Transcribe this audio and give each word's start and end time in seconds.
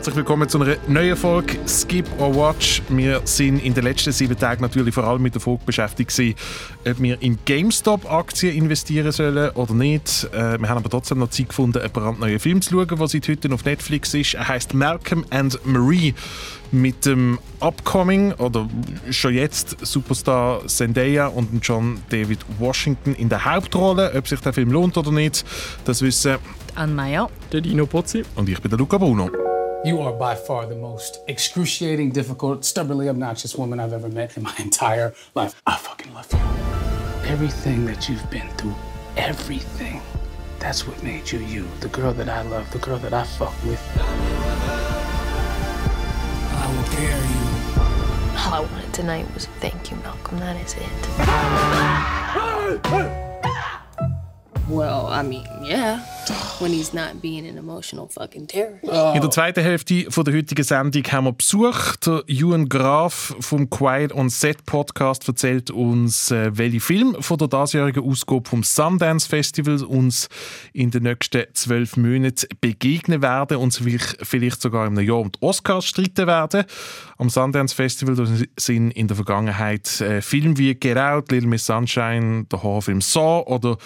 Herzlich 0.00 0.16
willkommen 0.16 0.48
zu 0.48 0.58
einer 0.58 0.78
neuen 0.88 1.14
Folge 1.14 1.58
Skip 1.68 2.06
or 2.18 2.34
Watch. 2.34 2.80
Wir 2.88 3.20
sind 3.24 3.58
in 3.62 3.74
den 3.74 3.84
letzten 3.84 4.12
sieben 4.12 4.34
Tagen 4.34 4.62
natürlich 4.62 4.94
vor 4.94 5.04
allem 5.04 5.20
mit 5.20 5.34
der 5.34 5.42
Frage 5.42 5.60
beschäftigt 5.66 6.08
gewesen, 6.08 6.36
ob 6.88 7.02
wir 7.02 7.20
in 7.20 7.38
GameStop-Aktien 7.44 8.56
investieren 8.56 9.12
sollen 9.12 9.50
oder 9.50 9.74
nicht. 9.74 10.26
Äh, 10.32 10.58
wir 10.58 10.70
haben 10.70 10.78
aber 10.78 10.88
trotzdem 10.88 11.18
noch 11.18 11.28
Zeit 11.28 11.50
gefunden, 11.50 11.80
einen 11.82 11.92
brandneuen 11.92 12.38
Film 12.38 12.62
zu 12.62 12.70
schauen, 12.70 12.98
der 12.98 13.08
seit 13.08 13.28
heute 13.28 13.52
auf 13.52 13.66
Netflix 13.66 14.14
ist. 14.14 14.32
Er 14.32 14.48
heißt 14.48 14.72
Malcolm 14.72 15.26
and 15.28 15.60
Marie 15.66 16.14
mit 16.72 17.04
dem 17.04 17.38
Upcoming 17.60 18.32
oder 18.32 18.70
schon 19.10 19.34
jetzt 19.34 19.84
Superstar 19.84 20.66
Zendaya 20.66 21.26
und 21.26 21.50
John 21.60 22.00
David 22.08 22.38
Washington 22.58 23.14
in 23.16 23.28
der 23.28 23.44
Hauptrolle. 23.44 24.14
Ob 24.16 24.26
sich 24.26 24.40
der 24.40 24.54
Film 24.54 24.72
lohnt 24.72 24.96
oder 24.96 25.12
nicht, 25.12 25.44
das 25.84 26.00
wissen 26.00 26.38
Anne 26.74 26.94
Meyer, 26.94 27.28
der 27.52 27.60
Dino 27.60 27.84
Pozzi 27.84 28.24
und 28.36 28.48
ich 28.48 28.62
bin 28.62 28.70
der 28.70 28.78
Luca 28.78 28.96
Bruno. 28.96 29.49
You 29.82 30.02
are 30.02 30.12
by 30.12 30.34
far 30.34 30.66
the 30.66 30.76
most 30.76 31.20
excruciating, 31.26 32.10
difficult, 32.10 32.66
stubbornly 32.66 33.08
obnoxious 33.08 33.56
woman 33.56 33.80
I've 33.80 33.94
ever 33.94 34.10
met 34.10 34.36
in 34.36 34.42
my 34.42 34.54
entire 34.58 35.14
life. 35.34 35.62
I 35.66 35.76
fucking 35.76 36.12
love 36.12 36.30
you. 36.30 36.38
Everything 37.30 37.86
that 37.86 38.06
you've 38.06 38.28
been 38.30 38.46
through, 38.58 38.74
everything. 39.16 40.02
That's 40.58 40.86
what 40.86 41.02
made 41.02 41.32
you 41.32 41.38
you. 41.38 41.66
The 41.80 41.88
girl 41.88 42.12
that 42.12 42.28
I 42.28 42.42
love, 42.42 42.70
the 42.72 42.78
girl 42.78 42.98
that 42.98 43.14
I 43.14 43.24
fuck 43.24 43.54
with. 43.64 43.80
I 46.52 46.66
will 46.76 46.84
carry 46.92 47.28
you. 47.32 47.48
All 48.38 48.52
I 48.52 48.60
wanted 48.60 48.92
tonight 48.92 49.32
was 49.32 49.46
thank 49.60 49.90
you, 49.90 49.96
Malcolm. 49.98 50.40
That 50.40 50.56
is 50.56 50.74
it. 50.74 50.82
Well, 54.68 55.06
I 55.06 55.22
mean, 55.22 55.46
yeah. 55.62 56.04
When 56.60 56.72
he's 56.72 56.92
not 56.92 57.20
being 57.22 57.48
an 57.48 57.56
emotional 57.56 58.08
fucking 58.08 58.46
terrorist. 58.46 58.84
In 59.14 59.20
der 59.20 59.30
zweiten 59.30 59.62
Hälfte 59.62 60.10
von 60.10 60.24
der 60.24 60.34
heutigen 60.34 60.62
Sendung 60.62 61.02
haben 61.04 61.24
wir 61.24 61.32
Besuch. 61.32 61.96
Der 62.04 62.22
Ewan 62.26 62.68
Graf 62.68 63.34
vom 63.40 63.70
Quiet 63.70 64.14
on 64.14 64.28
Set 64.28 64.64
Podcast 64.66 65.26
erzählt 65.26 65.70
uns, 65.70 66.30
äh, 66.30 66.50
welche 66.56 66.80
Film 66.80 67.16
von 67.20 67.38
der 67.38 67.48
diesjährigen 67.48 68.04
Ausgabe 68.04 68.48
vom 68.48 68.62
Sundance 68.62 69.28
Festival 69.28 69.82
uns 69.84 70.28
in 70.72 70.90
den 70.90 71.04
nächsten 71.04 71.44
zwölf 71.54 71.96
Monaten 71.96 72.46
begegnen 72.60 73.22
werden 73.22 73.56
und 73.56 73.74
vielleicht 73.74 74.60
sogar 74.60 74.86
in 74.86 74.98
einem 74.98 75.08
Jahr 75.08 75.20
um 75.20 75.32
die 75.32 75.42
Oscars 75.42 75.86
streiten 75.86 76.26
werden. 76.26 76.64
Am 77.18 77.30
Sundance 77.30 77.74
Festival 77.74 78.16
sind 78.58 78.90
in 78.92 79.08
der 79.08 79.16
Vergangenheit 79.16 80.00
äh, 80.00 80.20
Filme 80.20 80.56
wie 80.58 80.74
Get 80.74 80.98
Out, 80.98 81.32
Little 81.32 81.48
Miss 81.48 81.66
Sunshine, 81.66 82.44
der 82.44 82.62
Horrorfilm 82.62 83.00
Saw 83.00 83.44
oder 83.46 83.78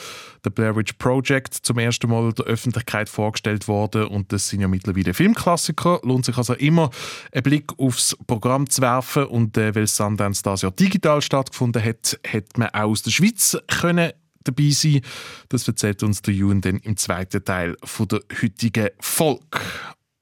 The 0.44 0.50
Blair 0.50 0.76
Witch 0.76 0.92
Project 0.98 1.54
zum 1.54 1.78
ersten 1.78 2.10
Mal 2.10 2.33
der 2.34 2.46
Öffentlichkeit 2.46 3.08
vorgestellt 3.08 3.68
worden 3.68 4.06
und 4.06 4.32
das 4.32 4.48
sind 4.48 4.60
ja 4.60 4.68
mittlerweile 4.68 5.14
Filmklassiker. 5.14 6.00
Lohnt 6.02 6.24
sich 6.24 6.36
also 6.36 6.54
immer, 6.54 6.90
einen 7.32 7.42
Blick 7.42 7.78
aufs 7.78 8.16
Programm 8.26 8.68
zu 8.68 8.82
werfen 8.82 9.24
und 9.24 9.56
äh, 9.56 9.74
weil 9.74 9.86
Sundance 9.86 10.42
das 10.42 10.62
ja 10.62 10.70
digital 10.70 11.22
stattgefunden 11.22 11.82
hat, 11.84 12.18
hat 12.26 12.58
man 12.58 12.68
auch 12.68 12.90
aus 12.90 13.02
der 13.02 13.10
Schweiz 13.10 13.56
können 13.68 14.12
dabei 14.44 14.70
sein. 14.70 15.00
Das 15.48 15.66
erzählt 15.66 16.02
uns 16.02 16.22
der 16.22 16.34
Jun 16.34 16.60
dann 16.60 16.78
im 16.78 16.96
zweiten 16.96 17.44
Teil 17.44 17.76
von 17.82 18.08
der 18.08 18.20
heutigen 18.42 18.90
Folge. 19.00 19.60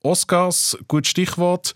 Oscars, 0.02 0.78
gutes 0.88 1.10
Stichwort. 1.10 1.74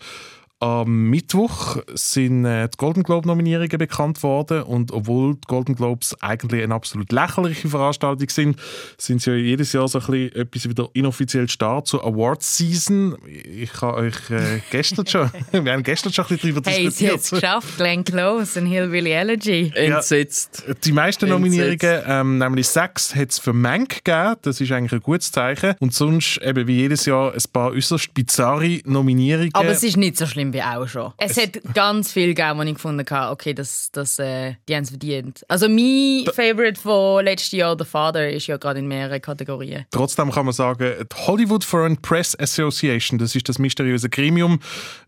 Am 0.59 1.11
Mittwoch 1.11 1.77
sind 1.93 2.43
äh, 2.45 2.67
die 2.67 2.77
Golden 2.77 3.03
Globe-Nominierungen 3.03 3.77
bekannt 3.77 4.23
worden 4.23 4.63
und 4.63 4.91
obwohl 4.91 5.35
die 5.35 5.47
Golden 5.47 5.75
Globes 5.75 6.19
eigentlich 6.19 6.63
eine 6.63 6.73
absolut 6.73 7.11
lächerliche 7.11 7.69
Veranstaltung 7.69 8.27
sind, 8.27 8.59
sind 8.97 9.21
sie 9.21 9.29
ja 9.29 9.35
jedes 9.35 9.71
Jahr 9.73 9.87
so 9.87 9.99
ein 9.99 10.05
bisschen 10.07 10.35
etwas 10.35 10.67
wieder 10.67 10.89
inoffiziell 10.93 11.47
Start 11.47 11.85
zur 11.85 12.03
Awards-Season. 12.03 13.17
Ich 13.27 13.71
habe 13.81 13.97
euch 13.97 14.31
äh, 14.31 14.61
gestern 14.71 15.05
schon, 15.05 15.29
wir 15.51 15.71
haben 15.71 15.83
gestern 15.83 16.11
schon 16.11 16.25
ein 16.25 16.29
bisschen 16.29 16.55
darüber 16.55 16.71
hey, 16.71 16.85
diskutiert. 16.85 17.11
Hey, 17.11 17.19
sie 17.19 17.19
hat 17.19 17.19
es 17.19 17.29
geschafft, 17.29 17.77
Glenn 17.77 18.03
Close 18.03 18.59
und 18.59 18.65
Hillbilly 18.65 19.11
Elegy. 19.11 19.71
Entsetzt. 19.75 20.63
Ja, 20.67 20.73
die 20.73 20.91
meisten 20.91 21.29
Nominierungen, 21.29 22.01
ähm, 22.07 22.39
nämlich 22.39 22.67
sechs, 22.67 23.15
hat 23.15 23.29
es 23.29 23.37
für 23.37 23.53
Mank 23.53 24.03
gegeben. 24.03 24.37
Das 24.41 24.59
ist 24.59 24.71
eigentlich 24.71 24.93
ein 24.93 25.01
gutes 25.01 25.31
Zeichen. 25.31 25.75
Und 25.79 25.93
sonst 25.93 26.41
eben 26.41 26.65
wie 26.65 26.77
jedes 26.77 27.05
Jahr 27.05 27.31
ein 27.31 27.43
paar 27.53 27.73
äußerst 27.73 28.11
bizarre 28.15 28.79
Nominierungen. 28.85 29.53
Aber 29.53 29.69
es 29.69 29.83
ist 29.83 29.97
nicht 29.97 30.17
so 30.17 30.25
schlimm 30.25 30.46
wie 30.53 30.61
auch 30.61 30.87
schon. 30.87 31.13
Es, 31.17 31.37
es 31.37 31.43
hat 31.43 31.73
ganz 31.73 32.11
viel 32.11 32.33
gegeben, 32.33 32.59
wo 32.59 32.63
ich 32.63 32.73
gefunden 32.73 33.05
habe, 33.09 33.31
okay, 33.31 33.53
das, 33.53 33.89
das, 33.91 34.19
äh, 34.19 34.55
die 34.67 34.75
haben 34.75 34.83
es 34.83 34.89
verdient. 34.89 35.45
Also 35.47 35.67
mein 35.69 36.23
da 36.25 36.31
Favorite 36.31 36.79
von 36.79 37.25
letztes 37.25 37.51
Jahr, 37.51 37.75
The 37.77 37.85
Father, 37.85 38.29
ist 38.29 38.47
ja 38.47 38.57
gerade 38.57 38.79
in 38.79 38.87
mehreren 38.87 39.21
Kategorien. 39.21 39.85
Trotzdem 39.91 40.31
kann 40.31 40.45
man 40.45 40.53
sagen, 40.53 40.93
die 40.99 41.15
Hollywood 41.27 41.63
Foreign 41.63 41.97
Press 41.97 42.37
Association, 42.39 43.19
das 43.19 43.35
ist 43.35 43.49
das 43.49 43.59
mysteriöse 43.59 44.09
Gremium, 44.09 44.59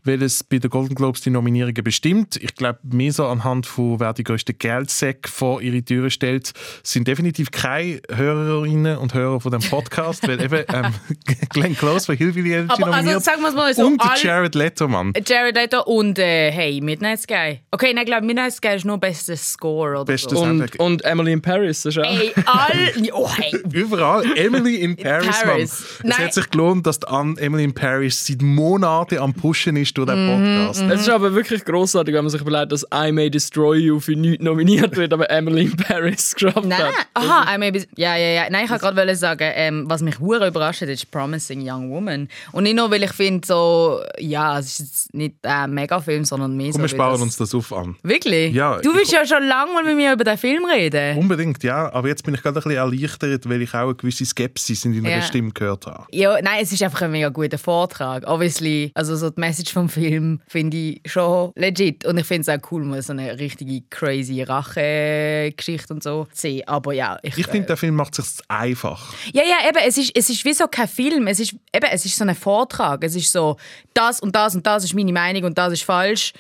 welches 0.04 0.44
bei 0.44 0.60
den 0.60 0.70
Golden 0.70 0.96
Globes 0.96 1.22
die 1.22 1.30
Nominierungen 1.30 1.84
bestimmt. 1.84 2.38
Ich 2.38 2.56
glaube, 2.56 2.80
mehr 2.84 3.12
so 3.12 3.26
anhand 3.26 3.66
von 3.66 4.00
wer 4.00 4.14
die 4.14 4.24
größten 4.24 4.58
Geldsäcke 4.58 5.30
vor 5.30 5.62
ihre 5.62 5.84
Türe 5.84 6.10
stellt, 6.10 6.54
sind 6.84 7.08
definitiv 7.08 7.52
keine 7.52 8.02
Hörerinnen 8.14 8.98
und 8.98 9.14
Hörer 9.14 9.40
von 9.40 9.52
dem 9.52 9.62
Podcast, 9.62 10.28
weil 10.28 10.42
eben 10.42 10.64
ähm, 10.74 10.94
Glenn 11.50 11.76
Close 11.76 12.06
von 12.06 12.16
Hillbilly 12.16 12.54
Energy 12.54 12.74
Aber 12.74 12.92
nominiert 12.92 13.16
also, 13.16 13.26
sagen 13.26 13.42
wir 13.42 13.52
mal 13.52 13.74
so, 13.74 13.86
und 13.86 14.02
Jared 14.22 14.56
Letterman. 14.56 15.14
Jared 15.26 15.56
Leto 15.56 15.84
und 15.84 16.18
äh, 16.20 16.52
hey, 16.52 16.81
Midnight 16.81 17.22
Sky. 17.22 17.60
Okay, 17.72 17.94
nein, 17.94 18.04
ich 18.04 18.06
glaube, 18.06 18.26
Midnight 18.26 18.54
Sky 18.54 18.76
ist 18.76 18.86
nur 18.86 18.98
bestes 18.98 19.54
Score 19.54 19.92
oder 19.92 20.06
Bestes 20.06 20.38
so. 20.38 20.44
Und, 20.44 20.80
und 20.80 21.04
Emily 21.04 21.34
in 21.34 21.42
Paris 21.42 21.86
ist 21.86 21.98
auch. 21.98 22.04
Ey, 22.04 22.34
all... 22.46 22.94
Oh, 23.12 23.30
hey. 23.30 23.54
Überall. 23.72 24.24
Emily 24.38 24.76
in 24.78 24.96
Paris, 24.96 25.28
Paris. 25.42 25.46
Mann. 25.46 25.62
Es 25.62 26.00
Nein. 26.04 26.18
hat 26.26 26.34
sich 26.34 26.50
gelohnt, 26.50 26.86
dass 26.86 27.00
die 27.00 27.08
Emily 27.08 27.64
in 27.64 27.74
Paris 27.74 28.26
seit 28.26 28.42
Monaten 28.42 29.18
am 29.18 29.34
Pushen 29.34 29.76
ist 29.76 29.89
durch 29.94 30.08
den 30.10 30.28
Podcast. 30.28 30.82
Es 30.90 31.02
ist 31.02 31.10
aber 31.10 31.34
wirklich 31.34 31.64
großartig, 31.66 32.14
wenn 32.14 32.24
man 32.24 32.30
sich 32.30 32.42
überlegt, 32.42 32.72
dass 32.72 32.86
I 32.94 33.12
May 33.12 33.30
Destroy 33.30 33.78
You 33.80 34.00
für 34.00 34.14
nichts 34.16 34.44
nominiert 34.44 34.96
wird, 34.96 35.14
aber 35.14 35.30
Emily 35.30 35.64
in 35.64 35.76
Paris 35.78 36.34
geschafft 36.36 36.66
Nein, 36.66 36.80
hat. 36.80 36.94
nein. 37.16 37.30
Aha, 37.30 37.56
I 37.56 37.58
may 37.58 37.72
be, 37.72 37.86
ja, 37.96 38.16
ja, 38.16 38.28
ja. 38.44 38.50
Nein, 38.50 38.66
ich 38.66 38.72
wollte 38.72 38.84
gerade 38.94 39.16
sagen, 39.16 39.52
ähm, 39.56 39.86
was 39.88 40.02
mich 40.02 40.20
hure 40.20 40.48
überrascht 40.48 40.82
hat, 40.82 40.90
ist 40.90 41.10
Promising 41.12 41.62
Young 41.68 41.90
Woman. 41.92 42.28
Und 42.52 42.64
nicht 42.64 42.76
nur, 42.76 42.90
weil 42.92 43.04
ich 43.04 43.12
finde, 43.14 43.46
so, 43.46 44.02
ja, 44.18 44.60
es 44.60 44.68
ist 44.68 44.80
jetzt 44.80 45.14
nicht 45.14 45.36
ein 45.44 45.74
Megafilm, 45.74 46.26
sondern 46.26 46.56
mehr 46.56 46.68
Komm, 46.72 46.74
so. 46.74 46.82
wir 46.82 46.90
sparen 46.90 47.12
das- 47.14 47.22
uns 47.22 47.38
das 47.38 47.54
auf 47.56 47.72
an. 47.74 47.96
Wirklich? 48.04 48.54
Ja, 48.54 48.78
Du 48.80 48.94
willst 48.94 49.12
ich- 49.14 49.18
ja 49.18 49.26
schon 49.26 49.44
lange 49.48 49.74
mal 49.74 49.84
mit 49.84 49.96
mir 49.96 50.14
über 50.14 50.24
den 50.24 50.38
Film 50.38 50.66
reden. 50.66 51.18
Unbedingt, 51.18 51.64
ja. 51.64 51.92
Aber 51.94 52.08
jetzt 52.08 52.24
bin 52.24 52.34
ich 52.34 52.42
gerade 52.42 52.60
ein 52.60 52.64
bisschen 52.64 52.78
erleichtert, 52.78 53.50
weil 53.50 53.62
ich 53.62 53.74
auch 53.74 53.84
eine 53.86 53.96
gewisse 53.96 54.26
Skepsis 54.26 54.86
in 54.86 54.94
deiner 54.96 55.18
Ja. 55.18 55.22
Stimme 55.22 55.52
gehört 55.52 55.86
habe. 55.88 56.06
Ja, 56.12 56.34
nein, 56.42 56.60
es 56.62 56.72
ist 56.72 56.82
einfach 56.84 57.02
ein 57.04 57.12
mega 57.12 57.30
guter 57.30 57.58
Vortrag. 57.58 58.28
Obviously, 58.28 58.92
also 58.94 59.16
so 59.16 59.30
die 59.30 59.40
Message 59.40 59.72
vom 59.80 59.90
Film 59.90 60.42
finde 60.48 60.78
ich 60.78 61.02
schon 61.06 61.52
legit. 61.56 62.06
Und 62.06 62.18
ich 62.18 62.26
finde 62.26 62.42
es 62.42 62.50
auch 62.50 62.72
cool, 62.72 62.84
mal 62.84 63.02
so 63.02 63.14
eine 63.14 63.40
richtige 63.40 63.82
crazy 63.90 64.44
Rache-Geschichte 64.44 65.94
und 65.94 66.04
so 66.04 66.26
zu 66.26 66.42
sehen. 66.42 66.68
Aber 66.68 66.94
ja, 66.94 67.18
ich, 67.24 67.38
Ich 67.38 67.48
finde, 67.48 67.68
der 67.68 67.78
Film 67.78 67.96
macht 67.96 68.20
es 68.20 68.38
sich 68.38 68.46
einfach. 68.50 69.14
Ja, 69.32 69.44
ja, 69.44 69.70
eben, 69.70 69.80
es 69.88 69.98
ist, 69.98 70.12
es 70.16 70.30
ist 70.30 70.44
wie 70.44 70.54
so 70.54 70.68
kein 70.68 70.88
Film. 70.88 71.28
Es 71.28 71.40
ist, 71.40 71.54
eben, 71.74 71.88
es 71.92 72.06
ist 72.06 72.18
so 72.18 72.26
ein 72.26 72.36
Vortrag. 72.36 73.04
Es 73.04 73.16
ist 73.16 73.32
so, 73.32 73.56
das 73.94 74.20
und 74.20 74.36
das 74.36 74.56
und 74.56 74.68
das 74.68 74.84
ist 74.84 74.94
meine 74.94 75.14
Meinung 75.14 75.46
und 75.46 75.58
das 75.58 75.74
ist 75.74 75.84
falsch. 75.84 76.34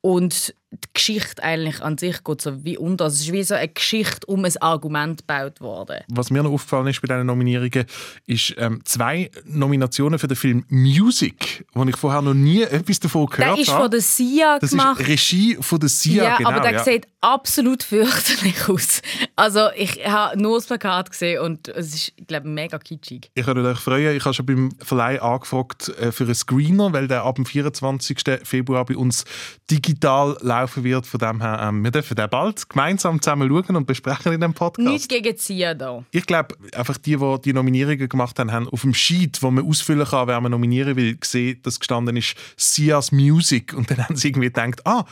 Und 0.00 0.54
die 0.74 0.88
Geschichte 0.92 1.42
eigentlich 1.42 1.82
an 1.82 1.98
sich 1.98 2.22
geht 2.24 2.40
so 2.40 2.64
wie 2.64 2.76
unter. 2.76 3.04
Also 3.04 3.16
Es 3.16 3.20
ist 3.22 3.32
wie 3.32 3.42
so 3.42 3.54
eine 3.54 3.68
Geschichte 3.68 4.26
um 4.26 4.44
ein 4.44 4.56
Argument 4.58 5.20
gebaut 5.26 5.60
worden. 5.60 6.00
Was 6.08 6.30
mir 6.30 6.42
noch 6.42 6.52
aufgefallen 6.52 6.88
ist 6.88 7.00
bei 7.02 7.08
diesen 7.08 7.26
Nominierungen, 7.26 7.84
ist 8.26 8.54
ähm, 8.58 8.80
zwei 8.84 9.30
Nominationen 9.44 10.18
für 10.18 10.28
den 10.28 10.36
Film 10.36 10.64
Music, 10.68 11.64
wo 11.74 11.84
ich 11.84 11.96
vorher 11.96 12.22
noch 12.22 12.34
nie 12.34 12.62
etwas 12.62 13.00
davon 13.00 13.26
Der 13.26 13.38
gehört 13.38 13.58
ist 13.58 13.70
habe. 13.70 13.82
von 13.82 13.90
der 13.90 14.00
Sia 14.00 14.58
das 14.58 14.70
gemacht. 14.70 15.00
ist 15.00 15.08
Regie 15.08 15.56
von 15.60 15.80
der 15.80 15.88
Sia, 15.88 16.24
ja, 16.24 16.36
genau. 16.36 16.50
aber 16.50 16.60
der 16.60 16.72
ja. 16.72 16.84
sieht 16.84 17.06
absolut 17.20 17.82
fürchterlich 17.82 18.68
aus. 18.68 19.02
Also 19.36 19.68
ich 19.76 20.04
habe 20.06 20.40
nur 20.40 20.58
das 20.58 20.66
Plakat 20.66 21.10
gesehen 21.10 21.40
und 21.40 21.68
es 21.68 21.94
ist, 21.94 22.12
ich 22.16 22.26
glaube, 22.26 22.48
mega 22.48 22.78
kitschig. 22.78 23.30
Ich 23.34 23.46
würde 23.46 23.66
euch 23.66 23.78
freuen, 23.78 24.16
ich 24.16 24.24
habe 24.24 24.34
schon 24.34 24.46
beim 24.46 24.72
Verleih 24.80 25.20
angefragt 25.20 25.88
äh, 25.98 26.12
für 26.12 26.24
einen 26.24 26.34
Screener, 26.34 26.92
weil 26.92 27.08
der 27.08 27.24
ab 27.24 27.36
dem 27.36 27.46
24. 27.46 28.18
Februar 28.44 28.84
bei 28.84 28.96
uns 28.96 29.24
digital 29.70 30.36
laufen 30.64 30.84
wird. 30.84 31.06
Von 31.06 31.20
dem 31.20 31.40
her, 31.40 31.60
ähm, 31.62 31.84
wir 31.84 31.90
dürfen 31.90 32.16
den 32.16 32.28
bald 32.28 32.68
gemeinsam 32.68 33.20
zusammen 33.20 33.48
schauen 33.48 33.76
und 33.76 33.86
besprechen 33.86 34.32
in 34.32 34.40
dem 34.40 34.54
Podcast. 34.54 34.86
Nichts 34.88 35.08
gegen 35.08 35.36
Sia 35.36 35.74
da. 35.74 36.04
Ich 36.10 36.26
glaube, 36.26 36.56
einfach 36.74 36.98
die, 36.98 37.16
die 37.16 37.40
die 37.44 37.52
Nominierungen 37.52 38.08
gemacht 38.08 38.38
haben, 38.38 38.52
haben 38.52 38.68
auf 38.68 38.82
dem 38.82 38.94
Sheet, 38.94 39.42
wo 39.42 39.50
man 39.50 39.66
ausfüllen 39.66 40.06
kann, 40.06 40.28
wer 40.28 40.40
man 40.40 40.50
nominieren 40.50 40.96
will, 40.96 41.16
gesehen, 41.16 41.60
dass 41.62 41.78
gestanden 41.78 42.16
ist 42.16 42.34
Sias 42.56 43.12
Music. 43.12 43.74
Und 43.74 43.90
dann 43.90 44.04
haben 44.04 44.16
sie 44.16 44.28
irgendwie 44.28 44.48
gedacht, 44.48 44.86
ah, 44.86 45.04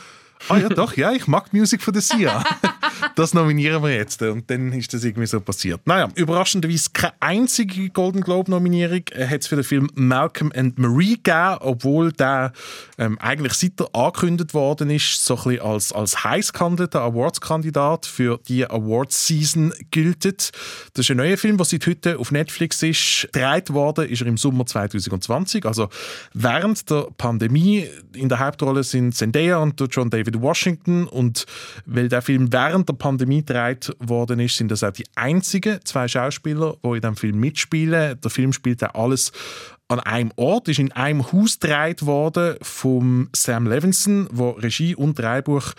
Ah 0.49 0.57
ja, 0.57 0.69
doch, 0.69 0.95
ja, 0.97 1.11
ich 1.11 1.27
mag 1.27 1.49
die 1.51 1.59
Musik 1.59 1.81
von 1.81 1.93
der 1.93 2.01
Sia. 2.01 2.43
das 3.15 3.33
nominieren 3.33 3.81
wir 3.83 3.95
jetzt. 3.95 4.21
Und 4.21 4.49
dann 4.49 4.71
ist 4.73 4.93
das 4.93 5.03
irgendwie 5.03 5.27
so 5.27 5.39
passiert. 5.39 5.81
Naja, 5.85 6.09
überraschenderweise 6.15 6.89
keine 6.93 7.13
einzige 7.19 7.89
Golden 7.89 8.21
Globe-Nominierung 8.21 9.03
hat 9.15 9.41
es 9.41 9.47
für 9.47 9.55
den 9.55 9.63
Film 9.63 9.89
Malcolm 9.95 10.51
and 10.55 10.77
Marie 10.77 11.15
gegeben, 11.15 11.57
obwohl 11.59 12.11
der 12.11 12.53
ähm, 12.97 13.17
eigentlich 13.19 13.53
seit 13.53 13.79
er 13.79 13.93
angekündigt 13.93 14.53
worden 14.53 14.89
ist, 14.89 15.25
so 15.25 15.35
ein 15.37 15.43
bisschen 15.43 15.61
als, 15.61 15.91
als 15.93 16.23
heißgehandelter 16.23 17.01
Awards-Kandidat 17.01 18.05
für 18.05 18.39
die 18.47 18.65
Awards-Season 18.65 19.73
gilt. 19.91 20.23
Das 20.23 20.51
ist 20.95 21.11
ein 21.11 21.17
neuer 21.17 21.37
Film, 21.37 21.57
der 21.57 21.65
seit 21.65 21.85
heute 21.87 22.19
auf 22.19 22.31
Netflix 22.31 22.81
ist. 22.83 23.27
Gedreht 23.31 23.73
worden 23.73 24.07
ist 24.09 24.21
er 24.21 24.27
im 24.27 24.37
Sommer 24.37 24.65
2020, 24.65 25.65
also 25.65 25.89
während 26.33 26.89
der 26.89 27.07
Pandemie. 27.17 27.87
In 28.13 28.29
der 28.29 28.39
Hauptrolle 28.39 28.83
sind 28.83 29.15
Zendaya 29.15 29.57
und 29.57 29.81
John 29.89 30.09
David 30.09 30.32
Washington 30.41 31.07
und 31.07 31.45
weil 31.85 32.09
der 32.09 32.21
Film 32.21 32.51
während 32.51 32.89
der 32.89 32.93
Pandemie 32.93 33.43
gedreht 33.43 33.95
worden 33.99 34.39
ist, 34.39 34.57
sind 34.57 34.71
das 34.71 34.83
auch 34.83 34.91
die 34.91 35.05
einzigen 35.15 35.79
zwei 35.83 36.07
Schauspieler, 36.07 36.75
die 36.83 36.89
in 36.89 37.01
diesem 37.01 37.15
Film 37.15 37.39
mitspielen. 37.39 38.19
Der 38.21 38.31
Film 38.31 38.53
spielt 38.53 38.83
auch 38.83 38.93
alles 38.95 39.31
an 39.87 39.99
einem 39.99 40.31
Ort, 40.35 40.67
ist 40.69 40.79
in 40.79 40.91
einem 40.91 41.31
Haus 41.31 41.59
gedreht 41.59 42.05
worden 42.05 42.55
vom 42.61 43.29
Sam 43.35 43.67
Levinson, 43.67 44.27
der 44.31 44.63
Regie 44.63 44.95
und 44.95 45.19
Drehbuch 45.19 45.73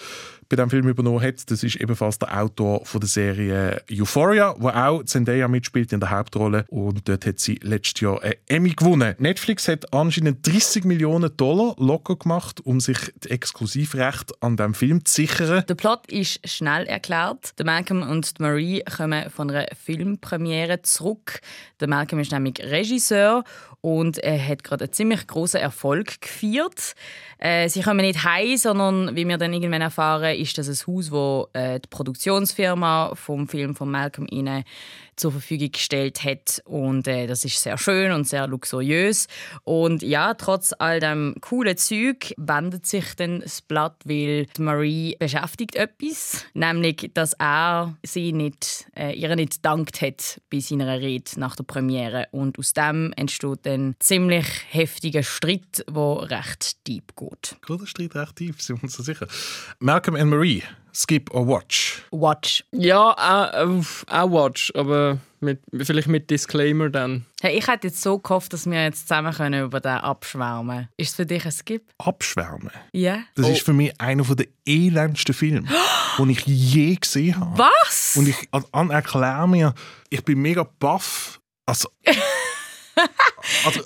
bei 0.49 0.57
diesem 0.57 0.71
Film 0.71 0.89
übernommen 0.89 1.23
hat. 1.23 1.51
Das 1.51 1.63
ist 1.63 1.77
ebenfalls 1.77 2.19
der 2.19 2.41
Autor 2.41 2.85
von 2.85 3.01
der 3.01 3.09
Serie 3.09 3.83
Euphoria, 3.91 4.55
wo 4.59 4.69
auch 4.69 5.03
Zendaya 5.05 5.49
mitspielt 5.49 5.93
in 5.93 6.01
der 6.01 6.11
Hauptrolle 6.11 6.65
und 6.69 7.09
dort 7.09 7.27
hat 7.27 7.39
sie 7.39 7.59
letztes 7.63 8.01
Jahr 8.01 8.23
einen 8.23 8.35
Emmy 8.47 8.71
gewonnen. 8.71 9.15
Netflix 9.19 9.69
hat 9.69 9.93
anscheinend 9.93 10.47
30 10.47 10.85
Millionen 10.85 11.37
Dollar 11.37 11.75
locker 11.79 12.17
gemacht, 12.17 12.61
um 12.65 12.81
sich 12.81 12.99
das 13.21 13.31
Exklusivrecht 13.31 14.33
an 14.43 14.57
diesem 14.57 14.75
Film 14.75 15.05
zu 15.05 15.15
sichern. 15.15 15.65
Der 15.69 15.75
Plot 15.75 16.11
ist 16.11 16.47
schnell 16.49 16.87
erklärt. 16.87 17.55
Malcolm 17.65 18.03
und 18.03 18.39
Marie 18.41 18.83
kommen 18.97 19.31
von 19.31 19.51
einer 19.51 19.67
Filmpremiere 19.75 20.83
zurück. 20.83 21.41
Malcolm 21.87 22.21
ist 22.21 22.33
nämlich 22.33 22.61
Regisseur 22.61 23.45
und 23.85 24.17
er 24.19 24.49
hat 24.49 24.65
gerade 24.65 24.85
einen 24.85 24.93
ziemlich 24.95 25.27
großen 25.27 25.61
Erfolg 25.61 26.23
gefeiert. 26.23 26.95
Äh, 27.39 27.69
sie 27.69 27.83
kommen 27.83 28.01
nicht 28.01 28.25
heim, 28.25 28.57
sondern 28.57 29.15
wie 29.15 29.29
wir 29.29 29.37
dann 29.37 29.53
irgendwann 29.53 29.83
erfahren, 29.83 30.34
ist 30.35 30.59
das 30.59 30.69
ein 30.69 30.87
Haus, 30.87 31.11
wo 31.11 31.49
äh, 31.53 31.81
die 31.81 31.89
Produktionsfirma 31.89 33.15
vom 33.15 33.49
Film 33.49 33.75
von 33.75 33.91
Malcolm 33.91 34.27
ihnen 34.31 34.65
zur 35.17 35.33
Verfügung 35.33 35.73
gestellt 35.73 36.25
hat 36.25 36.63
und 36.65 37.07
äh, 37.09 37.27
das 37.27 37.45
ist 37.45 37.61
sehr 37.61 37.79
schön 37.79 38.13
und 38.13 38.29
sehr 38.29 38.47
luxuriös 38.47 39.29
und 39.65 40.03
ja 40.03 40.35
trotz 40.35 40.73
all 40.79 41.01
dem 41.01 41.37
coolen 41.41 41.77
Zeug 41.77 42.35
wendet 42.37 42.87
sich 42.87 43.15
dann 43.17 43.41
das 43.41 43.63
Blatt, 43.63 43.97
weil 44.05 44.47
Marie 44.59 45.17
beschäftigt 45.19 45.77
etwas, 45.77 46.45
nämlich 46.55 47.11
dass 47.15 47.35
er 47.35 47.97
sie 48.03 48.33
nicht 48.33 48.87
äh, 48.97 49.13
ihr 49.13 49.35
nicht 49.37 49.57
gedankt 49.57 50.01
hat 50.01 50.41
bei 50.51 50.61
seiner 50.61 51.01
Rede 51.01 51.31
nach 51.37 51.57
der 51.57 51.65
Premiere 51.65 52.27
und 52.31 52.59
aus 52.59 52.73
dem 52.73 53.13
entsteht 53.17 53.61
dann 53.65 53.97
ziemlich 53.99 54.47
heftiger 54.71 55.23
Streit, 55.23 55.85
wo 55.91 56.15
recht 56.15 56.87
deep 56.87 57.15
geht. 57.17 57.57
Gut, 57.67 57.81
der 57.81 57.87
Streit 57.87 58.15
recht 58.15 58.37
tief, 58.37 58.61
sind 58.61 58.79
wir 58.79 58.85
uns 58.85 58.95
so 58.95 59.03
sicher. 59.03 59.27
Malcolm 59.79 60.17
and 60.17 60.31
Marie, 60.31 60.63
Skip 60.95 61.35
or 61.35 61.47
Watch? 61.47 62.03
Watch. 62.11 62.65
Ja, 62.73 63.11
auch, 63.11 63.53
äh, 63.53 63.83
auch 64.11 64.31
Watch, 64.31 64.73
aber 64.75 65.19
mit, 65.41 65.61
vielleicht 65.83 66.09
mit 66.09 66.31
Disclaimer 66.31 66.89
dann. 66.89 67.27
Hey, 67.41 67.59
ich 67.59 67.67
hätte 67.67 67.89
jetzt 67.89 68.01
so 68.01 68.19
gehofft, 68.19 68.53
dass 68.53 68.67
wir 68.67 68.83
jetzt 68.83 69.09
zusammen 69.09 69.33
können 69.33 69.65
über 69.65 69.81
den 69.81 69.93
abschwärmen 69.93 70.77
können. 70.77 70.89
Ist 70.97 71.11
es 71.11 71.15
für 71.17 71.27
dich 71.27 71.45
ein 71.45 71.53
Skip? 71.53 71.83
Abschwärmen. 71.99 72.71
Ja. 72.93 73.19
Das 73.35 73.49
ist 73.49 73.63
für 73.63 73.73
mich 73.73 73.93
einer 74.01 74.25
der 74.25 74.47
elendsten 74.67 75.35
Filme, 75.35 75.69
den 76.19 76.31
ich 76.31 76.47
je 76.47 76.97
gesehen 76.97 77.39
habe. 77.39 77.59
Was? 77.59 78.17
Und 78.17 78.29
ich 78.29 78.49
an 78.73 78.91
erklär 78.91 79.47
mir, 79.47 79.75
ich 80.11 80.25
bin 80.25 80.41
mega 80.41 80.67
baff. 80.79 81.41
Also, 81.67 81.89
also 83.65 83.81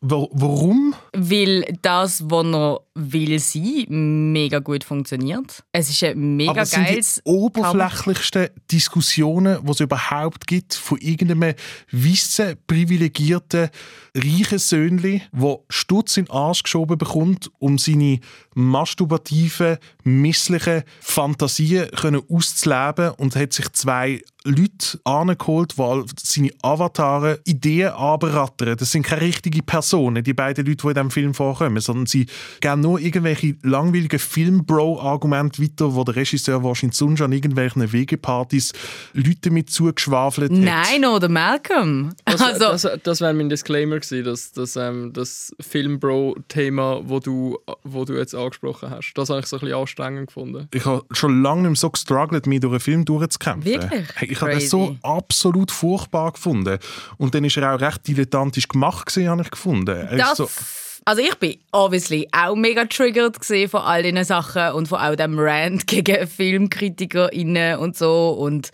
warum? 0.00 0.94
Weil 1.12 1.76
das, 1.82 2.22
was 2.28 2.46
er 2.46 2.80
will 2.94 3.38
sein, 3.40 4.32
mega 4.32 4.60
gut 4.60 4.84
funktioniert. 4.84 5.64
Es 5.72 5.90
ist 5.90 6.04
ein 6.04 6.36
mega 6.36 6.52
Aber 6.52 6.64
sind 6.64 6.86
die 6.86 6.92
geiles 6.92 7.20
oberflächlichsten 7.24 8.48
Diskussionen, 8.70 9.58
die 9.64 9.70
es 9.70 9.80
überhaupt 9.80 10.46
gibt, 10.46 10.74
von 10.74 10.98
irgendeinem 10.98 11.54
weissen, 11.90 12.56
privilegierten, 12.66 13.70
reichen 14.16 14.58
Söhnli, 14.58 15.22
der 15.32 15.58
Stutz 15.68 16.16
in 16.16 16.26
den 16.26 16.30
Arsch 16.30 16.62
geschoben 16.62 16.96
bekommt, 16.96 17.50
um 17.58 17.78
seine 17.78 18.20
masturbativen, 18.54 19.78
misslichen 20.04 20.84
Fantasien 21.00 21.90
können 21.90 22.22
auszuleben 22.28 23.10
und 23.16 23.34
hat 23.34 23.52
sich 23.52 23.72
zwei 23.72 24.22
Leute 24.44 25.00
angeholt, 25.04 25.74
die 25.78 26.04
seine 26.22 26.50
Avatare 26.60 27.40
Ideen 27.44 27.92
anberattern. 27.92 28.76
Das 28.76 28.92
sind 28.92 29.06
keine 29.06 29.22
richtigen 29.22 29.64
Personen, 29.64 30.22
die 30.22 30.34
beiden 30.34 30.66
Leute, 30.66 30.82
die 30.82 30.88
in 30.88 30.94
diesem 30.94 31.10
Film 31.10 31.34
vorkommen, 31.34 31.80
sondern 31.80 32.06
sie 32.06 32.26
geben 32.60 32.82
nur 32.84 33.00
irgendwelche 33.00 33.56
langweiligen 33.62 34.18
Film-Bro-Argumente 34.18 35.62
weiter, 35.62 35.94
wo 35.94 36.04
der 36.04 36.16
Regisseur 36.16 36.62
wahrscheinlich 36.62 36.96
sonst 36.96 37.20
an 37.22 37.32
irgendwelchen 37.32 37.92
Wegepartys 37.92 38.72
Leute 39.14 39.50
mit 39.50 39.70
zugeschwafelt 39.70 40.52
hat. 40.52 40.58
Nein, 40.58 41.04
oder 41.04 41.28
Malcolm. 41.28 42.14
Das, 42.24 42.40
also, 42.40 42.88
das, 42.88 43.02
das 43.02 43.20
wäre 43.20 43.34
mein 43.34 43.48
Disclaimer 43.48 43.96
gewesen, 43.96 44.24
das, 44.24 44.52
das, 44.52 44.76
ähm, 44.76 45.12
das 45.12 45.54
Film-Bro-Thema, 45.60 47.00
wo 47.04 47.20
du, 47.20 47.58
wo 47.82 48.04
du 48.04 48.14
jetzt 48.14 48.34
angesprochen 48.34 48.90
hast. 48.90 49.14
Das 49.14 49.30
habe 49.30 49.40
ich 49.40 49.46
so 49.46 49.56
ein 49.56 49.60
bisschen 49.60 49.78
anstrengend 49.78 50.26
gefunden. 50.28 50.68
Ich 50.72 50.84
habe 50.84 51.04
schon 51.10 51.42
lange 51.42 51.62
nicht 51.62 51.70
mehr 51.70 51.76
so 51.76 51.90
gestruggelt, 51.90 52.46
mich 52.46 52.60
durch 52.60 52.72
einen 52.72 52.80
Film 52.80 53.04
durchzukämpfen. 53.04 53.64
Wirklich? 53.64 54.30
Ich 54.30 54.40
habe 54.40 54.54
das 54.54 54.68
so 54.68 54.96
absolut 55.02 55.70
furchtbar 55.70 56.32
gefunden. 56.32 56.78
Und 57.16 57.34
dann 57.34 57.44
ist 57.44 57.56
er 57.56 57.74
auch 57.74 57.80
recht 57.80 58.06
dilettantisch 58.06 58.68
gemacht, 58.68 59.06
gewesen, 59.06 59.28
habe 59.30 59.42
ich 59.42 59.50
gefunden. 59.50 59.88
Er 59.88 60.12
ist 60.12 60.20
das, 60.20 60.36
so, 60.36 60.48
also 61.04 61.22
ich 61.22 61.34
bin 61.36 61.58
obviously 61.72 62.28
auch 62.32 62.56
mega 62.56 62.84
triggert 62.84 63.38
gesehen 63.38 63.68
von 63.68 63.82
all 63.82 64.02
diesen 64.02 64.24
Sachen 64.24 64.72
und 64.72 64.88
von 64.88 64.98
all 64.98 65.16
dem 65.16 65.38
Rant 65.38 65.86
gegen 65.86 66.26
FilmkritikerInnen 66.26 67.78
und 67.78 67.96
so 67.96 68.30
und 68.30 68.70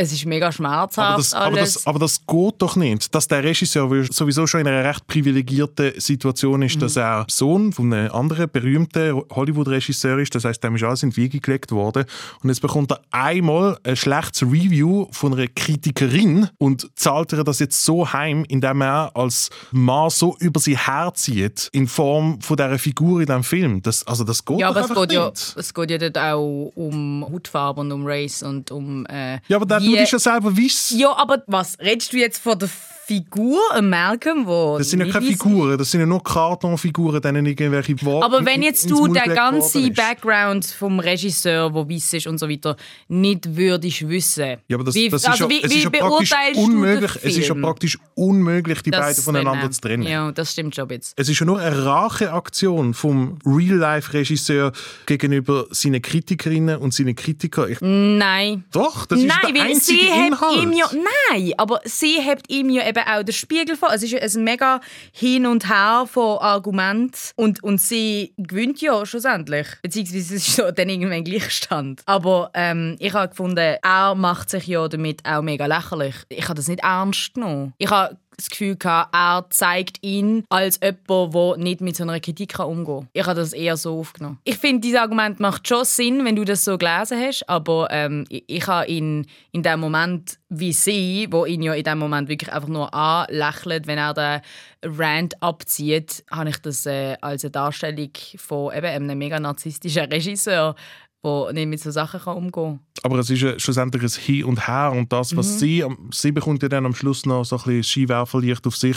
es 0.00 0.12
ist 0.12 0.24
mega 0.26 0.50
schmerzhaft 0.50 0.98
aber, 0.98 1.16
das, 1.18 1.34
aber, 1.34 1.56
das, 1.56 1.86
aber 1.86 1.98
das 1.98 2.26
geht 2.26 2.54
doch 2.58 2.76
nicht, 2.76 3.14
dass 3.14 3.28
der 3.28 3.44
Regisseur 3.44 4.04
sowieso 4.10 4.46
schon 4.46 4.60
in 4.62 4.68
einer 4.68 4.84
recht 4.84 5.06
privilegierten 5.06 5.92
Situation 6.00 6.62
ist, 6.62 6.76
Mhm. 6.76 6.80
dass 6.80 6.96
er 6.96 7.26
Sohn 7.28 7.72
von 7.72 7.92
einem 7.92 8.12
anderen 8.12 8.48
berühmten 8.50 9.22
Hollywood-Regisseur 9.30 10.18
ist. 10.18 10.34
Das 10.34 10.44
heißt, 10.44 10.62
dem 10.64 10.76
ist 10.76 10.82
alles 10.84 11.02
in 11.02 11.10
die 11.10 11.16
Wiege 11.16 11.40
gelegt 11.40 11.72
worden. 11.72 12.04
Und 12.42 12.48
jetzt 12.48 12.60
bekommt 12.60 12.92
er 12.92 13.00
einmal 13.10 13.78
ein 13.84 13.96
schlechtes 13.96 14.42
Review 14.42 15.06
von 15.10 15.34
einer 15.34 15.48
Kritikerin 15.48 16.48
und 16.58 16.88
zahlt 16.94 17.32
er 17.32 17.44
das 17.44 17.58
jetzt 17.58 17.84
so 17.84 18.12
heim, 18.12 18.44
indem 18.48 18.82
er 18.82 19.10
als 19.14 19.50
Mann 19.72 20.10
so 20.10 20.36
über 20.40 20.60
sie 20.60 20.76
herzieht 20.76 21.68
in 21.72 21.86
Form 21.88 22.40
von 22.40 22.56
dieser 22.56 22.78
Figur 22.78 23.20
in 23.20 23.26
diesem 23.26 23.44
Film. 23.44 23.82
Das, 23.82 24.06
also 24.06 24.24
das 24.24 24.44
geht 24.44 24.60
ja, 24.60 24.72
doch 24.72 24.76
aber 24.90 24.94
es 24.94 25.08
geht, 25.08 25.12
ja, 25.12 25.28
nicht. 25.30 25.54
es 25.56 25.74
geht 25.74 25.90
ja 25.90 25.98
dort 25.98 26.18
auch 26.18 26.72
um 26.74 27.26
Hautfarbe 27.30 27.80
und 27.80 27.92
um 27.92 28.06
Race 28.06 28.42
und 28.42 28.70
um. 28.70 29.04
Äh, 29.06 29.38
Ja, 29.48 29.56
aber 29.56 29.66
der 29.66 29.80
Dude 29.90 30.02
ist 30.02 30.12
ja 30.12 30.18
selber 30.18 30.56
weiss. 30.56 30.94
Ja, 30.96 31.16
aber 31.16 31.42
was 31.46 31.78
redest 31.78 32.12
du 32.12 32.18
jetzt 32.18 32.42
von 32.42 32.58
der 32.58 32.68
Figur 33.10 33.58
Malcolm, 33.82 34.46
wo 34.46 34.78
Das 34.78 34.88
sind 34.88 35.00
ja 35.00 35.12
keine 35.12 35.26
Figuren, 35.26 35.76
das 35.76 35.90
sind 35.90 35.98
ja 35.98 36.06
nur 36.06 36.22
Kartonfiguren, 36.22 37.20
denen 37.20 37.44
irgendwelche 37.44 38.00
Worte 38.04 38.24
Aber 38.24 38.46
wenn 38.46 38.62
jetzt 38.62 38.88
du 38.88 39.08
den 39.08 39.34
ganzen. 39.34 39.92
Background 39.94 40.64
vom 40.64 41.00
Regisseur, 41.00 41.74
wo 41.74 41.88
weiss 41.88 42.12
ist 42.12 42.28
und 42.28 42.38
so 42.38 42.48
weiter, 42.48 42.76
nicht 43.08 43.56
würdest 43.56 44.08
wissen, 44.08 44.58
Ja, 44.68 44.76
aber 44.76 44.84
das, 44.84 44.94
wie, 44.94 45.08
das 45.08 45.22
ist 45.22 45.28
also 45.28 45.44
ja, 45.44 45.50
wie, 45.50 45.60
es 45.60 45.74
ist 45.74 45.82
ja 45.82 45.90
praktisch 45.90 46.32
unmöglich. 46.54 47.10
Es 47.24 47.36
ist 47.36 47.48
ja 47.48 47.54
praktisch 47.54 47.98
unmöglich, 48.14 48.80
die 48.82 48.92
Das 48.92 49.00
beiden 49.00 49.24
voneinander 49.24 49.68
zu 49.72 49.80
trennen. 49.80 50.04
Ja, 50.04 50.30
das 50.30 50.52
stimmt 50.52 50.76
schon 50.76 50.88
jetzt. 50.90 51.14
Es 51.16 51.28
ist 51.28 51.40
ja 51.40 51.46
nur 51.46 51.58
eine 51.58 51.84
Racheaktion 51.84 52.94
vom 52.94 53.40
Real-Life-Regisseur 53.44 54.70
gegenüber 55.06 55.66
seinen 55.70 56.00
Kritikerinnen 56.00 56.76
und 56.76 56.94
seinen 56.94 57.16
Kritikern. 57.16 57.72
Ich, 57.72 57.78
Nein. 57.80 58.62
doch, 58.70 59.06
das 59.06 59.18
ist 59.18 59.26
Nein, 59.26 59.52
der 59.52 59.64
einzige 59.64 60.06
Inhalt. 60.06 60.62
ihm 60.62 60.72
ja 60.74 60.88
nein, 61.32 61.52
aber 61.56 61.80
sie 61.84 62.20
hebt 62.20 62.48
ihm 62.48 62.70
ja 62.70 62.88
eben 62.88 62.99
auch 63.06 63.22
den 63.22 63.32
Spiegel 63.32 63.76
vor. 63.76 63.90
Es 63.92 64.02
ist 64.02 64.36
ein 64.36 64.44
mega 64.44 64.80
hin 65.12 65.46
und 65.46 65.68
her 65.68 66.06
von 66.10 66.38
Argumenten 66.38 67.18
und 67.36 67.62
und 67.62 67.80
sie 67.80 68.32
gewinnt 68.36 68.80
ja 68.80 69.04
schlussendlich, 69.06 69.66
beziehungsweise 69.82 70.34
es 70.36 70.48
ist 70.48 70.56
so 70.56 70.70
dann 70.70 70.88
irgendwann 70.88 71.24
Gleichstand. 71.24 72.02
Aber 72.06 72.50
ähm, 72.54 72.96
ich 72.98 73.12
habe 73.12 73.28
gefunden, 73.28 73.76
er 73.82 74.14
macht 74.14 74.50
sich 74.50 74.66
ja 74.66 74.86
damit 74.88 75.24
auch 75.24 75.42
mega 75.42 75.66
lächerlich. 75.66 76.14
Ich 76.28 76.44
habe 76.44 76.54
das 76.54 76.68
nicht 76.68 76.82
ernst 76.82 77.34
genommen. 77.34 77.74
Ich 77.78 77.90
habe 77.90 78.16
das 78.40 78.50
Gefühl 78.50 78.76
gehabt, 78.76 79.14
er 79.14 79.46
zeigt 79.50 79.98
ihn 80.02 80.44
als 80.48 80.80
jemand, 80.82 81.34
der 81.34 81.56
nicht 81.58 81.80
mit 81.80 81.96
so 81.96 82.04
einer 82.04 82.20
Kritik 82.20 82.58
umgehen 82.58 82.84
kann. 82.84 83.08
Ich 83.12 83.26
habe 83.26 83.38
das 83.38 83.52
eher 83.52 83.76
so 83.76 83.98
aufgenommen. 83.98 84.38
Ich 84.44 84.58
finde, 84.58 84.80
dieses 84.80 85.00
Argument 85.00 85.40
macht 85.40 85.66
schon 85.66 85.84
Sinn, 85.84 86.24
wenn 86.24 86.36
du 86.36 86.44
das 86.44 86.64
so 86.64 86.78
gelesen 86.78 87.20
hast, 87.20 87.48
aber 87.48 87.88
ähm, 87.90 88.24
ich, 88.28 88.44
ich 88.46 88.66
habe 88.66 88.86
ihn 88.86 89.26
in 89.52 89.62
dem 89.62 89.80
Moment 89.80 90.38
wie 90.48 90.72
sie, 90.72 91.28
wo 91.30 91.46
ihn 91.46 91.62
ja 91.62 91.74
in 91.74 91.84
dem 91.84 91.98
Moment 91.98 92.28
wirklich 92.28 92.52
einfach 92.52 92.68
nur 92.68 92.92
anlächelt, 92.92 93.86
wenn 93.86 93.98
er 93.98 94.14
den 94.14 94.40
Rant 94.84 95.40
abzieht, 95.42 96.24
habe 96.30 96.50
ich 96.50 96.58
das 96.58 96.86
äh, 96.86 97.16
als 97.20 97.44
eine 97.44 97.52
Darstellung 97.52 98.10
von 98.36 98.74
eben 98.74 98.86
einem 98.86 99.18
mega 99.18 99.38
narzisstischen 99.38 100.06
Regisseur 100.06 100.74
der 101.24 101.52
nicht 101.52 101.66
mit 101.68 101.80
so 101.80 101.90
Sachen 101.90 102.20
kann 102.20 102.36
umgehen 102.36 102.52
kann. 102.52 102.80
Aber 103.02 103.18
es 103.18 103.30
ist 103.30 103.40
ja 103.42 103.58
schlussendlich 103.58 104.02
ein 104.02 104.22
Hin 104.22 104.44
und 104.44 104.66
Her 104.66 104.92
und 104.92 105.12
das, 105.12 105.36
was 105.36 105.54
Mhm. 105.54 105.58
sie, 105.58 105.84
sie 106.12 106.32
bekommt 106.32 106.62
ja 106.62 106.68
dann 106.68 106.86
am 106.86 106.94
Schluss 106.94 107.24
noch 107.26 107.44
so 107.44 107.56
ein 107.56 107.62
bisschen 107.62 107.82
Skiwerferlicht 107.84 108.66
auf 108.66 108.76
sich 108.76 108.96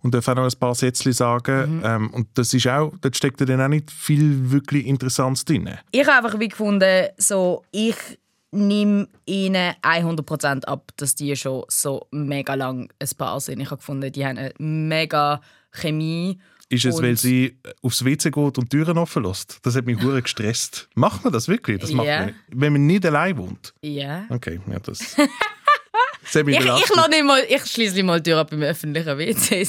und 0.00 0.14
darf 0.14 0.26
auch 0.28 0.34
noch 0.36 0.44
ein 0.44 0.58
paar 0.58 0.74
Sätze 0.74 1.12
sagen. 1.12 1.78
Mhm. 1.78 1.82
Ähm, 1.84 2.10
und 2.10 2.28
das 2.34 2.54
ist 2.54 2.66
auch, 2.68 2.92
dort 3.00 3.16
steckt 3.16 3.40
ja 3.40 3.46
dann 3.46 3.60
auch 3.60 3.68
nicht 3.68 3.90
viel 3.90 4.50
wirklich 4.50 4.86
Interessantes 4.86 5.44
drin. 5.44 5.68
Ich 5.90 6.06
habe 6.06 6.24
einfach 6.26 6.38
wie 6.40 6.48
gefunden, 6.48 7.06
so, 7.16 7.62
ich 7.72 7.96
nehme 8.52 9.06
ihnen 9.26 9.74
100% 9.82 10.64
ab, 10.64 10.90
dass 10.96 11.14
die 11.14 11.34
schon 11.36 11.64
so 11.68 12.06
mega 12.10 12.54
lang 12.54 12.88
ein 12.98 13.08
Paar 13.16 13.38
sind. 13.40 13.60
Ich 13.60 13.66
habe 13.70 13.76
gefunden, 13.78 14.10
die 14.10 14.26
haben 14.26 14.38
eine 14.38 14.52
mega 14.58 15.40
Chemie. 15.70 16.38
Ist 16.72 16.84
es, 16.84 16.94
Und- 16.96 17.02
weil 17.02 17.16
sie 17.16 17.58
aufs 17.82 18.04
WC 18.04 18.30
geht 18.30 18.36
und 18.58 18.60
die 18.60 18.68
Türen 18.68 18.96
offen 18.96 19.24
lässt? 19.24 19.58
Das 19.62 19.74
hat 19.76 19.84
mich 19.86 20.00
hure 20.02 20.22
gestresst. 20.22 20.88
Macht 20.94 21.24
man 21.24 21.32
das 21.32 21.48
wirklich? 21.48 21.80
Das 21.80 21.90
macht 21.92 22.06
Ja. 22.06 22.18
man 22.18 22.26
nicht. 22.28 22.38
Wenn 22.48 22.72
man 22.72 22.86
nicht 22.86 23.04
allein 23.04 23.36
wohnt. 23.36 23.74
Ja. 23.82 24.24
Okay, 24.30 24.60
ja, 24.70 24.78
das. 24.78 24.98
das 25.18 26.36
Ich, 26.36 26.46
ich, 26.48 26.64
lasse 26.64 27.24
mal, 27.24 27.40
ich 27.48 27.64
schließe 27.66 28.02
mal 28.04 28.20
die 28.20 28.30
Tür 28.30 28.38
ab 28.38 28.52
im 28.52 28.62
öffentlichen 28.62 29.18
WC. 29.18 29.66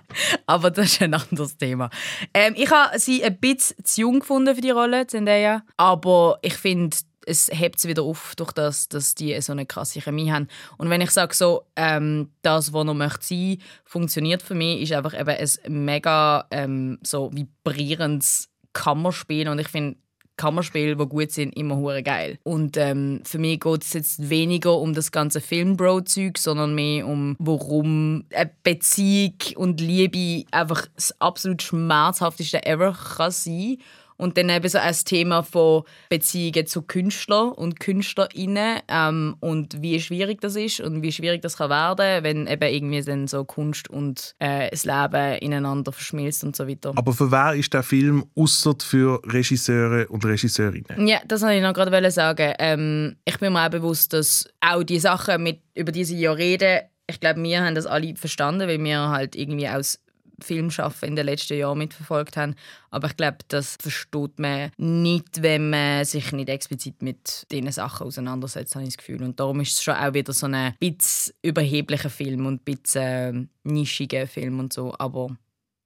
Aber 0.46 0.70
das 0.70 0.86
ist 0.92 1.02
ein 1.02 1.12
anderes 1.12 1.56
Thema. 1.58 1.90
Ähm, 2.32 2.54
ich 2.56 2.70
habe 2.70 2.98
sie 2.98 3.22
ein 3.22 3.38
bisschen 3.38 3.84
zu 3.84 4.00
jung 4.00 4.20
gefunden 4.20 4.54
für 4.54 4.62
die 4.62 4.70
Rolle, 4.70 5.06
Zendaya. 5.06 5.62
Aber 5.76 6.38
ich 6.40 6.54
finde, 6.54 6.96
es 7.28 7.50
hebt 7.52 7.78
sie 7.78 7.88
wieder 7.88 8.02
auf, 8.02 8.34
durch 8.36 8.52
das, 8.52 8.88
dass 8.88 9.14
die 9.14 9.38
so 9.40 9.52
eine 9.52 9.66
krasse 9.66 10.00
Chemie 10.00 10.32
haben. 10.32 10.48
Und 10.78 10.90
wenn 10.90 11.00
ich 11.00 11.10
sage, 11.10 11.34
so, 11.34 11.64
ähm, 11.76 12.30
das, 12.42 12.72
was 12.72 12.84
noch 12.84 12.94
möchte 12.94 13.26
sein, 13.26 13.58
funktioniert 13.84 14.42
für 14.42 14.54
mich, 14.54 14.82
ist 14.82 14.92
einfach 14.92 15.18
eben 15.18 15.28
ein 15.28 15.84
mega 15.84 16.46
ähm, 16.50 16.98
so 17.02 17.30
vibrierendes 17.32 18.48
Kammerspiel. 18.72 19.48
Und 19.48 19.58
ich 19.58 19.68
finde, 19.68 19.96
Kammerspiele, 20.38 20.96
die 20.96 21.06
gut 21.06 21.32
sind, 21.32 21.54
immer 21.54 21.76
hure 21.76 22.02
geil. 22.02 22.38
Und 22.44 22.78
ähm, 22.78 23.20
für 23.24 23.38
mich 23.38 23.60
geht 23.60 23.84
es 23.84 23.92
jetzt 23.92 24.30
weniger 24.30 24.78
um 24.78 24.94
das 24.94 25.12
ganze 25.12 25.42
Filmbro-Zeug, 25.42 26.38
sondern 26.38 26.74
mehr 26.74 27.06
um, 27.06 27.36
warum 27.38 28.24
eine 28.32 28.50
Beziehung 28.62 29.34
und 29.56 29.80
Liebe 29.80 30.46
einfach 30.50 30.86
das 30.94 31.20
absolut 31.20 31.60
schmerzhafteste 31.60 32.64
ever 32.64 32.96
kann 33.16 33.32
sein 33.32 33.78
und 34.18 34.36
dann 34.36 34.50
eben 34.50 34.68
so 34.68 34.78
ein 34.78 34.94
Thema 35.04 35.42
von 35.42 35.84
Beziehungen 36.10 36.66
zu 36.66 36.82
Künstlern 36.82 37.52
und 37.52 37.80
KünstlerInnen 37.80 38.80
ähm, 38.88 39.36
und 39.40 39.80
wie 39.80 40.00
schwierig 40.00 40.40
das 40.40 40.56
ist 40.56 40.80
und 40.80 41.02
wie 41.02 41.12
schwierig 41.12 41.40
das 41.40 41.56
kann 41.56 41.70
werden, 41.70 42.24
wenn 42.24 42.46
eben 42.46 42.74
irgendwie 42.74 43.02
dann 43.02 43.26
so 43.26 43.44
Kunst 43.44 43.88
und 43.88 44.34
äh, 44.40 44.68
das 44.70 44.84
Leben 44.84 45.38
ineinander 45.38 45.92
verschmilzt 45.92 46.44
und 46.44 46.54
so 46.54 46.68
weiter. 46.68 46.92
Aber 46.96 47.12
für 47.12 47.30
wer 47.30 47.54
ist 47.54 47.72
der 47.72 47.82
Film 47.82 48.26
außer 48.34 48.74
für 48.80 49.22
Regisseure 49.24 50.08
und 50.08 50.24
Regisseurinnen? 50.24 51.06
Ja, 51.06 51.20
das 51.26 51.42
wollte 51.42 51.56
ich 51.56 51.62
noch 51.62 51.72
gerade 51.72 52.10
sagen. 52.10 52.52
Ähm, 52.58 53.16
ich 53.24 53.38
bin 53.38 53.52
mir 53.52 53.64
auch 53.64 53.70
bewusst, 53.70 54.12
dass 54.12 54.48
auch 54.60 54.82
die 54.82 54.98
Sachen, 54.98 55.42
mit, 55.42 55.60
über 55.74 55.92
die 55.92 56.04
sie 56.04 56.18
ja 56.18 56.32
reden, 56.32 56.80
ich 57.10 57.20
glaube, 57.20 57.42
wir 57.42 57.64
haben 57.64 57.74
das 57.74 57.86
alle 57.86 58.14
verstanden, 58.16 58.68
weil 58.68 58.82
wir 58.82 59.08
halt 59.08 59.34
irgendwie 59.34 59.68
aus 59.68 59.98
Filmschaffen 60.40 61.08
in 61.08 61.16
den 61.16 61.26
letzten 61.26 61.58
Jahren 61.58 61.78
mitverfolgt 61.78 62.36
haben. 62.36 62.54
Aber 62.90 63.08
ich 63.08 63.16
glaube, 63.16 63.38
das 63.48 63.76
versteht 63.80 64.38
man 64.38 64.70
nicht, 64.76 65.42
wenn 65.42 65.70
man 65.70 66.04
sich 66.04 66.32
nicht 66.32 66.48
explizit 66.48 67.02
mit 67.02 67.46
diesen 67.50 67.70
Sachen 67.72 68.06
auseinandersetzt, 68.06 68.74
habe 68.74 68.84
ich 68.84 68.90
das 68.90 68.98
Gefühl. 68.98 69.22
Und 69.22 69.38
darum 69.40 69.60
ist 69.60 69.74
es 69.74 69.82
schon 69.82 69.94
auch 69.94 70.14
wieder 70.14 70.32
so 70.32 70.46
ein 70.46 70.74
bisschen 70.78 71.34
überheblicher 71.42 72.10
Film 72.10 72.46
und 72.46 72.62
ein 72.62 72.76
bisschen 72.76 73.48
äh, 73.64 73.68
nischiger 73.68 74.26
Film 74.26 74.58
und 74.60 74.72
so. 74.72 74.94
Aber 74.98 75.36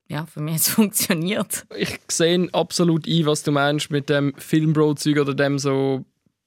ja, 0.08 0.26
für 0.26 0.40
mich 0.40 0.54
hat 0.54 0.60
es 0.60 0.68
funktioniert. 0.70 1.66
Ich 1.76 1.98
sehe 2.10 2.48
absolut 2.52 3.06
ein, 3.06 3.26
was 3.26 3.42
du 3.42 3.52
meinst 3.52 3.90
mit 3.90 4.08
dem 4.08 4.34
Filmbro-Zeug 4.36 5.18
oder 5.18 5.34
dem 5.34 5.58
so 5.58 6.04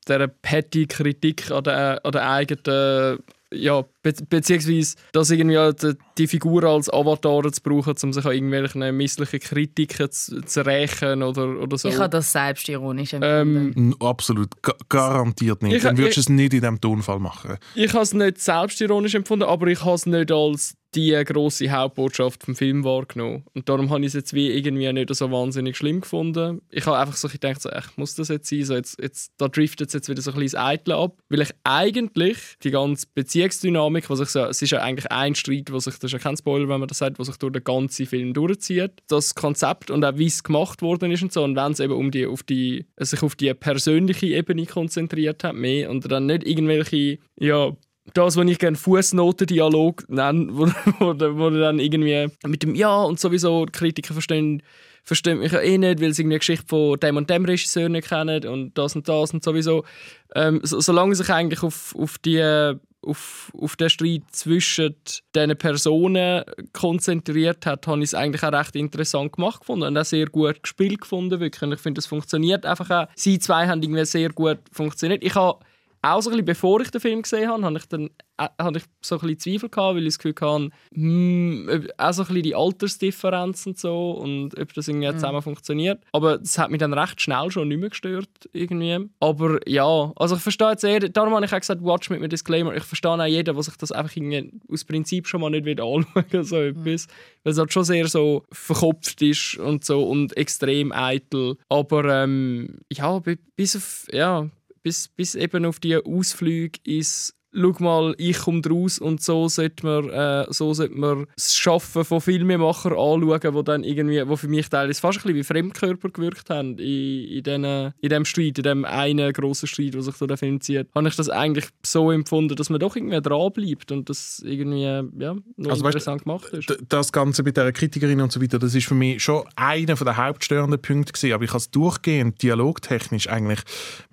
der 0.07 0.27
petty 0.27 0.85
Kritik 0.85 1.49
an 1.49 1.63
der, 1.63 2.05
an 2.05 2.11
der 2.11 2.29
eigenen 2.29 3.19
ja, 3.51 3.85
be 4.13 4.13
beziehungsweise 4.29 4.95
dass 5.13 5.31
irgendwie 5.31 5.57
halt 5.57 5.97
die, 6.17 6.27
Figur 6.27 6.63
als 6.63 6.91
Avatar 6.93 7.51
zu 7.51 7.61
brauchen, 7.61 7.95
um 8.03 8.13
sich 8.13 8.23
an 8.25 8.33
irgendwelchen 8.33 8.95
misslichen 8.95 9.39
Kritiken 9.39 10.11
zu, 10.11 10.41
zu 10.41 10.65
rächen 10.65 11.23
oder, 11.23 11.59
oder 11.59 11.77
so. 11.77 11.89
Ich 11.89 11.97
habe 11.97 12.09
das 12.09 12.31
selbstironisch 12.31 13.13
Ähm, 13.13 13.23
empfunden. 13.23 13.91
N- 13.91 13.95
Absolut, 13.99 14.61
ga 14.61 14.73
garantiert 14.89 15.63
nicht. 15.63 15.77
Ich- 15.77 15.83
Dann 15.83 15.97
würdest 15.97 16.17
du 16.17 16.21
es 16.21 16.29
nicht 16.29 16.53
in 16.53 16.61
diesem 16.61 16.79
Tonfall 16.79 17.19
machen. 17.19 17.57
Ich 17.73 17.93
habe 17.93 18.03
es 18.03 18.13
nicht 18.13 18.39
selbstironisch 18.39 19.15
empfunden, 19.15 19.45
aber 19.45 19.67
ich 19.67 19.81
habe 19.83 19.95
es 19.95 20.05
nicht 20.05 20.31
als 20.31 20.75
die 20.93 21.11
grosse 21.25 21.69
Hauptbotschaft 21.71 22.43
vom 22.45 22.55
Film 22.55 22.85
wahrgenommen. 22.85 23.43
Und 23.53 23.67
darum 23.67 23.89
habe 23.89 23.99
ich 24.01 24.07
es 24.07 24.13
jetzt 24.13 24.33
wie 24.33 24.49
irgendwie 24.51 24.93
nicht 24.93 25.13
so 25.13 25.29
wahnsinnig 25.29 25.75
schlimm 25.75 25.99
gefunden. 25.99 26.61
Ich 26.69 26.85
habe 26.85 26.97
einfach 26.97 27.17
so 27.17 27.27
gedacht, 27.27 27.61
so, 27.61 27.69
echt, 27.69 27.97
muss 27.97 28.15
das 28.15 28.29
jetzt 28.29 28.47
sein? 28.49 28.63
So 28.63 28.75
jetzt, 28.75 28.97
jetzt, 29.01 29.31
da 29.37 29.49
driftet 29.49 29.89
es 29.89 29.93
jetzt 29.93 30.07
wieder 30.07 30.21
so 30.21 30.31
ein 30.31 30.35
bisschen 30.39 30.43
ins 30.43 30.55
Eitle 30.55 30.95
ab. 30.95 31.17
Weil 31.27 31.41
ich 31.41 31.49
eigentlich 31.65 32.37
die 32.63 32.71
ganze 32.71 33.07
Beziehungsdynamik, 33.13 33.94
was 34.09 34.19
ich 34.19 34.29
so, 34.29 34.45
es 34.45 34.61
ist 34.61 34.71
ja 34.71 34.81
eigentlich 34.81 35.11
ein 35.11 35.35
Streit, 35.35 35.71
was 35.71 35.85
sich, 35.85 35.95
das 35.95 36.05
ist 36.05 36.13
ja 36.13 36.19
kein 36.19 36.37
Spoiler, 36.37 36.67
wenn 36.69 36.79
man 36.79 36.87
das 36.87 36.97
sagt, 36.97 37.19
was 37.19 37.27
sich 37.27 37.37
durch 37.37 37.53
den 37.53 37.63
ganzen 37.63 38.05
Film 38.05 38.33
durchzieht. 38.33 38.91
Das 39.07 39.35
Konzept 39.35 39.91
und 39.91 40.03
auch 40.03 40.17
wie 40.17 40.27
es 40.27 40.43
gemacht 40.43 40.81
worden 40.81 41.11
ist 41.11 41.23
und 41.23 41.33
so. 41.33 41.43
Und 41.43 41.55
wenn 41.55 41.71
es 41.71 41.79
eben 41.79 41.93
um 41.93 42.11
die, 42.11 42.25
auf 42.25 42.43
die, 42.43 42.85
sich 42.97 43.23
auf 43.23 43.35
die 43.35 43.53
persönliche 43.53 44.27
Ebene 44.27 44.65
konzentriert 44.65 45.43
hat, 45.43 45.55
mehr 45.55 45.89
und 45.89 46.09
dann 46.11 46.25
nicht 46.25 46.45
irgendwelche, 46.45 47.19
ja, 47.39 47.71
das, 48.13 48.37
was 48.37 48.47
ich 48.47 48.59
gerne 48.59 48.77
Fußnoten-Dialog 48.77 50.09
nenne, 50.09 50.47
wo, 50.51 50.67
wo, 50.99 51.15
wo 51.37 51.49
dann 51.49 51.79
irgendwie 51.79 52.27
mit 52.45 52.63
dem 52.63 52.75
Ja 52.75 53.03
und 53.03 53.19
sowieso 53.19 53.65
Kritiker 53.71 54.13
verstehen, 54.13 54.61
verstehen 55.05 55.39
mich 55.39 55.51
ja 55.51 55.61
eh 55.61 55.77
nicht, 55.77 56.01
weil 56.01 56.13
sie 56.13 56.23
die 56.23 56.37
Geschichte 56.37 56.65
von 56.67 56.99
dem 56.99 57.17
und 57.17 57.29
dem 57.29 57.45
Regisseur 57.45 57.89
nicht 57.89 58.09
kennen 58.09 58.45
und 58.47 58.77
das 58.77 58.95
und 58.95 59.07
das 59.07 59.33
und 59.33 59.43
sowieso. 59.43 59.85
Ähm, 60.33 60.59
so, 60.63 60.79
solange 60.81 61.15
sich 61.15 61.29
eigentlich 61.29 61.63
auf, 61.63 61.95
auf 61.95 62.17
die 62.17 62.75
auf, 63.05 63.51
auf 63.55 63.75
den 63.75 63.89
Streit 63.89 64.23
zwischen 64.31 64.95
diesen 65.35 65.57
Personen 65.57 66.43
konzentriert 66.73 67.65
hat, 67.67 67.85
habe 67.85 67.99
ich 67.99 68.05
es 68.05 68.13
eigentlich 68.15 68.43
auch 68.43 68.51
recht 68.51 68.75
interessant 68.75 69.33
gemacht 69.33 69.59
gefunden 69.59 69.85
und 69.85 69.97
auch 69.97 70.05
sehr 70.05 70.25
gut 70.25 70.63
gespielt 70.63 71.01
gefunden. 71.01 71.39
Wirklich. 71.39 71.61
Und 71.61 71.73
ich 71.73 71.79
finde, 71.79 71.99
es 71.99 72.07
funktioniert 72.07 72.65
einfach 72.65 72.89
auch. 72.89 73.07
Sie 73.15 73.37
zwei 73.37 73.67
haben 73.67 73.83
irgendwie 73.83 74.05
sehr 74.05 74.29
gut 74.29 74.57
funktioniert. 74.71 75.23
Ich 75.23 75.35
habe 75.35 75.59
auch 76.05 76.21
so 76.21 76.29
ein 76.29 76.33
bisschen, 76.33 76.45
bevor 76.45 76.81
ich 76.81 76.91
den 76.91 77.01
Film 77.01 77.21
gesehen 77.21 77.49
habe, 77.49 77.63
habe 77.63 77.77
ich, 77.77 77.85
dann, 77.87 78.09
äh, 78.37 78.47
habe 78.59 78.77
ich 78.77 78.83
so 79.01 79.15
ein 79.15 79.21
bisschen 79.21 79.39
Zweifel 79.59 79.69
gehabt, 79.69 79.95
weil 79.95 80.03
ich 80.03 80.13
das 80.15 80.19
Gefühl 80.19 80.35
hatte, 80.39 80.69
hm, 80.93 81.69
ob- 81.71 81.87
auch 81.97 82.13
so 82.13 82.21
ein 82.23 82.27
bisschen 82.27 82.43
die 82.43 82.55
Altersdifferenz 82.55 83.65
und 83.65 83.77
so 83.77 84.11
und 84.11 84.59
ob 84.59 84.73
das 84.73 84.87
irgendwie 84.87 85.11
zusammen 85.15 85.41
funktioniert. 85.41 86.01
Aber 86.11 86.37
das 86.37 86.57
hat 86.57 86.71
mich 86.71 86.79
dann 86.79 86.93
recht 86.93 87.21
schnell 87.21 87.49
schon 87.51 87.67
nicht 87.67 87.79
mehr 87.79 87.89
gestört 87.89 88.29
irgendwie. 88.53 89.09
Aber 89.19 89.59
ja, 89.67 90.11
also 90.15 90.35
ich 90.35 90.41
verstehe 90.41 90.69
jetzt 90.71 90.83
eher, 90.83 90.99
darum 90.99 91.33
habe 91.33 91.45
ich 91.45 91.53
auch 91.53 91.59
gesagt, 91.59 91.81
watch 91.83 92.09
mit 92.09 92.19
einem 92.19 92.29
Disclaimer. 92.29 92.75
Ich 92.75 92.83
verstehe 92.83 93.11
auch 93.11 93.25
jeden, 93.25 93.45
der 93.53 93.63
sich 93.63 93.75
das 93.77 93.91
einfach 93.91 94.15
irgendwie 94.15 94.51
aus 94.71 94.83
Prinzip 94.85 95.27
schon 95.27 95.41
mal 95.41 95.49
nicht 95.49 95.65
will 95.65 95.79
anschauen 95.81 96.43
so 96.43 96.57
etwas. 96.57 97.07
Weil 97.43 97.51
es 97.53 97.59
halt 97.59 97.73
schon 97.73 97.83
sehr 97.83 98.07
so 98.07 98.43
verkopft 98.51 99.21
ist 99.21 99.57
und 99.57 99.83
so 99.85 100.03
und 100.03 100.35
extrem 100.37 100.91
eitel. 100.91 101.57
Aber 101.69 102.05
ähm, 102.23 102.79
ja, 102.91 103.19
bi- 103.19 103.37
bis 103.55 103.75
auf, 103.75 104.07
ja, 104.11 104.49
bis, 104.85 105.07
bis 105.07 105.33
eben 105.33 105.65
auf 105.65 105.79
die 105.79 105.97
Ausflüge 105.97 106.79
ist 106.83 107.33
schau 107.55 107.83
mal, 107.83 108.15
ich 108.17 108.37
komme 108.37 108.61
draus 108.61 108.99
und 108.99 109.21
so 109.21 109.47
sollte 109.47 109.85
man, 109.85 110.09
äh, 110.09 110.45
so 110.49 110.73
sollte 110.73 110.95
man 110.95 111.25
das 111.35 111.55
Schaffen 111.55 112.03
von 112.03 112.21
Filmemachern 112.21 112.93
anschauen, 112.93 113.53
wo 113.53 113.61
dann 113.61 113.83
irgendwie, 113.83 114.27
wo 114.27 114.35
für 114.35 114.47
mich 114.47 114.69
teilweise 114.69 114.99
fast 114.99 115.19
ein 115.19 115.21
bisschen 115.21 115.35
wie 115.35 115.43
Fremdkörper 115.43 116.09
gewirkt 116.09 116.49
haben 116.49 116.77
in, 116.77 117.25
in, 117.25 117.43
den, 117.43 117.93
in 117.99 118.09
dem 118.09 118.25
Streit, 118.25 118.57
in 118.57 118.63
dem 118.63 118.85
einen 118.85 119.31
grossen 119.33 119.67
Streit, 119.67 119.93
der 119.93 120.01
sich 120.01 120.15
durch 120.15 120.27
den 120.27 120.37
Film 120.37 120.61
zieht, 120.61 120.87
habe 120.93 121.07
ich 121.07 121.15
das 121.15 121.29
eigentlich 121.29 121.65
so 121.83 122.11
empfunden, 122.11 122.55
dass 122.55 122.69
man 122.69 122.79
doch 122.79 122.95
irgendwie 122.95 123.21
dranbleibt 123.21 123.91
und 123.91 124.09
das 124.09 124.43
irgendwie 124.45 124.83
ja, 124.83 125.03
noch 125.03 125.69
Also, 125.69 125.83
weißt, 125.83 125.95
interessant 125.95 126.23
gemacht 126.23 126.45
ist. 126.53 126.77
Das 126.89 127.11
Ganze 127.11 127.43
mit 127.43 127.57
der 127.57 127.71
Kritikerin 127.71 128.21
und 128.21 128.31
so 128.31 128.41
weiter, 128.41 128.59
das 128.59 128.75
ist 128.75 128.87
für 128.87 128.95
mich 128.95 129.23
schon 129.23 129.43
einer 129.55 129.95
der 129.95 130.17
hauptstörenden 130.17 130.81
Punkte 130.81 131.13
gewesen. 131.13 131.33
Aber 131.33 131.43
ich 131.43 131.49
habe 131.51 131.59
es 131.59 131.71
durchgehend 131.71 132.41
dialogtechnisch 132.41 133.29
eigentlich 133.29 133.59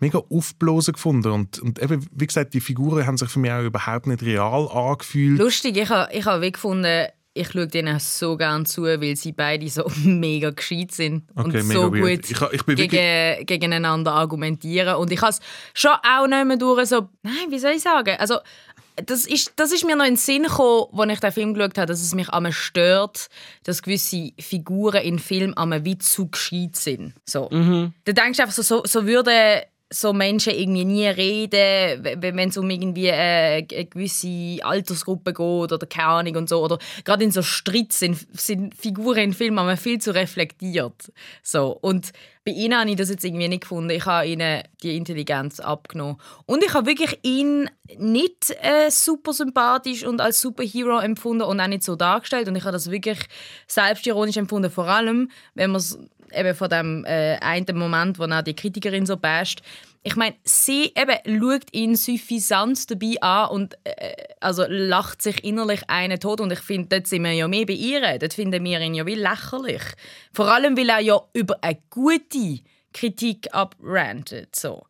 mega 0.00 0.18
aufblasen 0.30 0.94
gefunden 0.94 1.32
und, 1.32 1.58
und 1.58 1.82
eben, 1.82 2.06
wie 2.12 2.26
gesagt, 2.26 2.54
die 2.54 2.60
Figuren 2.60 3.06
haben 3.06 3.16
sich 3.16 3.31
für 3.32 3.38
mich 3.40 3.50
auch 3.50 3.62
überhaupt 3.62 4.06
nicht 4.06 4.22
real 4.22 4.68
angefühlt. 4.68 5.38
Lustig, 5.38 5.76
ich 5.76 5.88
habe 5.88 6.12
ich 6.12 6.24
ha 6.24 6.40
wie 6.40 6.52
gefunden, 6.52 7.06
ich 7.34 7.50
schaue 7.50 7.66
denen 7.66 7.98
so 7.98 8.36
gerne 8.36 8.64
zu, 8.64 8.82
weil 8.82 9.16
sie 9.16 9.32
beide 9.32 9.68
so 9.68 9.90
mega 10.04 10.50
gescheit 10.50 10.92
sind 10.92 11.24
Okay, 11.34 11.44
und 11.44 11.52
mega 11.68 11.80
so 11.80 11.92
weird. 11.92 12.22
gut 12.22 12.30
Ich 12.30 12.68
ich 12.68 12.90
gegen, 12.90 13.46
gegeneinander 13.46 14.12
argumentieren. 14.12 14.96
Und 14.96 15.10
ich 15.10 15.20
habe 15.22 15.30
es 15.30 15.40
schon 15.74 15.92
auch 15.92 16.26
nicht 16.26 16.46
mehr 16.46 16.56
durch 16.56 16.86
so, 16.88 17.08
nein, 17.22 17.50
wie 17.50 17.58
soll 17.58 17.72
ich 17.72 17.82
sagen? 17.82 18.16
Also, 18.18 18.36
das 18.96 19.26
ist, 19.26 19.54
das 19.56 19.72
ist 19.72 19.86
mir 19.86 19.96
noch 19.96 20.04
in 20.04 20.12
den 20.12 20.16
Sinn 20.18 20.42
gekommen, 20.42 20.88
als 20.92 21.12
ich 21.12 21.20
den 21.20 21.32
Film 21.32 21.54
geschaut 21.54 21.78
habe, 21.78 21.86
dass 21.86 22.02
es 22.02 22.14
mich 22.14 22.28
einmal 22.28 22.52
stört, 22.52 23.28
dass 23.64 23.82
gewisse 23.82 24.32
Figuren 24.38 25.00
in 25.02 25.18
Filmen 25.18 25.56
einmal 25.56 25.86
wie 25.86 25.96
zu 25.96 26.28
gescheit 26.28 26.76
sind. 26.76 27.14
So. 27.24 27.48
Da 28.04 28.12
denkst 28.12 28.36
du 28.36 28.42
einfach 28.42 28.54
so, 28.54 28.62
so, 28.62 28.82
so 28.84 29.06
würden 29.06 29.62
so 29.92 30.12
Menschen 30.12 30.54
irgendwie 30.54 30.84
nie 30.84 31.06
reden, 31.06 32.04
wenn 32.20 32.48
es 32.48 32.56
um 32.56 32.68
irgendwie 32.70 33.08
äh, 33.08 33.66
eine 33.70 33.84
gewisse 33.86 34.64
Altersgruppe 34.64 35.32
geht 35.32 35.38
oder 35.72 35.86
keine 35.86 36.08
Ahnung 36.08 36.36
und 36.36 36.48
so. 36.48 36.62
Oder 36.62 36.78
gerade 37.04 37.24
in 37.24 37.30
so 37.30 37.42
Streit 37.42 37.92
sind, 37.92 38.26
sind 38.32 38.74
Figuren 38.74 39.18
in 39.18 39.32
Filmen 39.32 39.76
viel 39.76 40.00
zu 40.00 40.14
reflektiert. 40.14 41.12
So. 41.42 41.78
Und 41.80 42.12
bei 42.44 42.52
ihnen 42.52 42.76
habe 42.76 42.90
ich 42.90 42.96
das 42.96 43.08
jetzt 43.08 43.24
irgendwie 43.24 43.46
nicht 43.46 43.62
gefunden. 43.62 43.90
Ich 43.90 44.04
habe 44.04 44.26
ihnen 44.26 44.62
die 44.82 44.96
Intelligenz 44.96 45.60
abgenommen. 45.60 46.16
Und 46.46 46.64
ich 46.64 46.74
habe 46.74 46.86
wirklich 46.86 47.18
ihn 47.22 47.70
nicht 47.98 48.50
äh, 48.60 48.90
super 48.90 49.32
sympathisch 49.32 50.04
und 50.04 50.20
als 50.20 50.40
Superhero 50.40 50.98
empfunden 50.98 51.44
und 51.44 51.60
auch 51.60 51.66
nicht 51.68 51.84
so 51.84 51.94
dargestellt. 51.94 52.48
Und 52.48 52.56
ich 52.56 52.64
habe 52.64 52.72
das 52.72 52.90
wirklich 52.90 53.18
selbstironisch 53.68 54.36
empfunden. 54.36 54.70
Vor 54.70 54.88
allem, 54.88 55.30
wenn 55.54 55.70
man 55.70 55.78
es 55.78 55.98
eben 56.34 56.54
von 56.54 56.68
dem 56.68 57.04
äh, 57.04 57.36
einen 57.40 57.76
Moment, 57.76 58.18
wo 58.18 58.24
er 58.24 58.42
die 58.42 58.54
Kritikerin 58.54 59.06
so 59.06 59.16
basht. 59.16 59.62
Ich 60.04 60.16
meine, 60.16 60.34
sie 60.44 60.92
eben 60.96 61.40
schaut 61.40 61.66
ihn 61.72 61.94
suffisant 61.94 62.90
dabei 62.90 63.14
an 63.20 63.50
und 63.50 63.74
äh, 63.84 64.14
also 64.40 64.64
lacht 64.68 65.22
sich 65.22 65.44
innerlich 65.44 65.88
einen 65.88 66.18
tot. 66.18 66.40
Und 66.40 66.52
ich 66.52 66.58
finde, 66.58 66.88
dort 66.88 67.06
sind 67.06 67.22
wir 67.22 67.32
ja 67.32 67.46
mehr 67.46 67.66
bei 67.66 67.74
ihr. 67.74 68.18
Dort 68.18 68.34
finden 68.34 68.64
wir 68.64 68.80
ihn 68.80 68.94
ja 68.94 69.06
wie 69.06 69.14
lächerlich. 69.14 69.82
Vor 70.32 70.48
allem, 70.48 70.76
weil 70.76 70.88
er 70.88 71.00
ja 71.00 71.20
über 71.34 71.56
eine 71.62 71.78
gute 71.90 72.60
Kritik 72.92 73.54
abrantet. 73.54 74.56
So. 74.56 74.82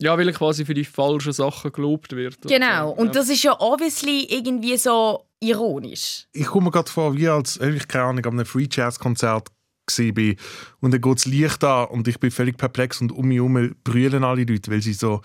Ja, 0.00 0.16
weil 0.16 0.28
er 0.28 0.34
quasi 0.34 0.64
für 0.64 0.74
die 0.74 0.84
falschen 0.84 1.32
Sachen 1.32 1.72
gelobt 1.72 2.14
wird. 2.14 2.36
und 2.36 2.48
Genau. 2.50 2.88
so. 2.90 2.94
Und 3.02 3.16
das 3.16 3.28
ist 3.28 3.42
ja 3.42 3.60
obviously 3.60 4.26
irgendwie 4.30 4.76
so 4.76 5.24
ironisch. 5.40 6.26
Ich 6.32 6.46
komme 6.46 6.66
mir 6.66 6.70
gerade 6.70 6.90
vor, 6.90 7.14
wie 7.14 7.28
als 7.28 7.60
ich 7.60 7.88
keine 7.88 8.04
Ahnung, 8.04 8.24
an 8.24 8.32
einem 8.32 8.46
Free 8.46 8.68
Jazz 8.70 8.98
Konzert 8.98 9.48
war 9.88 10.34
und 10.80 10.92
dann 10.92 11.00
geht 11.00 11.16
das 11.16 11.26
Licht 11.26 11.64
an 11.64 11.88
und 11.88 12.08
ich 12.08 12.20
bin 12.20 12.30
völlig 12.30 12.56
perplex 12.56 13.00
und 13.00 13.12
um 13.12 13.28
mich 13.28 13.36
herum 13.36 13.74
brüllen 13.84 14.24
alle 14.24 14.44
Leute, 14.44 14.70
weil 14.70 14.82
sie 14.82 14.92
so 14.92 15.22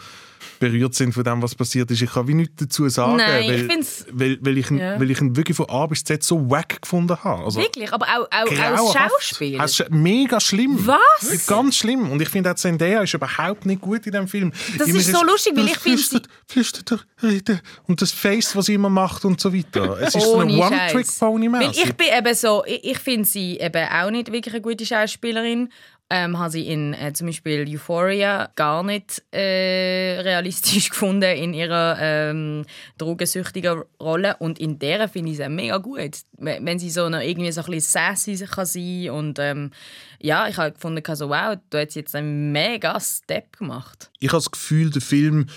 berührt 0.60 0.94
sind 0.96 1.14
von 1.14 1.24
dem, 1.24 1.42
was 1.42 1.56
passiert 1.56 1.90
ist. 1.92 2.02
Ich 2.02 2.12
kann 2.12 2.28
wie 2.28 2.34
nichts 2.34 2.56
dazu 2.58 2.88
sagen, 2.90 3.18
Nein, 3.18 3.44
ich 3.44 3.50
weil, 3.50 3.70
find's- 3.70 4.06
weil, 4.12 4.38
weil, 4.42 4.58
ich 4.58 4.72
ihn, 4.72 4.78
Ja. 4.78 5.00
weil 5.00 5.10
ich 5.12 5.20
ihn 5.22 5.36
wirklich 5.36 5.58
von 5.58 5.70
A 5.70 5.86
bis 5.88 6.04
Z 6.04 6.24
so 6.24 6.50
wack 6.50 6.82
gefunden 6.82 7.18
habe. 7.24 7.44
Also, 7.46 7.60
Wirklich, 7.60 7.92
aber 7.94 8.06
auch, 8.08 8.28
auch, 8.32 8.60
als. 8.60 8.94
Schauspieler. 8.94 9.64
Ist 9.66 9.86
mega 9.90 10.40
schlimm. 10.40 10.78
Was? 10.88 11.46
Ganz 11.48 11.76
schlimm. 11.78 12.10
Und 12.12 12.22
ich 12.22 12.30
finde 12.30 12.52
auch 12.52 12.56
Zendaya 12.56 13.02
ist 13.04 13.14
überhaupt 13.14 13.66
nicht 13.66 13.82
gut 13.82 14.06
in 14.06 14.12
dem 14.14 14.28
Film. 14.28 14.52
Das 14.78 14.88
Immer 14.88 15.00
ist 15.00 15.12
so 15.12 15.24
lustig, 15.24 15.54
weil 15.56 15.66
ich 15.66 15.78
finde, 15.78 15.98
flüstert, 15.98 16.28
flüstert 16.48 16.92
er, 16.92 17.00
redet 17.30 17.62
und 17.88 18.02
das 18.02 18.12
Face, 18.12 18.56
was 18.56 18.66
sie 18.68 18.74
immer 18.76 18.90
macht 18.90 19.26
und 19.26 19.40
so 19.40 19.54
weiter. 19.54 19.98
Es 20.02 20.16
ist 20.16 20.24
so 20.24 20.36
Ohne 20.36 20.54
eine 20.54 20.58
Scheiß. 20.58 20.72
One-Trick-Pony 20.94 21.52
Weil 21.52 21.68
mäßig. 21.68 21.86
ich 21.86 21.94
bin 21.94 22.08
eben 22.18 22.36
so, 22.36 22.64
ich, 22.66 22.84
ich 22.84 23.00
finde 23.00 23.26
sie 23.28 23.58
eben 23.60 23.88
auch 23.90 24.12
nicht 24.12 24.32
wirklich 24.32 24.54
eine 24.54 24.62
gute 24.62 24.86
Schauspielerin. 24.86 25.70
Ähm, 26.16 26.38
habe 26.38 26.52
sie 26.52 26.68
in 26.68 26.94
äh, 26.94 27.12
zum 27.14 27.26
Beispiel 27.26 27.66
Euphoria 27.68 28.52
gar 28.56 28.84
nicht 28.84 29.24
äh, 29.32 30.20
realistisch 30.22 30.90
gefunden 30.92 31.36
in 31.36 31.56
ihrer 31.56 31.98
ähm, 32.00 32.66
drogensüchtigen 33.00 33.82
Rolle 34.00 34.36
und 34.38 34.60
in 34.60 34.78
der 34.78 35.10
finde 35.10 35.32
ich 35.32 35.38
sie 35.38 35.50
mega 35.50 35.78
gut, 35.78 36.12
wenn 36.38 36.78
sie 36.78 36.92
so 36.92 37.10
noch 37.10 37.20
irgendwie 37.20 37.52
so 37.52 37.62
ein 37.62 37.72
bisschen 37.72 38.16
sassy 38.16 38.46
kann 38.46 38.68
sein 38.68 39.10
und 39.10 39.40
ähm, 39.40 39.72
ja, 40.20 40.48
ich 40.48 40.58
habe 40.58 40.74
gefunden, 40.74 41.04
so, 41.16 41.30
wow, 41.30 41.58
du 41.72 41.80
hast 41.80 41.96
jetzt 41.96 42.16
einen 42.16 42.52
mega 42.52 43.00
Step 43.00 43.58
gemacht. 43.58 44.12
ich 44.20 44.30
habe 44.30 44.38
das 44.38 44.52
Gefühl, 44.52 44.92
der 44.92 45.02
Film 45.02 45.48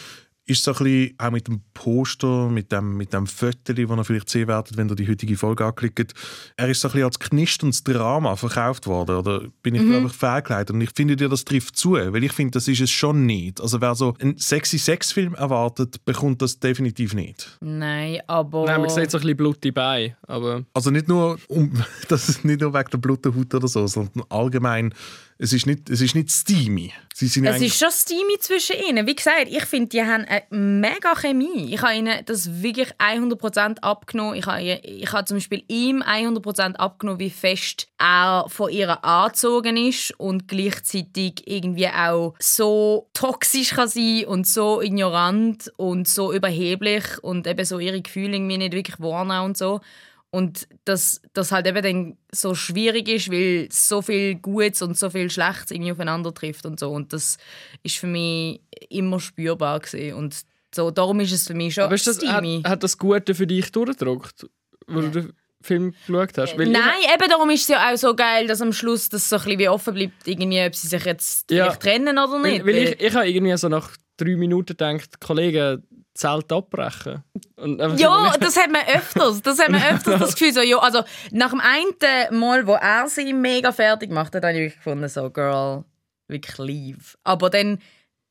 ist 0.47 0.63
so 0.63 0.73
ein 0.73 0.79
bisschen, 0.79 1.15
auch 1.19 1.31
mit 1.31 1.49
dem 1.49 1.61
Poster, 1.75 2.49
mit 2.49 2.71
dem, 2.71 2.97
mit 2.97 3.13
dem 3.13 3.27
Foto, 3.27 3.73
das 3.73 3.77
ihr 3.79 4.05
vielleicht 4.05 4.31
sehen 4.31 4.49
werdet, 4.49 4.77
wenn 4.77 4.89
ihr 4.89 4.95
die 4.95 5.09
heutige 5.09 5.37
Folge 5.37 5.65
anklickt, 5.65 6.15
er 6.57 6.69
ist 6.69 6.81
so 6.81 6.89
ein 6.89 6.93
bisschen 6.93 7.05
als 7.05 7.19
knisterndes 7.19 7.83
Drama 7.83 8.37
verkauft 8.37 8.87
worden. 8.87 9.17
Oder 9.17 9.43
bin 9.63 9.75
ich 9.75 9.83
Mhm. 9.83 9.95
einfach 9.97 10.15
fehlgeleitet? 10.15 10.71
Und 10.75 10.81
ich 10.81 10.91
finde 10.95 11.17
dir, 11.17 11.29
das 11.29 11.45
trifft 11.45 11.77
zu, 11.77 11.93
weil 11.95 12.23
ich 12.23 12.33
finde, 12.33 12.53
das 12.53 12.69
ist 12.69 12.81
es 12.81 12.91
schon 12.91 13.27
nicht. 13.27 13.61
Also 13.61 13.81
wer 13.81 13.95
so 13.97 14.15
einen 14.21 14.39
sexy 14.39 14.79
Sex-Film 14.79 15.35
erwartet, 15.35 16.05
bekommt 16.05 16.41
das 16.43 16.61
definitiv 16.61 17.15
nicht. 17.15 17.59
Nein, 17.61 18.21
aber... 18.29 18.67
Nein, 18.67 18.81
man 18.81 18.91
sieht 18.91 19.11
so 19.11 19.19
ein 19.19 19.23
bisschen 19.23 19.37
Blut 19.37 19.65
dabei, 19.65 20.17
aber 20.29 20.65
Also 20.75 20.91
nicht 20.91 21.09
nur, 21.09 21.39
um, 21.49 21.73
das 22.09 22.29
ist 22.29 22.45
nicht 22.45 22.61
nur 22.61 22.73
wegen 22.73 22.91
der 22.91 22.99
Bluthaut 22.99 23.53
oder 23.55 23.69
so, 23.69 23.87
sondern 23.89 24.23
allgemein, 24.29 24.95
es 25.39 25.53
ist 25.53 25.67
nicht, 25.67 25.91
es 25.91 26.01
ist 26.01 26.15
nicht 26.15 26.31
steamy. 26.31 26.93
Sie 27.15 27.27
sind 27.27 27.45
Es 27.45 27.61
ist 27.61 27.79
schon 27.79 27.91
steamy 27.91 28.39
zwischen 28.41 28.77
ihnen. 28.77 29.07
Wie 29.07 29.15
gesagt, 29.15 29.49
ich 29.49 29.65
finde, 29.65 29.89
die 29.89 30.03
haben 30.03 30.25
eine 30.25 30.45
mega 30.51 31.15
Chemie. 31.15 31.75
Ich 31.75 31.83
habe 31.83 31.95
ihnen 31.95 32.25
das 32.25 32.63
wirklich 32.63 32.89
100% 32.99 33.81
abgenommen. 33.81 34.35
Ich 34.35 34.47
habe, 34.47 34.63
ich 34.63 35.13
habe 35.13 35.25
zum 35.27 35.37
Beispiel 35.37 35.63
ihm 35.69 36.03
100% 36.03 36.77
abgenommen, 36.77 37.21
wie 37.21 37.31
fest 37.31 37.89
er 37.99 38.47
von 38.49 38.71
ihr 38.71 39.05
angezogen 39.05 39.77
ist 39.77 40.19
und 40.19 40.49
gleichzeitig 40.49 41.43
irgendwie 41.47 41.89
auch 41.89 42.35
so 42.39 43.09
toxisch 43.13 43.71
kann 43.71 43.89
sein 43.89 44.25
und 44.27 44.47
so 44.47 44.81
ignorant 44.81 45.71
und 45.77 46.09
so 46.09 46.33
überheblich 46.33 47.05
und 47.23 47.47
eben 47.47 47.65
so 47.65 47.79
ihre 47.79 48.01
Gefühle 48.01 48.37
irgendwie 48.37 48.59
nicht 48.59 48.73
wirklich 48.73 49.01
wahrnehmen 49.01 49.45
und 49.45 49.57
so. 49.59 49.81
Und 50.31 50.69
dass 50.85 51.23
das 51.33 51.53
halt 51.53 51.67
eben 51.67 51.83
dann 51.83 52.17
so 52.33 52.55
schwierig 52.55 53.09
ist, 53.09 53.31
weil 53.31 53.69
so 53.71 54.03
viel 54.03 54.35
Gutes 54.35 54.83
und 54.83 54.99
so 54.99 55.09
viel 55.09 55.31
Schlechtes 55.31 55.71
irgendwie 55.71 55.93
aufeinander 55.93 56.35
trifft 56.35 56.67
und 56.67 56.79
so. 56.79 56.91
Und 56.91 57.13
das 57.13 57.39
ist 57.83 57.97
für 57.97 58.07
mich 58.09 58.61
immer 58.91 59.19
spürbar 59.21 59.81
gewesen. 59.81 60.15
Und 60.15 60.37
so, 60.75 60.91
darum 60.91 61.21
ist 61.21 61.33
es 61.33 61.47
für 61.47 61.55
mich 61.55 61.75
schon 61.75 61.85
Aber 61.85 61.95
ist 61.95 62.07
das, 62.07 62.19
hat, 62.27 62.45
hat 62.65 62.83
das 62.83 62.99
Gute 62.99 63.35
für 63.35 63.47
dich 63.47 63.73
durchgedrückt, 63.73 64.47
wo 64.89 65.01
du 65.01 65.09
den 65.11 65.33
Film 65.63 65.95
geschaut 66.07 66.37
hast? 66.37 66.59
Weil 66.59 66.67
ich- 66.67 66.73
Nein, 66.73 66.99
eben 67.15 67.31
darum 67.31 67.49
ist 67.51 67.63
es 67.63 67.69
ja 67.69 67.91
auch 67.91 67.97
so 67.97 68.15
geil, 68.15 68.47
dass 68.47 68.61
am 68.61 68.73
Schluss 68.75 69.09
das 69.09 69.29
so 69.31 69.37
ein 69.37 69.43
bisschen 69.45 69.59
wie 69.61 69.69
offen 69.69 69.95
bleibt, 69.95 70.27
irgendwie, 70.29 70.61
ob 70.67 70.75
sie 70.75 70.89
sich 70.89 71.05
jetzt 71.05 71.51
Ja. 71.51 71.75
trennen 71.77 72.19
oder 72.19 72.39
nicht. 72.41 72.67
Weil, 72.67 72.75
weil 72.75 72.83
ich, 72.89 73.01
ich 73.01 73.15
habe 73.15 73.29
irgendwie 73.31 73.57
so 73.57 73.69
nach 73.69 73.97
drei 74.17 74.37
Minuten 74.37 74.67
gedacht, 74.77 75.21
Kollege, 75.21 75.83
Zelt 76.15 76.51
abbrechen. 76.51 77.23
Ja, 77.59 78.33
so- 78.33 78.39
das 78.41 78.57
hat 78.57 78.71
man 78.73 78.83
öfters. 78.87 79.43
Das 79.43 79.59
hat 79.59 79.69
man 79.71 79.83
öfters 79.83 80.19
das 80.19 80.35
Gefühl 80.35 80.55
so, 80.55 80.63
ja, 80.63 80.79
also 80.79 81.03
nach 81.31 81.51
dem 81.51 81.61
einen 81.61 82.39
Mal, 82.39 82.67
wo 82.67 82.73
er 82.73 83.07
sie 83.09 83.33
mega 83.35 83.71
fertig 83.73 84.09
gemacht 84.09 84.35
hat, 84.35 84.43
habe 84.45 84.59
ich 84.59 84.75
gefunden, 84.77 85.09
so, 85.09 85.29
Girl, 85.31 85.85
wirklich 86.29 86.57
leave. 86.59 87.19
Aber 87.23 87.51
dann 87.51 87.81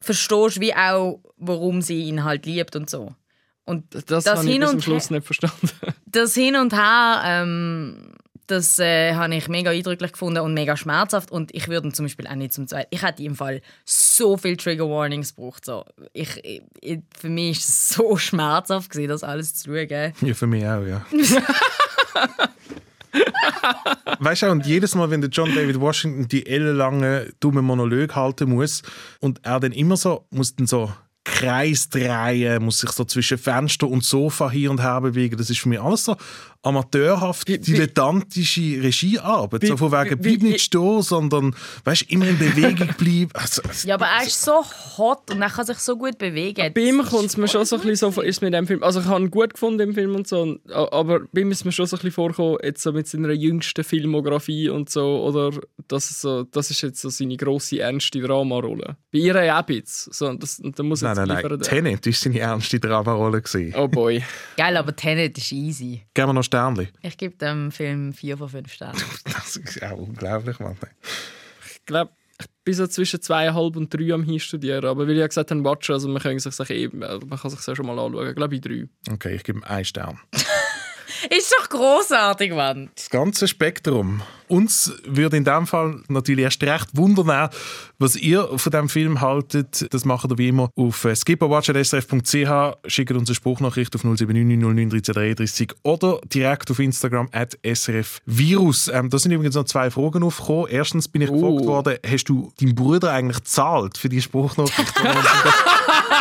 verstehst 0.01 0.57
du 0.57 0.61
wie 0.61 0.73
auch, 0.73 1.19
warum 1.37 1.81
sie 1.83 2.05
ihn 2.05 2.23
halt 2.23 2.45
liebt 2.47 2.75
und 2.75 2.89
so. 2.89 3.13
Und 3.65 3.93
das, 3.93 4.05
das 4.05 4.25
habe 4.25 4.49
ich 4.49 4.59
bis 4.59 4.69
zum 4.71 4.81
Schluss 4.81 5.09
nicht 5.11 5.25
verstanden. 5.25 5.69
das 6.05 6.33
Hin 6.33 6.55
und 6.55 6.73
Her, 6.73 7.21
ähm, 7.25 8.15
das 8.47 8.79
äh, 8.79 9.13
habe 9.15 9.35
ich 9.35 9.47
mega 9.47 9.71
eindrücklich 9.71 10.11
gefunden 10.11 10.39
und 10.39 10.53
mega 10.53 10.77
schmerzhaft. 10.77 11.31
Und 11.31 11.53
ich 11.53 11.67
würde 11.67 11.91
zum 11.91 12.05
Beispiel 12.05 12.27
auch 12.27 12.35
nicht 12.35 12.53
zum 12.53 12.67
zweiten. 12.67 12.87
Ich 12.91 13.01
hätte 13.01 13.23
im 13.23 13.35
Fall 13.35 13.61
so 13.85 14.37
viel 14.37 14.57
Trigger 14.57 14.89
Warnings 14.89 15.35
gebraucht. 15.35 15.65
So. 15.65 15.85
Ich, 16.13 16.41
ich, 16.81 16.99
für 17.17 17.29
mich 17.29 17.59
ist 17.59 17.69
es 17.69 17.89
so 17.89 18.17
schmerzhaft, 18.17 18.91
gewesen, 18.91 19.09
das 19.09 19.23
alles 19.23 19.55
zu 19.55 19.69
schauen. 19.69 20.13
Ja, 20.21 20.33
für 20.33 20.47
mich 20.47 20.65
auch, 20.65 20.83
ja. 20.83 21.05
weißt 24.19 24.43
du, 24.43 24.51
und 24.51 24.65
jedes 24.65 24.95
Mal, 24.95 25.09
wenn 25.09 25.21
der 25.21 25.29
John 25.29 25.53
David 25.55 25.79
Washington 25.79 26.27
die 26.27 26.45
ellenlange 26.45 27.33
dumme 27.39 27.61
Monolog 27.61 28.15
halten 28.15 28.49
muss 28.49 28.83
und 29.19 29.39
er 29.43 29.59
dann 29.59 29.71
immer 29.71 29.97
so, 29.97 30.25
muss 30.31 30.55
dann 30.55 30.67
so 30.67 30.91
Kreis 31.25 31.89
drehen, 31.89 32.63
muss 32.63 32.79
sich 32.79 32.91
so 32.91 33.03
zwischen 33.03 33.37
Fenster 33.37 33.87
und 33.87 34.03
Sofa 34.03 34.49
hier 34.49 34.69
und 34.69 34.81
her 34.81 35.01
bewegen. 35.01 35.37
Das 35.37 35.49
ist 35.49 35.59
für 35.59 35.69
mich 35.69 35.81
alles 35.81 36.05
so 36.05 36.15
amateurhaft, 36.65 37.47
Wie- 37.47 37.57
dilettantische 37.57 38.81
Regiearbeit. 38.83 39.61
Wie- 39.61 39.67
so 39.67 39.77
von 39.77 39.91
wegen, 39.91 40.19
bleib 40.19 40.41
nicht 40.41 40.61
stehen, 40.61 41.01
sondern 41.01 41.55
weißt, 41.83 42.03
immer 42.11 42.27
in 42.27 42.37
Bewegung 42.37 42.87
bleiben. 42.97 43.29
Also, 43.33 43.61
also, 43.67 43.87
Ja, 43.87 43.95
aber 43.95 44.07
er 44.07 44.25
ist 44.27 44.41
so 44.41 44.63
hot 44.97 45.31
und 45.31 45.41
er 45.41 45.49
kann 45.49 45.65
sich 45.65 45.77
so 45.79 45.95
gut 45.97 46.17
bewegen. 46.17 46.71
Bei 46.73 46.81
ihm 46.81 47.01
kommt 47.03 47.25
es 47.25 47.37
mir 47.37 47.47
schon 47.47 47.65
so 47.65 47.75
ein 47.77 47.81
bisschen 47.83 48.11
so 48.11 48.21
ist 48.21 48.41
mit 48.41 48.53
dem 48.53 48.67
Film, 48.67 48.83
also 48.83 48.99
ich 49.01 49.05
habe 49.05 49.21
ihn 49.23 49.31
gut 49.31 49.53
gefunden 49.53 49.81
im 49.89 49.93
Film 49.93 50.15
und 50.15 50.27
so, 50.27 50.57
aber 50.73 51.21
bei 51.31 51.41
ihm 51.41 51.51
ist 51.51 51.65
mir 51.65 51.71
schon 51.71 51.85
so 51.85 51.95
ein 51.95 51.99
bisschen 51.99 52.11
vorgekommen, 52.11 52.57
jetzt 52.63 52.81
so 52.81 52.91
mit 52.91 53.07
seiner 53.07 53.31
jüngsten 53.31 53.83
Filmografie 53.83 54.69
und 54.69 54.89
so, 54.89 55.23
oder 55.23 55.51
das 55.87 56.09
ist, 56.09 56.21
so, 56.21 56.43
das 56.43 56.71
ist 56.71 56.81
jetzt 56.81 57.01
so 57.01 57.09
seine 57.09 57.37
grosse, 57.37 57.79
ernste 57.79 58.19
Dramarolle. 58.21 58.97
Bei 59.11 59.19
ihr 59.19 59.43
ja 59.43 59.55
auch 59.55 59.59
ein 59.67 59.81
bisschen, 59.81 60.11
so, 60.13 60.33
das, 60.33 60.61
da 60.63 60.83
muss 60.83 61.01
nein, 61.01 61.15
jetzt 61.17 61.27
nein, 61.27 61.43
nein. 61.49 61.59
Tenet 61.61 62.05
war 62.05 62.13
seine 62.13 62.39
ernste 62.39 62.79
Dramarolle. 62.79 63.41
gewesen. 63.41 63.73
Oh 63.77 63.87
boy. 63.87 64.23
Geil, 64.57 64.75
aber 64.77 64.95
Tenet 64.95 65.37
ist 65.37 65.51
easy. 65.51 66.01
Geben 66.13 66.29
wir 66.29 66.33
noch 66.33 66.43
Sternchen. 66.55 66.87
Ich 67.01 67.17
gebe 67.17 67.35
dem 67.35 67.71
Film 67.71 68.13
4 68.13 68.37
von 68.37 68.49
5 68.49 68.71
Sternen. 68.71 69.01
Das 69.25 69.57
ist 69.57 69.83
auch 69.83 69.97
unglaublich, 69.97 70.59
Mann. 70.59 70.77
Ich 71.69 71.85
glaube, 71.85 72.11
ich 72.39 72.47
bin 72.63 72.73
so 72.73 72.87
zwischen 72.87 73.21
zweieinhalb 73.21 73.75
und 73.75 73.93
drei 73.93 74.13
am 74.13 74.23
hinstudieren, 74.23 74.85
aber 74.85 75.07
weil 75.07 75.11
ich 75.13 75.19
ja 75.19 75.27
gesagt 75.27 75.51
habe, 75.51 75.63
watchen, 75.63 75.93
also 75.93 76.09
man 76.09 76.21
kann 76.21 76.37
sich 76.37 76.69
eben, 76.69 76.99
man 76.99 77.29
kann 77.29 77.51
sich 77.51 77.65
ja 77.65 77.75
schon 77.75 77.85
mal 77.85 77.97
anschauen, 77.97 78.29
ich 78.29 78.35
glaube 78.35 78.55
ich 78.55 78.61
drei. 78.61 78.87
Okay, 79.09 79.35
ich 79.35 79.43
gebe 79.43 79.59
ihm 79.59 79.63
einen 79.63 79.85
Stern. 79.85 80.19
ist 81.29 81.53
doch 81.59 81.69
großartig, 81.69 82.53
Mann. 82.53 82.89
Das 82.95 83.09
ganze 83.09 83.47
Spektrum 83.47 84.21
Uns 84.47 84.93
würde 85.05 85.37
in 85.37 85.43
dem 85.43 85.65
Fall 85.65 86.01
natürlich 86.07 86.43
erst 86.43 86.61
recht 86.63 86.89
wundern, 86.93 87.49
was 87.97 88.15
ihr 88.15 88.47
von 88.57 88.71
dem 88.71 88.89
Film 88.89 89.21
haltet. 89.21 89.91
Das 89.93 90.05
macht 90.05 90.29
ihr 90.29 90.37
wie 90.37 90.49
immer 90.49 90.69
auf 90.75 91.07
skipperwatch.srf.ch, 91.15 92.77
schickt 92.87 93.11
uns 93.11 93.29
eine 93.29 93.35
Spruchnachricht 93.35 93.95
auf 93.95 94.03
0799091333 94.03 95.73
oder 95.83 96.19
direkt 96.31 96.69
auf 96.69 96.79
Instagram 96.79 97.27
at 97.31 97.57
srfvirus. 97.65 98.89
Ähm, 98.89 99.09
da 99.09 99.17
sind 99.17 99.31
übrigens 99.31 99.55
noch 99.55 99.65
zwei 99.65 99.89
Fragen 99.89 100.23
aufgekommen. 100.23 100.67
Erstens 100.69 101.07
bin 101.07 101.21
ich 101.23 101.29
Oh. 101.31 101.55
gefragt 101.55 101.65
worden, 101.65 101.97
hast 102.07 102.25
du 102.25 102.51
deinem 102.59 102.75
Bruder 102.75 103.11
eigentlich 103.13 103.37
gezahlt 103.37 103.97
für 103.97 104.09
die 104.09 104.21
Spruchnachricht, 104.21 104.93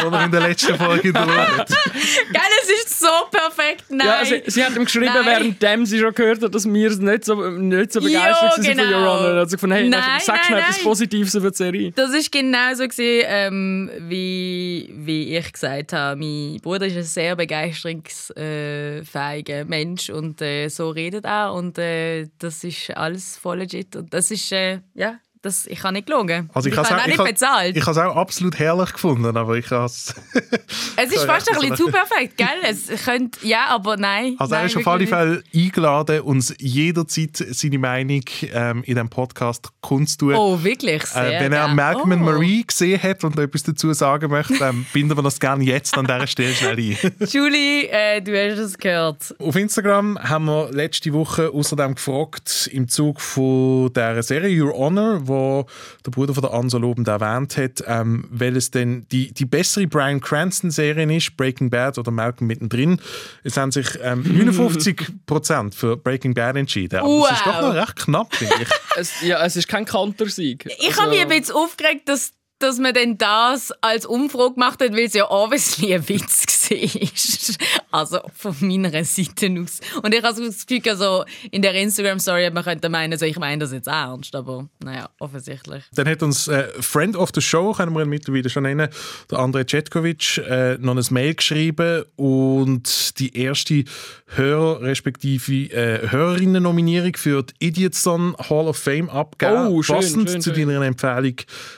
die 0.00 0.06
uns 0.06 0.24
in 0.24 0.30
der- 0.32 0.40
er 0.40 0.48
letzten 0.48 0.76
Folge 0.76 1.12
hat? 1.18 1.68
Geil, 1.68 2.50
es 2.62 2.68
ist 2.84 3.00
so 3.00 3.06
perfekt. 3.30 3.84
Nein. 3.88 4.06
Ja, 4.06 4.24
sie, 4.24 4.42
sie 4.46 4.64
hat 4.64 4.74
ihm 4.76 4.84
geschrieben, 4.84 5.12
Nein. 5.24 5.56
während 5.60 5.88
sie 5.88 5.98
schon 5.98 6.14
gehört 6.14 6.42
hat, 6.42 6.54
dass 6.54 6.64
wir 6.66 6.90
nicht 6.90 7.24
so, 7.24 7.34
nicht 7.50 7.92
so 7.92 8.00
begeistert 8.00 8.54
sind 8.54 8.66
von 8.66 8.76
genau. 8.76 8.90
Your 8.98 9.06
Honor. 9.18 9.34
Also 9.40 9.58
von, 9.58 9.72
hey, 9.72 9.88
Nein, 9.88 10.02
sag 10.20 10.36
nein, 10.36 10.44
schnell 10.46 10.58
etwas. 10.60 10.78
Positives 10.82 11.34
über 11.34 11.50
die 11.50 11.56
Serie. 11.56 11.92
Das 11.92 12.12
ist 12.14 12.30
genauso 12.32 12.86
gewesen, 12.88 13.24
ähm, 13.26 13.90
wie, 14.08 14.90
wie 14.96 15.36
ich 15.36 15.52
gesagt 15.52 15.92
habe. 15.92 16.16
Mein 16.18 16.58
Bruder 16.62 16.86
ist 16.86 16.96
ein 16.96 17.02
sehr 17.04 17.36
begeisterungsfähiger 17.36 19.64
Mensch 19.64 20.10
und 20.10 20.40
äh, 20.42 20.68
so 20.68 20.90
redet 20.90 21.24
er 21.24 21.52
und 21.52 21.78
äh, 21.78 22.28
das 22.38 22.64
ist 22.64 22.90
alles 22.96 23.36
voll 23.36 23.58
legit 23.58 23.94
und 23.96 24.12
das 24.12 24.30
ist 24.30 24.50
äh, 24.52 24.80
ja, 24.94 25.18
das, 25.42 25.66
ich 25.66 25.78
kann 25.78 25.94
nicht 25.94 26.06
gelogen. 26.06 26.50
Also 26.52 26.68
ich 26.68 26.74
ich 26.74 26.78
habe 26.78 26.88
auch 26.88 27.00
es 27.00 27.06
nicht 27.06 27.24
bezahlt. 27.24 27.76
ich, 27.76 27.82
habe 27.82 27.92
es 27.92 27.98
auch 27.98 28.16
absolut 28.16 28.58
herrlich 28.58 28.92
gefunden, 28.92 29.34
aber 29.34 29.56
ich 29.56 29.70
habe 29.70 29.86
es... 29.86 30.14
es 30.96 31.12
ist 31.12 31.24
fast 31.24 31.50
ein 31.50 31.58
bisschen 31.58 31.76
zu 31.76 31.86
perfekt, 31.86 32.36
gell? 32.36 32.46
Es 32.62 33.04
könnte, 33.04 33.46
ja, 33.46 33.66
aber 33.68 33.96
nein. 33.96 34.36
Also 34.38 34.54
er 34.54 34.60
nein, 34.60 34.66
ist 34.66 34.76
auf 34.76 34.86
alle 34.86 35.06
Fälle 35.06 35.42
eingeladen, 35.54 36.20
uns 36.20 36.54
jederzeit 36.58 37.36
seine 37.36 37.78
Meinung 37.78 38.22
ähm, 38.52 38.82
in 38.84 38.94
diesem 38.94 39.08
Podcast 39.08 39.70
kundzutun. 39.80 40.34
Oh, 40.34 40.62
wirklich? 40.62 41.04
Sehr 41.06 41.40
Äh, 41.40 41.44
wenn 41.44 41.52
er 41.52 41.66
gern. 41.66 41.76
Malcolm 41.76 42.12
oh. 42.12 42.16
Marie 42.16 42.64
gesehen 42.66 43.02
hat 43.02 43.24
und 43.24 43.38
etwas 43.38 43.62
dazu 43.62 43.92
sagen 43.94 44.30
möchte, 44.30 44.58
dann 44.58 44.84
binden 44.92 45.16
wir 45.16 45.22
das 45.22 45.40
gerne 45.40 45.64
jetzt 45.64 45.96
an 45.96 46.06
dieser 46.06 46.26
Stelle 46.26 46.54
schnell 46.54 46.78
ein. 46.78 46.96
Julie, 47.30 47.88
äh, 47.90 48.20
du 48.20 48.32
hast 48.32 48.58
es 48.58 48.76
gehört. 48.76 49.34
Auf 49.38 49.56
Instagram 49.56 50.18
haben 50.18 50.44
wir 50.44 50.70
letzte 50.70 51.14
Woche 51.14 51.50
außerdem 51.50 51.94
gefragt, 51.94 52.68
im 52.72 52.88
Zug 52.88 53.22
von 53.22 53.90
der 53.94 54.22
Serie 54.22 54.62
Your 54.62 54.74
Honor, 54.76 55.26
wo 55.30 55.64
der 56.04 56.10
Bruder 56.10 56.34
von 56.34 56.42
der 56.42 56.52
Ansa 56.52 56.76
lobend 56.76 57.08
erwähnt 57.08 57.56
hat, 57.56 57.82
ähm, 57.86 58.26
welches 58.30 58.70
denn 58.70 59.06
die, 59.10 59.32
die 59.32 59.46
bessere 59.46 59.86
Brian 59.86 60.20
Cranston-Serie 60.20 61.16
ist, 61.16 61.36
Breaking 61.38 61.70
Bad 61.70 61.96
oder 61.96 62.10
Malcolm 62.10 62.46
mittendrin. 62.48 63.00
Es 63.44 63.56
haben 63.56 63.72
sich 63.72 63.86
ähm, 64.02 64.22
59% 65.26 65.74
für 65.74 65.96
Breaking 65.96 66.34
Bad 66.34 66.56
entschieden. 66.56 67.00
Aber 67.00 67.08
es 67.30 67.38
ist 67.38 67.46
Wow. 67.46 67.54
doch 67.54 67.62
noch 67.62 67.74
recht 67.74 67.96
knapp, 67.96 68.34
finde 68.34 68.54
ich. 68.62 68.68
Es, 68.96 69.22
ja, 69.22 69.42
es 69.44 69.54
ist 69.56 69.68
kein 69.68 69.84
Kantersieg. 69.84 70.66
Ich 70.66 70.88
Also- 70.88 71.02
habe 71.02 71.10
mich 71.12 71.20
ein 71.20 71.28
bisschen 71.28 71.54
aufgeregt, 71.54 72.08
dass, 72.08 72.32
dass 72.60 72.78
man 72.78 72.94
denn 72.94 73.18
das 73.18 73.72
als 73.80 74.06
Umfrage 74.06 74.54
gemacht 74.54 74.80
hat, 74.82 74.92
weil 74.92 75.04
es 75.04 75.14
ja 75.14 75.30
obviously 75.30 75.94
ein 75.94 76.08
Witz 76.08 76.44
war. 76.70 77.56
Also 77.90 78.20
von 78.34 78.54
meiner 78.60 78.90
Seite 79.04 79.52
aus. 79.60 79.80
Und 80.02 80.14
ich 80.14 80.22
habe 80.22 80.34
so 80.36 80.44
das 80.44 80.66
Gefühl, 80.66 80.90
also 80.90 81.24
in 81.50 81.62
der 81.62 81.74
Instagram-Story 81.74 82.50
man 82.50 82.62
könnte 82.62 82.88
meinen, 82.88 83.12
also 83.12 83.26
ich 83.26 83.38
meine 83.38 83.60
das 83.60 83.72
jetzt 83.72 83.88
ernst, 83.88 84.34
aber 84.34 84.68
naja, 84.84 85.08
offensichtlich. 85.18 85.82
Dann 85.94 86.06
hat 86.06 86.22
uns 86.22 86.48
äh, 86.48 86.68
Friend 86.80 87.16
of 87.16 87.30
the 87.34 87.40
Show, 87.40 87.72
können 87.72 87.92
wir 87.94 88.02
ihn 88.02 88.08
mittlerweile 88.08 88.48
schon 88.50 88.62
nennen, 88.64 88.88
der 89.30 89.38
André 89.38 89.68
Cetkovic, 89.68 90.38
äh, 90.38 90.76
noch 90.78 90.96
ein 90.96 91.04
Mail 91.10 91.34
geschrieben 91.34 92.04
und 92.16 93.18
die 93.18 93.36
erste 93.36 93.84
Hörer- 94.36 94.82
respektive 94.82 95.72
äh, 95.72 96.08
Hörerinnen-Nominierung 96.10 97.16
für 97.16 97.42
die 97.42 97.68
Idiotson 97.68 98.36
Hall 98.38 98.68
of 98.68 98.76
Fame 98.76 99.08
abgegeben. 99.08 99.66
Oh, 99.68 99.82
schön, 99.82 99.96
passend 99.96 100.30
schön, 100.30 100.40
zu 100.40 100.54
schön. 100.54 100.68
deiner 100.68 100.84
Empfehlung 100.86 101.36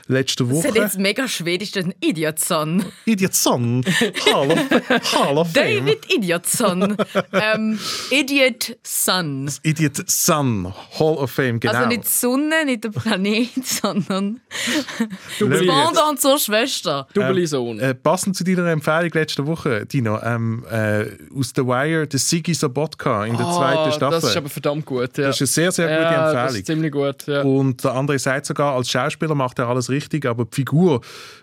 letzte 0.08 0.44
hat 0.71 0.71
Woche. 0.74 0.84
jetzt 0.84 0.98
mega 0.98 1.28
schwedisch, 1.28 1.72
den 1.72 1.94
Idiotson. 2.00 2.84
Idiotson 3.04 3.84
Hall 4.32 4.50
of, 4.50 5.12
Hall 5.14 5.38
of 5.38 5.52
Fame. 5.52 5.86
David 5.86 6.12
Idiotson. 6.12 6.96
ähm, 7.32 7.78
Idiot 8.10 8.76
Son. 8.82 9.50
Idiot 9.62 10.02
Son 10.08 10.72
Hall 10.98 11.16
of 11.16 11.30
Fame, 11.30 11.60
genau. 11.60 11.74
Also 11.74 11.88
nicht 11.88 12.04
die 12.04 12.08
Sonne, 12.08 12.64
nicht 12.64 12.84
der 12.84 12.90
Planet, 12.90 13.48
sondern 13.64 14.40
Double, 15.38 15.58
Pendant 15.66 16.20
zur 16.20 16.38
Schwester. 16.38 17.06
Double 17.14 17.46
Sohn. 17.46 17.78
Äh, 17.80 17.94
passend 17.94 18.36
zu 18.36 18.44
deiner 18.44 18.66
Empfehlung 18.70 19.10
letzte 19.12 19.46
Woche, 19.46 19.86
Dino, 19.86 20.20
ähm, 20.22 20.64
äh, 20.70 21.06
aus 21.36 21.52
The 21.54 21.62
Wire, 21.66 22.06
der 22.06 22.18
Sigi 22.20 22.54
Sobotka 22.54 23.24
in 23.26 23.36
der 23.36 23.46
zweiten 23.46 23.78
Ah, 23.78 23.92
Staffel. 23.92 24.20
Das 24.20 24.30
ist 24.30 24.36
aber 24.36 24.48
verdammt 24.48 24.86
gut. 24.86 25.16
Ja. 25.18 25.28
Das 25.28 25.40
ist 25.40 25.58
eine 25.58 25.70
sehr, 25.70 25.72
sehr 25.72 25.88
gute 25.88 26.00
ja, 26.02 26.24
Empfehlung. 26.24 26.46
Das 26.46 26.54
ist 26.56 26.66
ziemlich 26.66 26.92
gut. 26.92 27.26
Ja. 27.26 27.42
Und 27.42 27.84
der 27.84 27.92
andere 27.94 28.18
sagt 28.18 28.46
sogar, 28.46 28.74
als 28.74 28.90
Schauspieler 28.90 29.34
macht 29.34 29.58
er 29.58 29.68
alles 29.68 29.88
richtig, 29.90 30.26
aber 30.26 30.44
die 30.44 30.61
Figur 30.62 31.00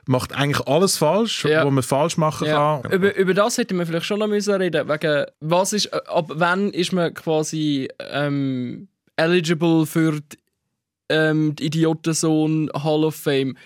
macht 0.07 0.33
eigentlich 0.33 0.65
alles 0.67 0.97
falsch, 0.97 1.45
Ja. 1.45 1.65
was 1.65 1.71
man 1.73 1.83
falsch 1.83 2.17
machen 2.17 2.47
Ja. 2.47 2.79
kann. 2.81 2.91
Über, 2.91 3.15
über 3.15 3.33
das 3.33 3.57
hätten 3.57 3.77
wir 3.77 3.85
vielleicht 3.85 4.05
schon 4.05 4.19
noch 4.19 4.27
müssen 4.27 4.53
reden 4.55 4.87
wegen 4.87 5.25
was 5.41 5.73
ist, 5.73 5.87
ab 5.93 6.27
wann 6.29 6.69
ist 6.71 6.93
man 6.93 7.13
quasi 7.13 7.89
ähm, 7.99 8.87
eligible 9.17 9.85
für 9.85 10.13
die, 10.21 10.37
ähm, 11.09 11.55
die 11.55 11.65
Idiotensohn 11.65 12.69
Hall 12.73 13.03
of 13.03 13.15
Fame? 13.15 13.57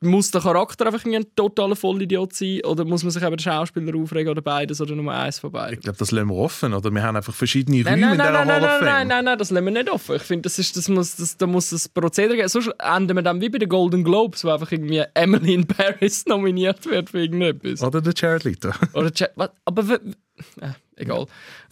Muss 0.00 0.30
der 0.30 0.40
Charakter 0.40 0.86
einfach 0.86 1.04
ein 1.04 1.26
totaler 1.34 1.74
Vollidiot 1.74 2.32
sein 2.32 2.60
oder 2.64 2.84
muss 2.84 3.02
man 3.02 3.10
sich 3.10 3.20
eben 3.20 3.32
den 3.36 3.40
Schauspieler 3.40 3.96
aufregen 3.96 4.30
oder 4.30 4.42
beides 4.42 4.80
oder 4.80 4.94
nur 4.94 5.12
eins 5.12 5.40
von 5.40 5.50
beiden? 5.50 5.74
Ich 5.74 5.80
glaube, 5.80 5.98
das 5.98 6.12
lassen 6.12 6.28
wir 6.28 6.36
offen, 6.36 6.72
oder? 6.72 6.90
Wir 6.92 7.02
haben 7.02 7.16
einfach 7.16 7.34
verschiedene 7.34 7.82
Nein, 7.82 7.94
Räume 7.94 8.00
nein, 8.00 8.12
in 8.12 8.18
nein, 8.18 8.26
dieser 8.32 8.44
nein, 8.44 8.62
nein, 8.62 8.70
Fame. 8.70 8.84
nein, 8.84 9.08
nein, 9.08 9.24
nein, 9.24 9.38
das 9.38 9.50
lassen 9.50 9.64
wir 9.64 9.72
nicht 9.72 9.90
offen. 9.90 10.14
Ich 10.16 10.22
finde, 10.22 10.42
das 10.42 10.58
ist, 10.60 10.76
das 10.76 10.88
muss, 10.88 11.16
das, 11.16 11.36
da 11.36 11.46
muss 11.48 11.70
das 11.70 11.88
Prozedere 11.88 12.36
geben. 12.36 12.48
Sonst 12.48 12.70
enden 12.78 13.16
wir 13.16 13.22
dann 13.22 13.40
wie 13.40 13.48
bei 13.48 13.58
den 13.58 13.68
Golden 13.68 14.04
Globes, 14.04 14.44
wo 14.44 14.50
einfach 14.50 14.70
irgendwie 14.70 15.02
Emily 15.14 15.54
in 15.54 15.66
Paris 15.66 16.26
nominiert 16.26 16.86
wird 16.86 17.10
für 17.10 17.18
irgendetwas. 17.20 17.82
Oder 17.82 18.00
der 18.00 18.14
Jared 18.16 18.44
Leto. 18.44 18.70
Oder 18.92 19.10
was, 19.34 19.50
aber 19.64 19.94
äh, 19.94 20.68
egal. 20.94 21.26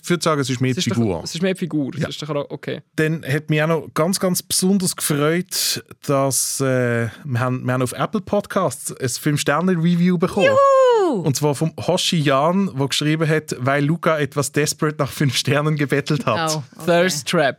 Ich 0.06 0.10
würde 0.10 0.22
sagen, 0.22 0.40
es 0.40 0.48
ist 0.48 0.60
mehr 0.60 0.70
Es 0.70 0.76
die 0.76 0.90
ist, 0.90 0.94
Figur. 0.96 1.16
doch, 1.16 1.24
es 1.24 1.34
ist 1.34 1.42
mehr 1.42 1.54
die 1.54 1.58
Figur. 1.58 1.90
Es 1.96 2.08
ist 2.08 2.22
doch 2.22 2.28
okay. 2.48 2.80
Dann 2.94 3.24
hat 3.26 3.50
mich 3.50 3.60
auch 3.60 3.66
noch 3.66 3.88
ganz, 3.92 4.20
ganz 4.20 4.40
besonders 4.40 4.94
gefreut, 4.94 5.82
dass 6.06 6.60
äh, 6.60 7.08
wir, 7.24 7.40
haben, 7.40 7.64
wir 7.64 7.72
haben 7.72 7.82
auf 7.82 7.92
Apple 7.92 8.20
Podcasts 8.20 8.92
ein 8.92 9.08
5-Sterne-Review 9.08 10.16
bekommen. 10.16 10.50
Und 11.10 11.34
zwar 11.34 11.56
vom 11.56 11.72
Hoshi 11.76 12.18
Jan, 12.18 12.70
der 12.78 12.86
geschrieben 12.86 13.28
hat, 13.28 13.56
weil 13.58 13.84
Luca 13.84 14.18
etwas 14.18 14.52
desperate 14.52 14.96
nach 14.98 15.10
5 15.10 15.36
Sternen 15.36 15.76
gebettelt 15.76 16.24
hat. 16.24 16.56
Oh, 16.56 16.62
okay. 16.76 17.02
Thirst 17.02 17.28
Trap. 17.28 17.58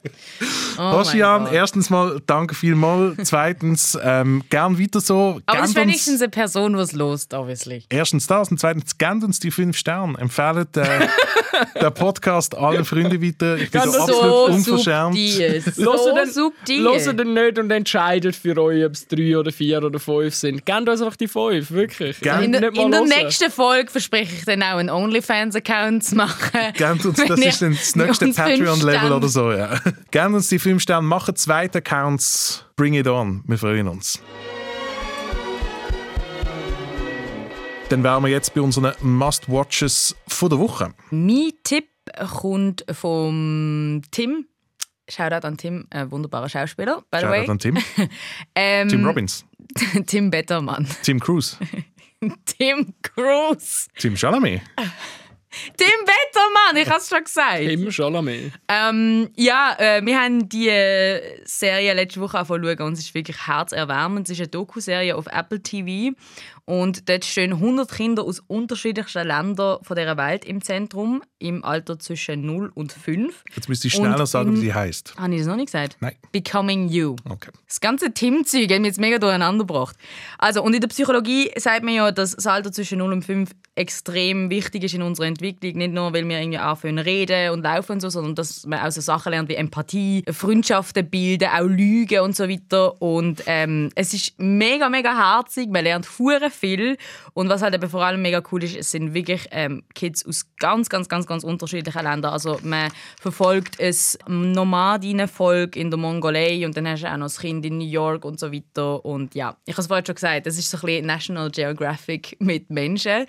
Oh 0.77 0.91
Hoshi 0.93 1.17
Jan, 1.17 1.47
erstens 1.51 1.89
mal 1.89 2.21
danke 2.27 2.55
vielmals. 2.55 3.17
Zweitens, 3.23 3.97
ähm, 4.01 4.43
gern 4.49 4.79
weiter 4.79 5.01
so. 5.01 5.41
Aber 5.45 5.60
das 5.60 5.71
ist 5.71 5.75
wenigstens 5.75 6.21
eine 6.21 6.29
Person, 6.29 6.73
die 6.73 6.79
es 6.79 6.93
lost, 6.93 7.33
obviously. 7.33 7.83
Erstens 7.89 8.27
das 8.27 8.51
und 8.51 8.60
zweitens, 8.60 8.97
gebt 8.97 9.23
uns 9.23 9.39
die 9.39 9.51
5 9.51 9.77
Sterne. 9.77 10.17
Empfehlt 10.17 10.75
äh, 10.77 11.07
den 11.81 11.93
Podcast 11.93 12.37
allen 12.56 12.86
Freunden 12.86 13.21
weiter. 13.21 13.58
Ich 13.58 13.71
bin 13.71 13.82
so 13.82 13.91
so 13.91 14.00
absolut 14.02 14.50
unverschämt. 14.50 15.17
So 15.76 15.93
Hört 15.93 16.17
den, 16.28 16.32
subtil. 16.34 16.84
hört 16.84 17.19
den 17.19 17.34
nicht 17.34 17.60
und 17.60 17.71
entscheidet 17.71 18.36
für 18.36 18.58
euch, 18.58 18.86
ob 18.86 18.93
es 18.93 19.08
drei 19.08 19.38
oder 19.38 19.52
vier 19.52 19.84
oder 19.84 20.00
fünf 20.00 20.34
sind. 20.36 20.65
Gebt 20.65 20.88
uns 20.89 21.02
einfach 21.02 21.15
die 21.15 21.28
fünf, 21.28 21.71
wirklich. 21.71 22.19
Gern. 22.21 22.43
In, 22.43 22.52
der- 22.54 22.73
in 22.73 22.91
der 22.91 23.02
nächsten 23.06 23.52
Folge 23.52 23.89
verspreche 23.91 24.36
ich 24.36 24.45
dann 24.45 24.62
auch 24.63 24.78
einen 24.78 24.89
OnlyFans-Account 24.89 26.04
zu 26.04 26.15
machen. 26.15 26.73
Gebt 26.76 27.06
uns, 27.06 27.17
das 27.28 27.39
ihr 27.39 27.47
ist 27.47 27.62
dann 27.62 27.71
das 27.73 27.95
nächste 27.95 28.26
fünf 28.26 28.38
Patreon-Level 28.38 29.12
oder 29.12 29.28
so. 29.28 29.52
Ja. 29.52 29.80
Gebt 30.12 30.26
uns 30.34 30.47
die 30.50 30.60
5 30.60 30.82
Sterne, 30.82 31.06
macht 31.08 31.38
zweite 31.38 31.80
Accounts, 31.80 32.63
bring 32.76 32.93
it 32.93 33.08
on. 33.08 33.43
Wir 33.47 33.58
freuen 33.58 33.88
uns. 33.88 34.19
Dann 37.89 38.04
wären 38.04 38.21
wir 38.23 38.30
jetzt 38.30 38.54
bei 38.54 38.60
unseren 38.62 38.91
Must-Watches 39.02 40.13
der 40.41 40.60
Woche. 40.60 40.93
Mein 41.10 41.52
Tipp 41.63 41.86
kommt 42.25 42.86
vom 42.91 44.01
Tim. 44.12 44.47
Shoutout 45.10 45.47
an 45.47 45.58
Tim, 45.58 45.88
ein 45.89 46.12
wunderbarer 46.12 46.49
Schauspieler, 46.49 47.03
by 47.12 47.19
the 47.19 47.27
way. 47.27 47.45
Shoutout 47.45 47.51
an 47.51 47.60
Tim. 47.60 47.77
Ähm, 48.56 48.89
Tim 48.89 49.06
Robbins. 49.06 49.45
Tim 50.08 50.30
Bettermann. 50.30 50.88
Tim 51.03 51.19
Cruise. 51.19 51.58
Tim 52.45 52.93
Cruise. 53.01 53.88
Tim 53.97 54.15
Chalamet. 54.15 54.62
Tim 55.77 55.88
Bettermann, 56.06 56.75
ich 56.75 56.89
habe 56.89 56.99
es 56.99 57.10
schon 57.10 57.23
gesagt. 57.23 57.60
Tim 57.60 57.89
Chalamet. 57.89 58.51
Ähm, 58.67 59.30
ja, 59.36 59.75
äh, 59.80 60.06
wir 60.06 60.19
haben 60.19 60.49
die 60.49 60.67
äh, 60.67 61.41
Serie 61.45 61.93
letzte 61.93 62.19
Woche 62.19 62.38
angefangen 62.38 62.82
und 62.82 62.93
es 62.93 62.99
ist 62.99 63.13
wirklich 63.13 63.47
herzerwärmend. 63.47 64.27
Es 64.27 64.34
ist 64.34 64.41
eine 64.41 64.49
Doku-Serie 64.49 65.15
auf 65.15 65.27
Apple 65.27 65.62
TV 65.62 66.15
und 66.69 67.08
dort 67.08 67.23
stehen 67.23 67.53
100 67.53 67.89
Kinder 67.89 68.23
aus 68.23 68.41
unterschiedlichsten 68.45 69.25
Ländern 69.25 69.77
von 69.84 69.95
dieser 69.95 70.17
Welt 70.17 70.43
im 70.43 70.62
Zentrum, 70.62 71.23
im 71.39 71.63
Alter 71.63 71.97
zwischen 71.97 72.45
0 72.45 72.73
und 72.75 72.91
5. 72.91 73.41
Jetzt 73.56 73.69
müsste 73.69 73.88
ich 73.88 73.93
schneller 73.93 74.19
Und 74.19 74.25
sagen, 74.25 74.53
wie 74.53 74.58
sie 74.58 74.73
heißt. 74.73 75.15
Habe 75.17 75.34
ich 75.34 75.39
das 75.39 75.47
noch 75.47 75.56
nicht 75.56 75.67
gesagt? 75.67 75.95
Nein. 76.01 76.15
Becoming 76.34 76.89
You. 76.89 77.15
Okay. 77.23 77.51
Das 77.65 77.80
ganze 77.80 78.13
Teamzeug 78.13 78.69
hat 78.69 78.80
mich 78.80 78.88
jetzt 78.88 78.99
mega 78.99 79.17
durcheinander 79.17 79.63
gebracht. 79.63 79.95
Also, 80.38 80.62
und 80.62 80.73
in 80.73 80.82
der 80.82 80.89
Psychologie 80.89 81.49
sagt 81.56 81.84
man 81.86 81.93
ja, 81.93 82.12
dass 82.12 82.36
das 82.36 82.45
Alter 82.45 82.73
zwischen 82.73 82.97
0 82.97 83.13
und 83.13 83.23
5 83.23 83.51
extrem 83.75 84.49
wichtig 84.49 84.84
ist 84.84 84.93
in 84.93 85.03
unserer 85.03 85.27
Entwicklung. 85.27 85.77
Nicht 85.77 85.93
nur, 85.93 86.12
weil 86.12 86.27
wir 86.27 86.39
irgendwie 86.39 86.58
anfangen 86.58 86.99
reden 86.99 87.51
und 87.51 87.62
laufen 87.62 87.93
und 87.93 88.01
so, 88.01 88.10
sondern 88.10 88.36
dass 88.36 88.65
man 88.65 88.80
auch 88.80 88.91
so 88.91 88.99
Sachen 88.99 89.30
lernt 89.32 89.47
wie 89.47 89.56
Empathie, 89.56 90.25
Freundschaften 90.30 91.10
bilden, 91.10 91.47
auch 91.47 91.63
Lügen 91.63 92.19
und 92.21 92.36
so 92.36 92.49
weiter. 92.49 93.01
Und 93.01 93.43
ähm, 93.45 93.89
es 93.95 94.13
ist 94.13 94.34
mega, 94.38 94.89
mega 94.89 95.15
herzig. 95.15 95.69
Man 95.69 95.84
lernt 95.84 96.08
hure 96.17 96.49
viel. 96.58 96.98
Und 97.34 97.50
was 97.50 97.62
halt 97.62 97.74
eben 97.76 97.89
vor 97.89 98.04
allem 98.04 98.22
mega 98.22 98.41
cool 98.52 98.63
ist, 98.63 98.76
es 98.76 98.91
sind 98.91 99.13
wirklich 99.13 99.48
ähm, 99.52 99.84
Kids 99.93 100.26
aus 100.26 100.46
ganz, 100.58 100.89
ganz, 100.89 101.08
ganz, 101.08 101.28
ganz 101.28 101.43
unterschiedlichen 101.43 102.04
Ländern. 102.04 102.34
Also 102.34 102.60
man 102.63 102.91
verfolgt 103.20 103.80
ein 103.80 104.52
Nomadinnenvolk 104.52 105.76
in 105.76 105.89
der 105.89 105.98
Mongolei 105.98 106.65
und 106.65 106.76
dann 106.76 106.88
hast 106.88 107.04
du 107.04 107.12
auch 107.12 107.17
noch 107.17 107.26
das 107.26 107.39
Kind 107.39 107.65
in 107.65 107.78
New 107.78 107.86
York 107.86 108.26
und 108.26 108.39
so 108.39 108.52
weiter. 108.52 109.04
Und 109.06 109.36
ja, 109.36 109.56
ich 109.65 109.74
habe 109.74 109.82
es 109.82 109.88
vorhin 109.88 110.06
schon 110.06 110.15
gesagt, 110.15 110.48
es 110.48 110.58
ist 110.58 110.70
so 110.70 110.78
ein 110.78 110.82
bisschen 110.82 111.06
National 111.06 111.50
Geographic 111.52 112.36
mit 112.39 112.70
Menschen. 112.70 113.26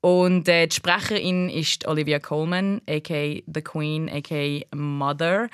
Und 0.00 0.48
äh, 0.48 0.66
die 0.66 0.74
Sprecherin 0.74 1.50
ist 1.50 1.86
Olivia 1.86 2.18
Colman, 2.18 2.80
a.k.a. 2.88 3.42
The 3.46 3.62
Queen, 3.62 4.08
a.k.a. 4.08 4.64
Mother. 4.74 5.48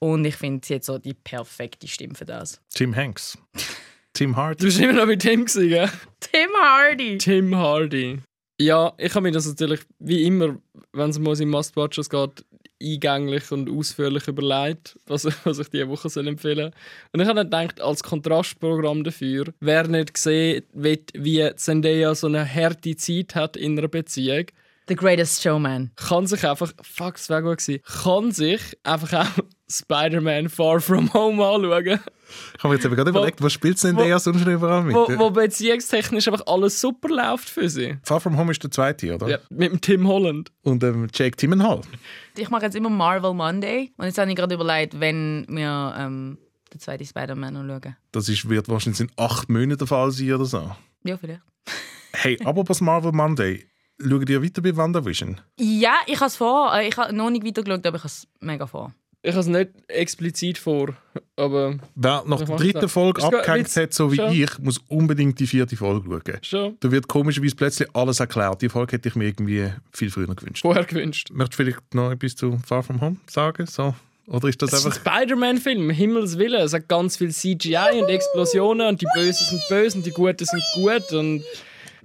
Und 0.00 0.24
ich 0.24 0.34
finde, 0.34 0.66
sie 0.66 0.74
hat 0.74 0.84
so 0.84 0.98
die 0.98 1.14
perfekte 1.14 1.86
Stimme 1.86 2.14
für 2.14 2.24
das. 2.24 2.60
Tim 2.70 2.96
Hanks. 2.96 3.38
Tim 4.12 4.36
Hardy. 4.36 4.58
Du 4.58 4.64
bist 4.66 4.80
immer 4.80 4.92
noch 4.92 5.06
bei 5.06 5.16
Tim 5.16 5.46
gewesen, 5.46 5.68
gell? 5.68 5.90
Tim 6.20 6.50
Hardy! 6.60 7.18
Tim 7.18 7.56
Hardy. 7.56 8.18
Ja, 8.60 8.92
ich 8.98 9.14
habe 9.14 9.22
mir 9.22 9.32
das 9.32 9.46
natürlich, 9.46 9.80
wie 9.98 10.24
immer, 10.24 10.56
wenn 10.92 11.10
es 11.10 11.18
um 11.18 11.26
unsere 11.26 11.48
Must-Watches 11.48 12.10
geht, 12.10 12.44
eingänglich 12.82 13.50
und 13.50 13.70
ausführlich 13.70 14.28
überlegt, 14.28 14.98
was, 15.06 15.24
was 15.44 15.58
ich 15.58 15.68
diese 15.68 15.88
Woche 15.88 16.08
soll 16.08 16.28
empfehlen 16.28 16.72
Und 17.12 17.20
ich 17.20 17.28
habe 17.28 17.44
dann 17.44 17.68
gedacht, 17.68 17.80
als 17.80 18.02
Kontrastprogramm 18.02 19.04
dafür, 19.04 19.52
wer 19.60 19.86
nicht 19.88 20.14
gesehen 20.14 20.64
wird, 20.72 21.10
wie 21.14 21.48
Zendaya 21.56 22.14
so 22.14 22.26
eine 22.26 22.46
harte 22.46 22.96
Zeit 22.96 23.34
hat 23.34 23.56
in 23.56 23.78
einer 23.78 23.88
Beziehung, 23.88 24.46
The 24.88 24.96
Greatest 24.96 25.40
Showman. 25.42 25.92
kann 25.94 26.26
sich 26.26 26.44
einfach, 26.44 26.72
fuck, 26.82 27.14
das 27.14 27.28
wäre 27.30 27.42
gut 27.42 27.58
gewesen, 27.58 27.82
kann 28.02 28.32
sich 28.32 28.60
einfach 28.82 29.26
auch 29.26 29.44
Spider-Man 29.70 30.48
Far 30.48 30.80
From 30.80 31.12
Home 31.14 31.42
anschauen, 31.42 32.00
Ich 32.56 32.58
habe 32.62 32.68
mir 32.68 32.74
jetzt 32.74 32.84
eben 32.84 32.94
gerade 32.96 33.10
überlegt, 33.10 33.42
was 33.42 33.52
spielt 33.52 33.82
denn 33.82 33.96
der 33.96 34.06
ja 34.06 34.18
sonst 34.18 34.46
überall 34.46 34.82
mit? 34.84 34.94
wo, 34.94 35.06
wo 35.18 35.30
beziehungstechnisch 35.30 36.28
einfach 36.28 36.46
alles 36.46 36.80
super 36.80 37.08
läuft 37.08 37.48
für 37.48 37.68
sie. 37.68 37.96
Far 38.02 38.20
From 38.20 38.36
Home 38.36 38.52
ist 38.52 38.62
der 38.62 38.70
zweite, 38.70 39.14
oder? 39.14 39.28
Ja, 39.28 39.38
mit 39.50 39.72
dem 39.72 39.80
Tim 39.80 40.06
Holland. 40.08 40.50
Und 40.62 40.82
ähm, 40.84 41.08
Jake 41.14 41.36
Timmenhall. 41.36 41.80
Ich 42.36 42.48
mache 42.50 42.62
jetzt 42.64 42.76
immer 42.76 42.90
Marvel 42.90 43.34
Monday. 43.34 43.92
Und 43.96 44.06
jetzt 44.06 44.18
habe 44.18 44.30
ich 44.30 44.36
gerade 44.36 44.54
überlegt, 44.54 44.98
wenn 45.00 45.44
wir 45.48 45.94
ähm, 45.98 46.38
den 46.72 46.80
zweiten 46.80 47.04
Spider-Man 47.04 47.56
anschauen. 47.56 47.96
Das 48.12 48.28
ist, 48.28 48.48
wird 48.48 48.68
wahrscheinlich 48.68 49.00
in 49.00 49.10
acht 49.16 49.48
Monaten 49.48 49.78
der 49.78 49.86
Fall 49.86 50.10
sein 50.10 50.32
oder 50.32 50.44
so. 50.44 50.70
Ja, 51.04 51.16
vielleicht. 51.16 51.42
Hey, 52.12 52.38
aber 52.44 52.68
was 52.68 52.80
Marvel 52.80 53.12
Monday? 53.12 53.66
Schaut 54.00 54.28
ihr 54.28 54.42
weiter 54.42 54.62
bei 54.62 54.76
WandaVision? 54.76 55.40
Ja, 55.58 55.94
ich 56.06 56.16
habe 56.16 56.26
es 56.26 56.36
vor. 56.36 56.74
Äh, 56.74 56.88
Ich 56.88 56.96
habe 56.96 57.12
noch 57.14 57.30
nicht 57.30 57.44
weitergeschaut, 57.44 57.86
aber 57.86 57.96
ich 57.96 58.02
habe 58.02 58.08
es 58.08 58.26
mega 58.40 58.66
vor. 58.66 58.92
Ich 59.24 59.30
habe 59.30 59.40
es 59.40 59.46
nicht 59.46 59.70
explizit 59.86 60.58
vor, 60.58 60.96
aber 61.36 61.76
Wer 61.94 62.24
nach 62.26 62.42
der 62.42 62.56
dritten. 62.56 62.88
Folge 62.88 63.22
abgehängt 63.22 63.74
hat, 63.76 63.94
so 63.94 64.10
wie 64.10 64.16
Schon. 64.16 64.32
ich, 64.32 64.58
muss 64.58 64.78
unbedingt 64.88 65.38
die 65.38 65.46
vierte 65.46 65.76
Folge 65.76 66.08
schauen. 66.08 66.38
schon 66.42 66.76
Da 66.80 66.90
wird 66.90 67.06
komischerweise 67.06 67.54
plötzlich 67.54 67.88
alles 67.94 68.18
erklärt. 68.18 68.60
Die 68.62 68.68
Folge 68.68 68.96
hätte 68.96 69.08
ich 69.08 69.14
mir 69.14 69.26
irgendwie 69.26 69.70
viel 69.92 70.10
früher 70.10 70.26
gewünscht. 70.34 70.62
vorher 70.62 70.84
gewünscht. 70.84 71.28
Möchtest 71.32 71.60
du 71.60 71.64
vielleicht 71.64 71.94
noch 71.94 72.10
etwas 72.10 72.34
zu 72.34 72.58
Far 72.66 72.82
From 72.82 73.00
Home 73.00 73.16
sagen? 73.28 73.66
So? 73.66 73.94
Oder 74.26 74.48
ist 74.48 74.60
das 74.60 74.72
Es 74.72 74.80
ist 74.80 74.86
ein 74.86 74.92
einfach... 74.92 75.20
Spider-Man-Film, 75.20 75.90
Himmels 75.90 76.38
Willen. 76.38 76.60
Es 76.60 76.72
hat 76.72 76.88
ganz 76.88 77.16
viel 77.16 77.30
CGI 77.30 78.00
und 78.00 78.08
Explosionen 78.08 78.88
und 78.88 79.00
die 79.00 79.06
Bösen 79.14 79.46
sind 79.46 79.60
böse 79.68 79.98
und 79.98 80.06
die 80.06 80.10
Guten 80.10 80.44
sind 80.44 80.62
gut 80.74 81.12
und 81.12 81.44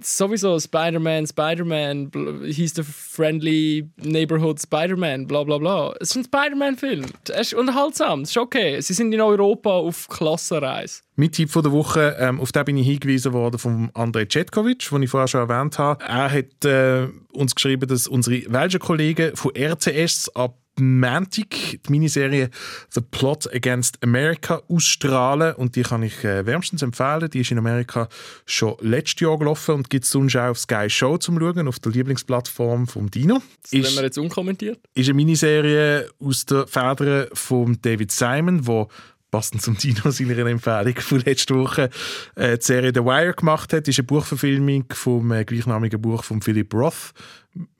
sowieso 0.00 0.58
Spider-Man, 0.58 1.26
Spider-Man, 1.26 2.10
hieß 2.44 2.74
der 2.74 2.84
Friendly 2.84 3.88
Neighborhood 3.96 4.60
Spider-Man, 4.60 5.26
bla 5.26 5.44
bla 5.44 5.58
bla. 5.58 5.94
Es 6.00 6.10
ist 6.10 6.16
ein 6.16 6.24
Spider-Man-Film. 6.24 7.06
Es 7.30 7.52
ist 7.52 7.54
unterhaltsam, 7.54 8.22
es 8.22 8.30
ist 8.30 8.36
okay. 8.36 8.80
Sie 8.80 8.94
sind 8.94 9.12
in 9.12 9.20
Europa 9.20 9.70
auf 9.70 10.08
Klassenreise. 10.08 11.02
Mein 11.16 11.32
Tipp 11.32 11.50
der 11.52 11.72
Woche, 11.72 12.16
ähm, 12.20 12.40
auf 12.40 12.52
den 12.52 12.64
bin 12.64 12.76
ich 12.76 12.86
hingewiesen 12.86 13.32
worden 13.32 13.58
von 13.58 13.90
Andrei 13.94 14.26
Cetkovic, 14.26 14.88
den 14.90 15.02
ich 15.02 15.10
vorher 15.10 15.26
schon 15.26 15.48
erwähnt 15.48 15.78
habe. 15.78 16.04
Er 16.04 16.30
hat 16.30 16.64
äh, 16.64 17.08
uns 17.32 17.54
geschrieben, 17.54 17.88
dass 17.88 18.06
unsere 18.06 18.42
welschen 18.52 18.80
Kollegen 18.80 19.34
von 19.34 19.52
RTS 19.54 20.30
ab 20.34 20.56
Montag 20.78 21.50
die 21.50 21.80
Miniserie 21.90 22.50
The 22.90 23.00
Plot 23.00 23.52
Against 23.54 24.02
America 24.02 24.62
ausstrahlen 24.68 25.54
und 25.54 25.76
die 25.76 25.82
kann 25.82 26.02
ich 26.02 26.24
äh, 26.24 26.46
wärmstens 26.46 26.82
empfehlen. 26.82 27.30
Die 27.30 27.40
ist 27.40 27.50
in 27.50 27.58
Amerika 27.58 28.08
schon 28.46 28.74
letztes 28.80 29.20
Jahr 29.20 29.38
gelaufen 29.38 29.76
und 29.76 29.90
gibt 29.90 30.04
es 30.04 30.10
sonst 30.10 30.36
auch 30.36 30.50
auf 30.50 30.58
Sky 30.58 30.88
Show 30.88 31.18
zum 31.18 31.38
Schauen, 31.38 31.68
auf 31.68 31.78
der 31.78 31.92
Lieblingsplattform 31.92 32.86
vom 32.86 33.10
Dino. 33.10 33.42
Das 33.62 33.72
lassen 33.72 33.96
wir 33.96 34.04
jetzt 34.04 34.18
unkommentiert. 34.18 34.78
ist 34.94 35.08
eine 35.08 35.14
Miniserie 35.14 36.08
aus 36.20 36.46
der 36.46 36.66
Feder 36.66 37.28
von 37.32 37.78
David 37.82 38.10
Simon, 38.10 38.66
wo 38.66 38.88
passend 39.30 39.62
zum 39.62 39.76
Dino 39.76 40.10
seiner 40.10 40.46
Empfehlung 40.46 40.96
von 40.96 41.20
letzter 41.20 41.56
Woche 41.56 41.90
äh, 42.34 42.58
die 42.58 42.64
Serie 42.64 42.92
The 42.94 43.00
Wire 43.00 43.34
gemacht 43.34 43.72
hat. 43.72 43.88
Ist 43.88 43.98
eine 43.98 44.06
Buchverfilmung 44.06 44.84
vom 44.92 45.32
äh, 45.32 45.44
gleichnamigen 45.44 46.00
Buch 46.00 46.24
von 46.24 46.40
Philip 46.40 46.72
Roth. 46.74 47.12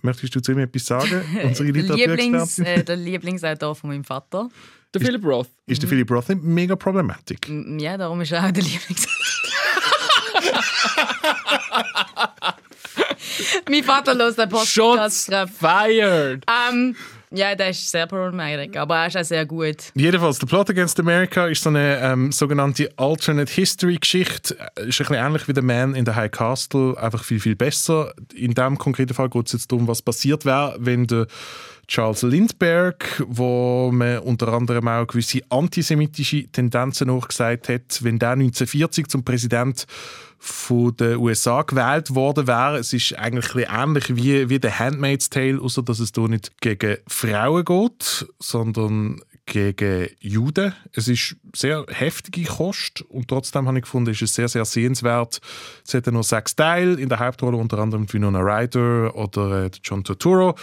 Möchtest 0.02 0.34
du 0.34 0.40
zu 0.40 0.52
ihm 0.52 0.58
etwas 0.58 0.86
sagen? 0.86 1.22
Unsere 1.42 1.72
Der, 1.72 1.96
Lieblings, 1.96 2.58
äh, 2.58 2.84
der 2.84 2.96
Lieblingsautor 2.96 3.74
von 3.74 3.90
meinem 3.90 4.04
Vater. 4.04 4.48
Der 4.94 5.00
Philip 5.00 5.24
Roth. 5.24 5.48
Ist 5.66 5.82
der 5.82 5.88
Philip 5.88 6.10
Roth 6.10 6.28
nicht 6.30 6.42
mega 6.42 6.76
problematisch? 6.76 7.38
Ja, 7.78 7.96
darum 7.96 8.20
ist 8.20 8.32
er 8.32 8.44
auch 8.44 8.50
der 8.50 8.62
Lieblingsautor. 8.62 9.14
mein 13.68 13.84
Vater 13.84 14.14
los 14.14 14.36
den 14.36 14.48
Podcast. 14.48 14.74
Shots 14.74 15.30
fired! 15.58 16.44
Ähm, 16.70 16.96
ja, 17.30 17.54
der 17.54 17.70
ist 17.70 17.90
sehr 17.90 18.06
problematisch, 18.06 18.76
aber 18.76 18.96
er 18.96 19.06
ist 19.08 19.16
auch 19.16 19.24
sehr 19.24 19.46
gut. 19.46 19.76
Jedenfalls, 19.94 20.38
The 20.38 20.46
Plot 20.46 20.70
Against 20.70 20.98
America 21.00 21.46
ist 21.46 21.62
so 21.62 21.70
eine 21.70 22.00
ähm, 22.00 22.32
sogenannte 22.32 22.90
Alternate 22.96 23.52
History 23.52 23.96
Geschichte. 23.96 24.54
Ist 24.76 24.80
ein 24.80 24.86
bisschen 24.86 25.14
ähnlich 25.14 25.48
wie 25.48 25.54
The 25.54 25.62
Man 25.62 25.94
in 25.94 26.06
the 26.06 26.12
High 26.12 26.30
Castle, 26.30 26.96
einfach 26.96 27.24
viel, 27.24 27.40
viel 27.40 27.56
besser. 27.56 28.14
In 28.34 28.54
diesem 28.54 28.78
konkreten 28.78 29.14
Fall 29.14 29.28
geht 29.28 29.46
es 29.46 29.52
jetzt 29.52 29.72
darum, 29.72 29.88
was 29.88 30.02
passiert 30.02 30.44
wäre, 30.44 30.76
wenn 30.78 31.06
der 31.06 31.26
Charles 31.88 32.20
Lindbergh, 32.20 33.24
wo 33.26 33.90
man 33.90 34.18
unter 34.18 34.48
anderem 34.48 34.86
auch 34.88 35.06
gewisse 35.06 35.40
antisemitische 35.48 36.46
Tendenzen 36.48 37.08
nachgesagt 37.08 37.70
hat, 37.70 38.04
wenn 38.04 38.18
der 38.18 38.32
1940 38.32 39.08
zum 39.08 39.24
Präsident 39.24 39.86
von 40.38 40.94
den 40.96 41.16
USA 41.16 41.62
gewählt 41.62 42.14
worden 42.14 42.46
wäre. 42.46 42.76
Es 42.76 42.92
ist 42.92 43.18
eigentlich 43.18 43.54
ein 43.54 43.88
ähnlich 43.88 44.14
wie, 44.14 44.50
wie 44.50 44.58
der 44.58 44.78
Handmaid's 44.78 45.30
Tale, 45.30 45.60
außer 45.60 45.82
dass 45.82 45.98
es 45.98 46.12
hier 46.14 46.28
nicht 46.28 46.60
gegen 46.60 46.98
Frauen 47.08 47.64
geht, 47.64 48.26
sondern 48.38 49.22
gegen 49.46 50.08
Juden. 50.20 50.74
Es 50.92 51.08
ist 51.08 51.36
sehr 51.56 51.86
heftige 51.88 52.44
Kost 52.44 53.00
und 53.08 53.28
trotzdem 53.28 53.66
habe 53.66 53.78
ich 53.78 53.84
gefunden, 53.84 54.10
ist 54.10 54.20
es 54.20 54.34
sehr, 54.34 54.48
sehr 54.48 54.66
sehenswert. 54.66 55.40
Es 55.86 55.94
hat 55.94 56.06
nur 56.06 56.22
sechs 56.22 56.54
Teile, 56.54 57.00
in 57.00 57.08
der 57.08 57.18
Hauptrolle 57.18 57.56
unter 57.56 57.78
anderem 57.78 58.12
Winona 58.12 58.40
Ryder 58.40 59.16
oder 59.16 59.64
äh, 59.64 59.70
John 59.82 60.04
Turturro 60.04 60.54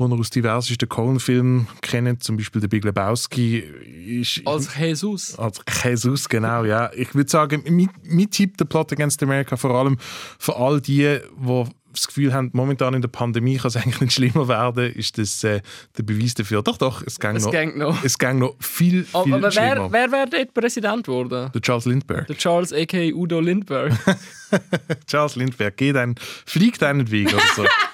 wo 0.00 0.06
er 0.06 0.18
aus 0.18 0.30
diversesten 0.30 0.88
Coen-Filmen 0.88 1.68
kennt, 1.82 2.24
zum 2.24 2.38
Beispiel 2.38 2.62
der 2.62 2.68
Big 2.68 2.84
Lebowski, 2.84 3.58
ist 3.58 4.40
Als 4.46 4.74
Jesus. 4.74 5.38
als 5.38 5.60
Jesus, 5.84 6.26
genau, 6.26 6.64
ja. 6.64 6.90
Ich 6.94 7.14
würde 7.14 7.28
sagen, 7.30 7.62
mein, 7.68 7.90
mein 8.04 8.30
Tipp, 8.30 8.56
der 8.56 8.64
Plot 8.64 8.92
Against 8.94 9.22
America, 9.22 9.58
vor 9.58 9.72
allem 9.74 9.98
für 10.38 10.56
all 10.56 10.80
die, 10.80 11.18
die 11.38 11.64
das 11.92 12.06
Gefühl 12.06 12.32
haben, 12.32 12.48
momentan 12.54 12.94
in 12.94 13.02
der 13.02 13.08
Pandemie 13.08 13.58
kann 13.58 13.68
es 13.68 13.76
eigentlich 13.76 14.00
nicht 14.00 14.12
schlimmer 14.14 14.48
werden, 14.48 14.90
ist 14.94 15.18
das 15.18 15.44
äh, 15.44 15.60
der 15.98 16.02
Beweis 16.02 16.32
dafür. 16.32 16.62
Doch, 16.62 16.78
doch, 16.78 17.02
es 17.06 17.20
ging 17.20 17.34
noch, 17.34 17.52
noch. 17.76 18.02
Es 18.02 18.16
ging 18.16 18.38
noch 18.38 18.54
viel, 18.58 19.04
viel 19.04 19.08
Aber, 19.12 19.36
aber 19.36 19.50
schlimmer. 19.50 19.92
wer, 19.92 20.10
wer 20.10 20.12
wäre 20.12 20.30
dort 20.30 20.54
Präsident 20.54 21.04
geworden? 21.04 21.50
der 21.52 21.60
Charles 21.60 21.84
Lindbergh. 21.84 22.26
Der 22.26 22.36
Charles 22.38 22.72
a.k.a. 22.72 23.12
Udo 23.14 23.38
Lindbergh. 23.40 23.94
Charles 25.06 25.36
Lindbergh, 25.36 25.76
geht 25.76 25.96
ein, 25.96 26.14
fliegt 26.46 26.82
einen 26.82 27.10
Weg 27.10 27.34
oder 27.34 27.42
so. 27.54 27.64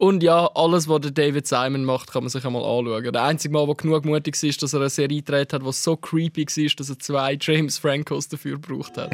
Und 0.00 0.22
ja, 0.22 0.48
alles, 0.54 0.88
was 0.88 1.00
David 1.12 1.48
Simon 1.48 1.84
macht, 1.84 2.12
kann 2.12 2.22
man 2.22 2.30
sich 2.30 2.44
einmal 2.44 2.62
anschauen. 2.62 3.12
Der 3.12 3.24
einzige 3.24 3.52
Mal, 3.52 3.66
wo 3.66 3.74
genug 3.74 4.04
mutig 4.04 4.40
war, 4.40 4.50
dass 4.60 4.72
er 4.72 4.80
eine 4.80 4.90
Serie 4.90 5.22
gedreht 5.22 5.52
hat, 5.52 5.62
die 5.62 5.72
so 5.72 5.96
creepy 5.96 6.46
war, 6.46 6.76
dass 6.76 6.88
er 6.88 6.98
zwei 7.00 7.36
James 7.40 7.78
Francos 7.78 8.28
dafür 8.28 8.60
gebraucht 8.60 8.96
hat. 8.96 9.10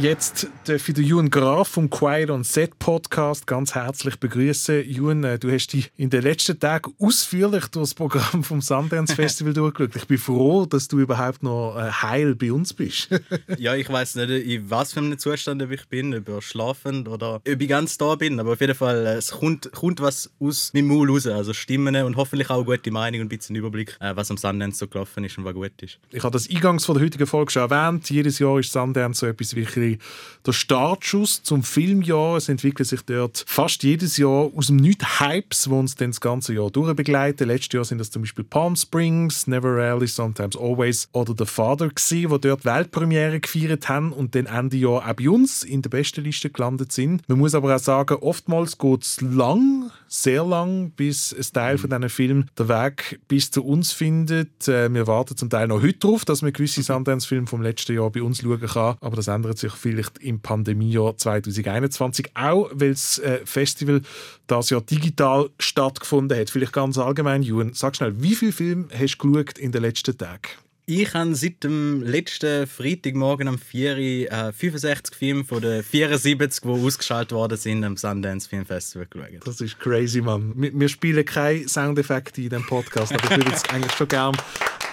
Jetzt 0.00 0.48
ich 0.66 0.82
den 0.82 1.04
Jun 1.04 1.30
Graf 1.30 1.68
vom 1.68 1.88
Quiet 1.88 2.28
on 2.28 2.42
Set 2.42 2.78
Podcast 2.80 3.46
ganz 3.46 3.76
herzlich 3.76 4.18
begrüßen. 4.18 4.84
Jun, 4.88 5.22
äh, 5.22 5.38
du 5.38 5.52
hast 5.52 5.68
dich 5.68 5.92
in 5.96 6.10
den 6.10 6.22
letzten 6.22 6.58
Tagen 6.58 6.92
ausführlich 6.98 7.66
durch 7.68 7.90
das 7.90 7.94
Programm 7.94 8.42
vom 8.42 8.60
Sundance 8.60 9.14
Festival 9.16 9.52
durchgeschaut. 9.52 9.94
Ich 9.94 10.06
bin 10.06 10.18
froh, 10.18 10.66
dass 10.66 10.88
du 10.88 10.98
überhaupt 10.98 11.44
noch 11.44 11.76
äh, 11.76 11.90
heil 11.90 12.34
bei 12.34 12.52
uns 12.52 12.74
bist. 12.74 13.08
Ja, 13.58 13.74
ich 13.74 13.88
weiß 13.88 14.16
nicht, 14.16 14.30
in 14.30 14.70
was 14.70 14.92
für 14.92 15.00
einem 15.00 15.18
Zustand 15.18 15.62
ich 15.62 15.86
bin, 15.88 16.14
ob 16.14 16.28
ich 16.28 16.44
schlafend 16.44 17.08
oder 17.08 17.36
ob 17.36 17.46
ich 17.46 17.68
ganz 17.68 17.96
da 17.98 18.14
bin, 18.16 18.40
aber 18.40 18.52
auf 18.52 18.60
jeden 18.60 18.74
Fall, 18.74 19.06
äh, 19.06 19.14
es 19.14 19.30
kommt, 19.30 19.70
kommt 19.72 20.00
was 20.00 20.30
aus 20.40 20.72
meinem 20.74 20.88
Maul 20.88 21.10
raus, 21.10 21.26
also 21.26 21.52
Stimmen 21.52 21.94
und 21.96 22.16
hoffentlich 22.16 22.50
auch 22.50 22.56
eine 22.56 22.64
gute 22.64 22.90
Meinung 22.90 23.20
und 23.20 23.26
ein 23.26 23.28
bisschen 23.28 23.54
Überblick, 23.54 23.96
was 24.00 24.30
am 24.30 24.36
Sundance 24.38 24.78
so 24.78 24.88
gelaufen 24.88 25.24
ist 25.24 25.38
und 25.38 25.44
was 25.44 25.54
gut 25.54 25.72
ist. 25.82 25.98
Ich 26.10 26.22
habe 26.22 26.32
das 26.32 26.48
eingangs 26.50 26.84
von 26.84 26.96
der 26.96 27.04
heutigen 27.04 27.26
Folge 27.26 27.52
schon 27.52 27.70
erwähnt. 27.70 28.10
Jedes 28.10 28.38
Jahr 28.38 28.58
ist 28.58 28.72
Sundance 28.72 29.20
so 29.20 29.26
etwas 29.26 29.54
wie 29.54 29.64
bisschen 29.84 30.00
der 30.46 30.52
Startschuss 30.52 31.42
zum 31.42 31.62
Filmjahr. 31.62 32.36
Es 32.36 32.48
entwickelt 32.48 32.88
sich 32.88 33.02
dort 33.02 33.44
fast 33.46 33.82
jedes 33.82 34.16
Jahr 34.16 34.50
aus 34.54 34.66
dem 34.66 34.76
Nichts 34.76 35.20
Hypes, 35.20 35.62
die 35.64 35.70
uns 35.70 35.94
dann 35.94 36.10
das 36.10 36.20
ganze 36.20 36.54
Jahr 36.54 36.70
durchbegleiten. 36.70 37.46
Letztes 37.48 37.72
Jahr 37.72 37.84
sind 37.84 37.98
das 37.98 38.10
zum 38.10 38.22
Beispiel 38.22 38.44
Palm 38.44 38.76
Springs, 38.76 39.46
Never 39.46 39.76
Rarely, 39.76 40.06
Sometimes 40.06 40.56
Always 40.56 41.08
oder 41.12 41.34
The 41.36 41.46
Father 41.46 41.88
gewesen, 41.88 42.30
die 42.30 42.40
dort 42.48 42.64
Weltpremiere 42.64 43.40
gefeiert 43.40 43.88
haben 43.88 44.12
und 44.12 44.34
dann 44.34 44.46
Ende 44.46 44.76
Jahr 44.76 45.08
auch 45.08 45.14
bei 45.14 45.28
uns 45.28 45.62
in 45.62 45.82
der 45.82 45.90
besten 45.90 46.24
Liste 46.24 46.50
gelandet 46.50 46.92
sind. 46.92 47.26
Man 47.28 47.38
muss 47.38 47.54
aber 47.54 47.74
auch 47.74 47.80
sagen, 47.80 48.16
oftmals 48.20 48.78
geht 48.78 49.02
es 49.02 49.20
lang, 49.20 49.90
sehr 50.14 50.44
lang, 50.44 50.92
bis 50.92 51.34
ein 51.34 51.52
Teil 51.52 51.78
von 51.78 51.90
diesen 51.90 52.08
Filmen 52.08 52.50
den 52.56 52.68
Weg 52.68 53.20
bis 53.26 53.50
zu 53.50 53.64
uns 53.64 53.92
findet. 53.92 54.68
Äh, 54.68 54.92
wir 54.94 55.08
warten 55.08 55.36
zum 55.36 55.50
Teil 55.50 55.66
noch 55.66 55.82
heute 55.82 55.98
darauf, 55.98 56.24
dass 56.24 56.40
man 56.40 56.52
gewisse 56.52 56.82
Sundance-Filme 56.82 57.48
vom 57.48 57.62
letzten 57.62 57.96
Jahr 57.96 58.10
bei 58.10 58.22
uns 58.22 58.40
schauen 58.40 58.60
kann, 58.60 58.96
aber 59.00 59.16
das 59.16 59.26
ändert 59.26 59.58
sich 59.58 59.72
vielleicht 59.72 60.18
im 60.18 60.40
Pandemiejahr 60.40 61.16
2021 61.16 62.30
auch, 62.34 62.70
weil 62.72 62.90
das 62.90 63.18
äh, 63.18 63.40
Festival 63.44 64.02
das 64.46 64.70
Jahr 64.70 64.82
digital 64.82 65.50
stattgefunden 65.58 66.38
hat. 66.38 66.50
Vielleicht 66.50 66.72
ganz 66.72 66.96
allgemein, 66.96 67.42
Juan, 67.42 67.72
sag 67.74 67.96
schnell, 67.96 68.14
wie 68.22 68.36
viele 68.36 68.52
Filme 68.52 68.88
hast 68.96 69.18
du 69.18 69.32
geschaut 69.32 69.58
in 69.58 69.72
den 69.72 69.82
letzten 69.82 70.16
Tagen? 70.16 70.63
Ich 70.86 71.14
habe 71.14 71.34
seit 71.34 71.64
dem 71.64 72.02
letzten 72.02 72.66
Freitagmorgen 72.66 73.48
am 73.48 73.58
4 73.58 73.92
Uhr 73.92 73.98
äh, 74.30 74.52
65 74.52 75.16
Filme 75.16 75.42
von 75.42 75.62
den 75.62 75.82
74, 75.82 76.62
die 76.62 76.68
ausgeschaltet 76.68 77.32
worden 77.32 77.56
sind 77.56 77.82
am 77.84 77.96
Sundance 77.96 78.46
Film 78.46 78.66
Festival 78.66 79.06
geschaut. 79.06 79.46
Das 79.46 79.62
ist 79.62 79.80
crazy, 79.80 80.20
Mann. 80.20 80.52
Wir, 80.54 80.78
wir 80.78 80.88
spielen 80.90 81.24
keine 81.24 81.66
Soundeffekte 81.66 82.42
in 82.42 82.50
diesem 82.50 82.66
Podcast, 82.66 83.14
aber 83.14 83.24
ich 83.24 83.30
würde 83.30 83.50
jetzt 83.50 83.72
eigentlich 83.72 83.92
schon 83.92 84.08
gerne 84.08 84.36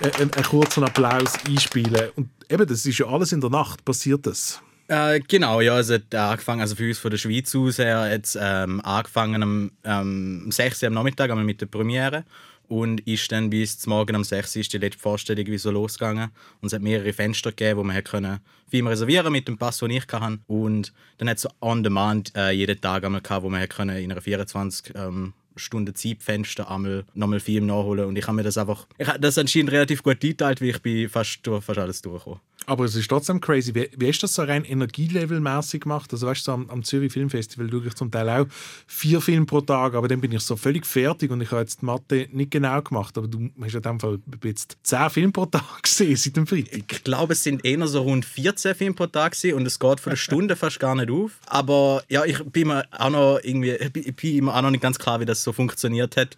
einen, 0.01 0.33
einen 0.33 0.45
kurzen 0.45 0.85
Applaus 0.85 1.33
einspielen. 1.45 2.11
Und 2.15 2.29
eben, 2.47 2.65
das 2.65 2.85
ist 2.85 2.97
ja 2.97 3.07
alles 3.07 3.33
in 3.33 3.41
der 3.41 3.49
Nacht, 3.49 3.83
passiert 3.83 4.25
das? 4.25 4.61
Äh, 4.87 5.19
genau, 5.19 5.59
ja, 5.59 5.77
es 5.77 5.89
hat 5.89 6.15
angefangen, 6.15 6.61
also 6.61 6.73
für 6.75 6.87
uns 6.87 6.99
von 6.99 7.11
der 7.11 7.17
Schweiz 7.17 7.53
aus 7.53 7.79
her, 7.79 8.09
jetzt 8.09 8.37
ähm, 8.39 8.79
angefangen 8.85 9.43
am 9.43 9.71
ähm, 9.83 10.51
6 10.53 10.83
Uhr 10.83 10.87
am 10.87 10.93
Nachmittag 10.93 11.31
einmal 11.31 11.43
mit 11.43 11.59
der 11.59 11.65
Premiere 11.65 12.23
und 12.71 13.05
ist 13.05 13.29
dann 13.33 13.49
bis 13.49 13.79
zum 13.79 13.89
Morgen 13.91 14.15
um 14.15 14.23
6 14.23 14.55
Uhr 14.55 14.61
ist 14.61 14.71
die 14.71 14.77
letzte 14.77 15.01
Vorstellung 15.01 15.57
so 15.57 15.71
losgegangen. 15.71 16.29
Und 16.61 16.67
es 16.67 16.73
hat 16.73 16.81
mehrere 16.81 17.11
Fenster 17.11 17.51
gegeben, 17.51 17.79
wo 17.79 17.83
man 17.83 18.01
können 18.01 18.39
Film 18.69 18.87
reservieren 18.87 19.33
mit 19.33 19.45
dem 19.49 19.57
Pass, 19.57 19.79
den 19.79 19.91
ich 19.91 20.07
hatte. 20.07 20.39
Und 20.47 20.93
dann 21.17 21.27
hat 21.27 21.35
es 21.35 21.43
so 21.43 21.49
on 21.59 21.83
demand 21.83 22.33
äh, 22.33 22.51
jeden 22.51 22.79
Tag 22.79 23.03
einmal 23.03 23.19
gehabt, 23.19 23.43
wo 23.43 23.49
man 23.49 23.67
können 23.67 23.97
in 23.97 24.09
einer 24.09 24.21
24 24.21 24.95
ähm, 24.95 25.33
Stunden 25.57 25.93
Zeitfenster 25.93 26.71
einmal 26.71 27.03
nochmal 27.13 27.41
Film 27.41 27.65
nachholen 27.65 28.05
und 28.05 28.17
ich 28.17 28.25
habe 28.25 28.37
mir 28.37 28.43
das 28.43 28.57
einfach 28.57 28.87
ich 28.97 29.05
habe 29.05 29.19
das 29.19 29.37
anscheinend 29.37 29.73
relativ 29.73 30.01
gut 30.01 30.21
geteilt, 30.21 30.61
weil 30.61 30.69
ich 30.69 30.81
bin 30.81 31.09
fast 31.09 31.45
durch 31.45 31.61
fast 31.61 31.77
alles 31.77 32.01
durchgekommen. 32.01 32.39
Aber 32.67 32.85
es 32.85 32.95
ist 32.95 33.09
trotzdem 33.09 33.41
crazy. 33.41 33.73
Wie, 33.73 33.89
wie 33.97 34.09
ist 34.09 34.21
das 34.21 34.35
so 34.35 34.43
rein 34.43 34.63
energielevelmäßig 34.63 35.81
gemacht? 35.81 36.11
Also 36.13 36.27
weißt 36.27 36.41
du, 36.41 36.43
so 36.45 36.51
am, 36.53 36.69
am 36.69 36.83
Zürich 36.83 37.11
Filmfestival 37.11 37.69
schaue 37.69 37.87
ich 37.87 37.95
zum 37.95 38.11
Teil 38.11 38.29
auch 38.29 38.45
vier 38.85 39.19
Filme 39.19 39.45
pro 39.45 39.61
Tag, 39.61 39.95
aber 39.95 40.07
dann 40.07 40.21
bin 40.21 40.31
ich 40.31 40.41
so 40.41 40.55
völlig 40.55 40.85
fertig 40.85 41.31
und 41.31 41.41
ich 41.41 41.51
habe 41.51 41.61
jetzt 41.61 41.81
die 41.81 41.85
Mathe 41.85 42.27
nicht 42.31 42.51
genau 42.51 42.81
gemacht. 42.81 43.17
Aber 43.17 43.27
du 43.27 43.49
hast 43.59 43.73
ja 43.73 43.77
in 43.77 43.83
dem 43.83 43.99
Fall 43.99 44.19
jetzt 44.43 44.77
zehn 44.83 45.09
Filme 45.09 45.31
pro 45.31 45.45
Tag 45.47 45.63
gesehen 45.83 46.15
seit 46.15 46.37
dem 46.37 46.45
Freitag. 46.45 46.83
Ich 46.91 47.03
glaube, 47.03 47.33
es 47.33 47.43
sind 47.43 47.65
eher 47.65 47.87
so 47.87 48.01
rund 48.01 48.25
14 48.25 48.75
Filme 48.75 48.95
pro 48.95 49.07
Tag 49.07 49.33
gewesen 49.33 49.55
und 49.55 49.65
es 49.65 49.79
geht 49.79 49.99
von 49.99 50.11
der 50.11 50.17
Stunde 50.17 50.55
fast 50.55 50.79
gar 50.79 50.95
nicht 50.95 51.09
auf. 51.09 51.31
Aber 51.47 52.03
ja, 52.09 52.23
ich 52.25 52.43
bin 52.43 52.67
mir 52.67 52.85
auch 52.91 53.09
noch 53.09 53.39
irgendwie, 53.41 53.71
ich 53.71 54.15
bin 54.15 54.37
immer 54.37 54.55
auch 54.55 54.61
noch 54.61 54.71
nicht 54.71 54.81
ganz 54.81 54.99
klar, 54.99 55.19
wie 55.19 55.25
das 55.25 55.43
so 55.43 55.51
funktioniert 55.51 56.15
hat. 56.15 56.37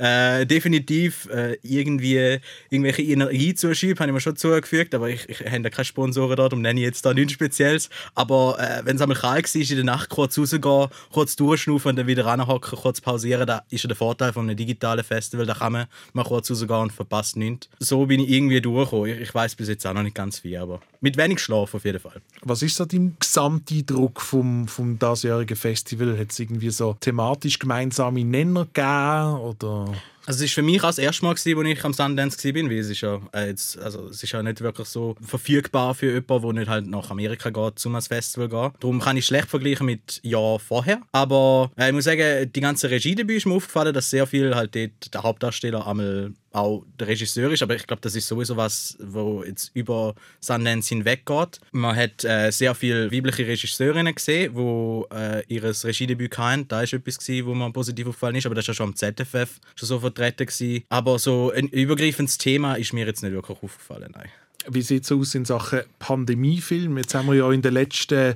Äh, 0.00 0.46
definitiv 0.46 1.28
äh, 1.30 1.58
irgendwie 1.62 2.38
irgendwelche 2.70 3.02
Energiezuschübe 3.02 4.00
habe 4.00 4.10
ich 4.10 4.14
mir 4.14 4.20
schon 4.20 4.34
zugefügt, 4.34 4.94
aber 4.94 5.10
ich, 5.10 5.28
ich 5.28 5.40
habe 5.40 5.60
da 5.60 5.68
keine 5.68 5.84
Sponsoren 5.84 6.36
da, 6.36 6.44
darum 6.44 6.62
nenne 6.62 6.80
ich 6.80 6.86
jetzt 6.86 7.04
da 7.04 7.12
nichts 7.12 7.34
Spezielles. 7.34 7.90
Aber 8.14 8.56
äh, 8.58 8.80
wenn 8.86 8.96
es 8.96 9.02
einmal 9.02 9.18
kalt 9.18 9.54
war, 9.54 9.60
in 9.60 9.68
der 9.68 9.84
Nacht 9.84 10.08
kurz 10.08 10.38
rausgehen, 10.38 10.88
kurz 11.12 11.36
durchschnaufen 11.36 11.90
und 11.90 11.96
dann 11.96 12.06
wieder 12.06 12.24
ranhocken, 12.24 12.78
kurz 12.78 13.02
pausieren, 13.02 13.46
da 13.46 13.62
ist 13.68 13.84
ja 13.84 13.88
der 13.88 13.96
Vorteil 13.96 14.32
von 14.32 14.48
einem 14.48 14.56
digitalen 14.56 15.04
Festival, 15.04 15.44
da 15.44 15.52
kann 15.52 15.74
man 15.74 15.86
mal 16.14 16.24
kurz 16.24 16.50
rausgehen 16.50 16.80
und 16.80 16.92
verpasst 16.92 17.36
nichts. 17.36 17.68
So 17.78 18.06
bin 18.06 18.20
ich 18.20 18.30
irgendwie 18.30 18.62
durchgekommen. 18.62 19.10
Ich, 19.10 19.20
ich 19.20 19.34
weiß 19.34 19.54
bis 19.54 19.68
jetzt 19.68 19.86
auch 19.86 19.92
noch 19.92 20.02
nicht 20.02 20.14
ganz 20.14 20.38
viel, 20.38 20.56
aber 20.56 20.80
mit 21.02 21.18
wenig 21.18 21.40
Schlaf 21.40 21.74
auf 21.74 21.84
jeden 21.84 22.00
Fall. 22.00 22.22
Was 22.42 22.62
ist 22.62 22.76
so 22.76 22.86
dein 22.86 23.16
Gesamteindruck 23.18 24.20
vom, 24.22 24.66
vom 24.66 24.98
diesjährigen 24.98 25.56
Festival? 25.56 26.18
Hat 26.18 26.30
es 26.30 26.38
irgendwie 26.38 26.70
so 26.70 26.96
thematisch 27.00 27.58
gemeinsame 27.58 28.24
Nenner 28.24 28.66
gegeben 28.72 29.40
oder 29.40 29.89
also 30.26 30.44
es 30.44 30.50
war 30.50 30.54
für 30.54 30.62
mich 30.62 30.80
auch 30.82 30.88
das 30.88 30.98
erste 30.98 31.24
Mal, 31.24 31.32
als 31.32 31.44
ich 31.44 31.84
am 31.84 31.92
Sundance 31.92 32.54
war, 32.54 32.70
weil 32.70 32.78
es 32.78 32.90
ist 32.90 33.00
ja, 33.00 33.20
äh, 33.32 33.48
jetzt, 33.48 33.78
also 33.78 34.08
es 34.08 34.22
ist 34.22 34.30
ja 34.30 34.42
nicht 34.42 34.60
wirklich 34.60 34.86
so 34.86 35.16
verfügbar 35.20 35.94
für 35.94 36.12
jemanden, 36.12 36.42
der 36.42 36.52
nicht 36.52 36.68
halt 36.68 36.86
nach 36.86 37.10
Amerika 37.10 37.50
geht, 37.50 37.84
um 37.86 37.94
ans 37.94 38.06
Festival 38.06 38.48
zu 38.48 38.56
gehen. 38.56 38.72
Darum 38.80 39.00
kann 39.00 39.16
ich 39.16 39.26
schlecht 39.26 39.48
vergleichen 39.48 39.86
mit 39.86 40.20
Jahr 40.22 40.58
vorher. 40.60 41.00
Aber 41.12 41.70
äh, 41.76 41.88
ich 41.88 41.94
muss 41.94 42.04
sagen, 42.04 42.50
die 42.52 42.60
ganze 42.60 42.90
Regie 42.90 43.14
dabei 43.14 43.34
ist 43.34 43.46
mir 43.46 43.54
aufgefallen, 43.54 43.94
dass 43.94 44.10
sehr 44.10 44.26
viel 44.26 44.54
halt 44.54 44.74
dort 44.74 45.12
der 45.12 45.22
Hauptdarsteller 45.22 45.86
einmal 45.86 46.32
auch 46.52 46.84
der 46.98 47.08
Regisseur 47.08 47.50
ist, 47.50 47.62
aber 47.62 47.76
ich 47.76 47.86
glaube, 47.86 48.00
das 48.02 48.14
ist 48.14 48.26
sowieso 48.26 48.56
was, 48.56 48.96
wo 49.00 49.44
jetzt 49.44 49.70
über 49.74 50.14
Sundance 50.40 50.88
hinweg 50.88 51.24
geht. 51.26 51.60
Man 51.72 51.94
hat 51.94 52.24
äh, 52.24 52.50
sehr 52.50 52.74
viele 52.74 53.10
weibliche 53.12 53.46
Regisseurinnen 53.46 54.14
gesehen, 54.14 54.54
die 54.54 55.14
äh, 55.14 55.44
ihr 55.48 55.62
Regiedebüt 55.62 56.36
hatten. 56.38 56.66
Da 56.68 56.78
war 56.78 56.82
etwas, 56.82 57.18
gewesen, 57.18 57.46
wo 57.46 57.54
mir 57.54 57.70
positiv 57.72 58.08
aufgefallen 58.08 58.36
ist, 58.36 58.46
aber 58.46 58.54
das 58.54 58.66
war 58.66 58.72
ja 58.72 58.76
schon 58.76 58.88
am 58.88 58.96
ZFF 58.96 59.60
schon 59.76 59.88
so 59.88 60.00
vertreten. 60.00 60.46
Gewesen. 60.46 60.84
Aber 60.88 61.18
so 61.18 61.52
ein 61.54 61.68
übergreifendes 61.68 62.38
Thema 62.38 62.74
ist 62.74 62.92
mir 62.92 63.06
jetzt 63.06 63.22
nicht 63.22 63.32
wirklich 63.32 63.58
aufgefallen. 63.62 64.12
Nein. 64.14 64.28
Wie 64.68 64.82
sieht 64.82 65.04
es 65.04 65.12
aus 65.12 65.34
in 65.34 65.44
Sachen 65.44 65.82
Pandemiefilm? 65.98 66.98
Jetzt 66.98 67.14
haben 67.14 67.28
wir 67.28 67.34
ja 67.34 67.50
in 67.50 67.62
den 67.62 67.74
letzten 67.74 68.34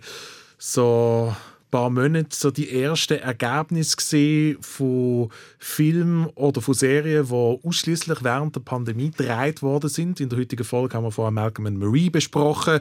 so 0.58 1.34
paar 1.74 1.90
Monaten 1.90 2.28
so 2.30 2.52
die 2.52 2.70
ersten 2.70 3.18
Ergebnisse 3.18 3.96
gesehen 3.96 4.58
von 4.60 5.28
Filmen 5.58 6.26
oder 6.36 6.60
von 6.60 6.72
Serien, 6.72 7.26
die 7.26 7.58
ausschließlich 7.66 8.22
während 8.22 8.54
der 8.54 8.60
Pandemie 8.60 9.10
gedreht 9.10 9.60
worden 9.60 9.90
sind. 9.90 10.20
In 10.20 10.28
der 10.28 10.38
heutigen 10.38 10.62
Folge 10.62 10.96
haben 10.96 11.02
wir 11.02 11.10
vorher 11.10 11.32
Malcolm 11.32 11.66
and 11.66 11.80
Marie 11.80 12.10
besprochen. 12.10 12.78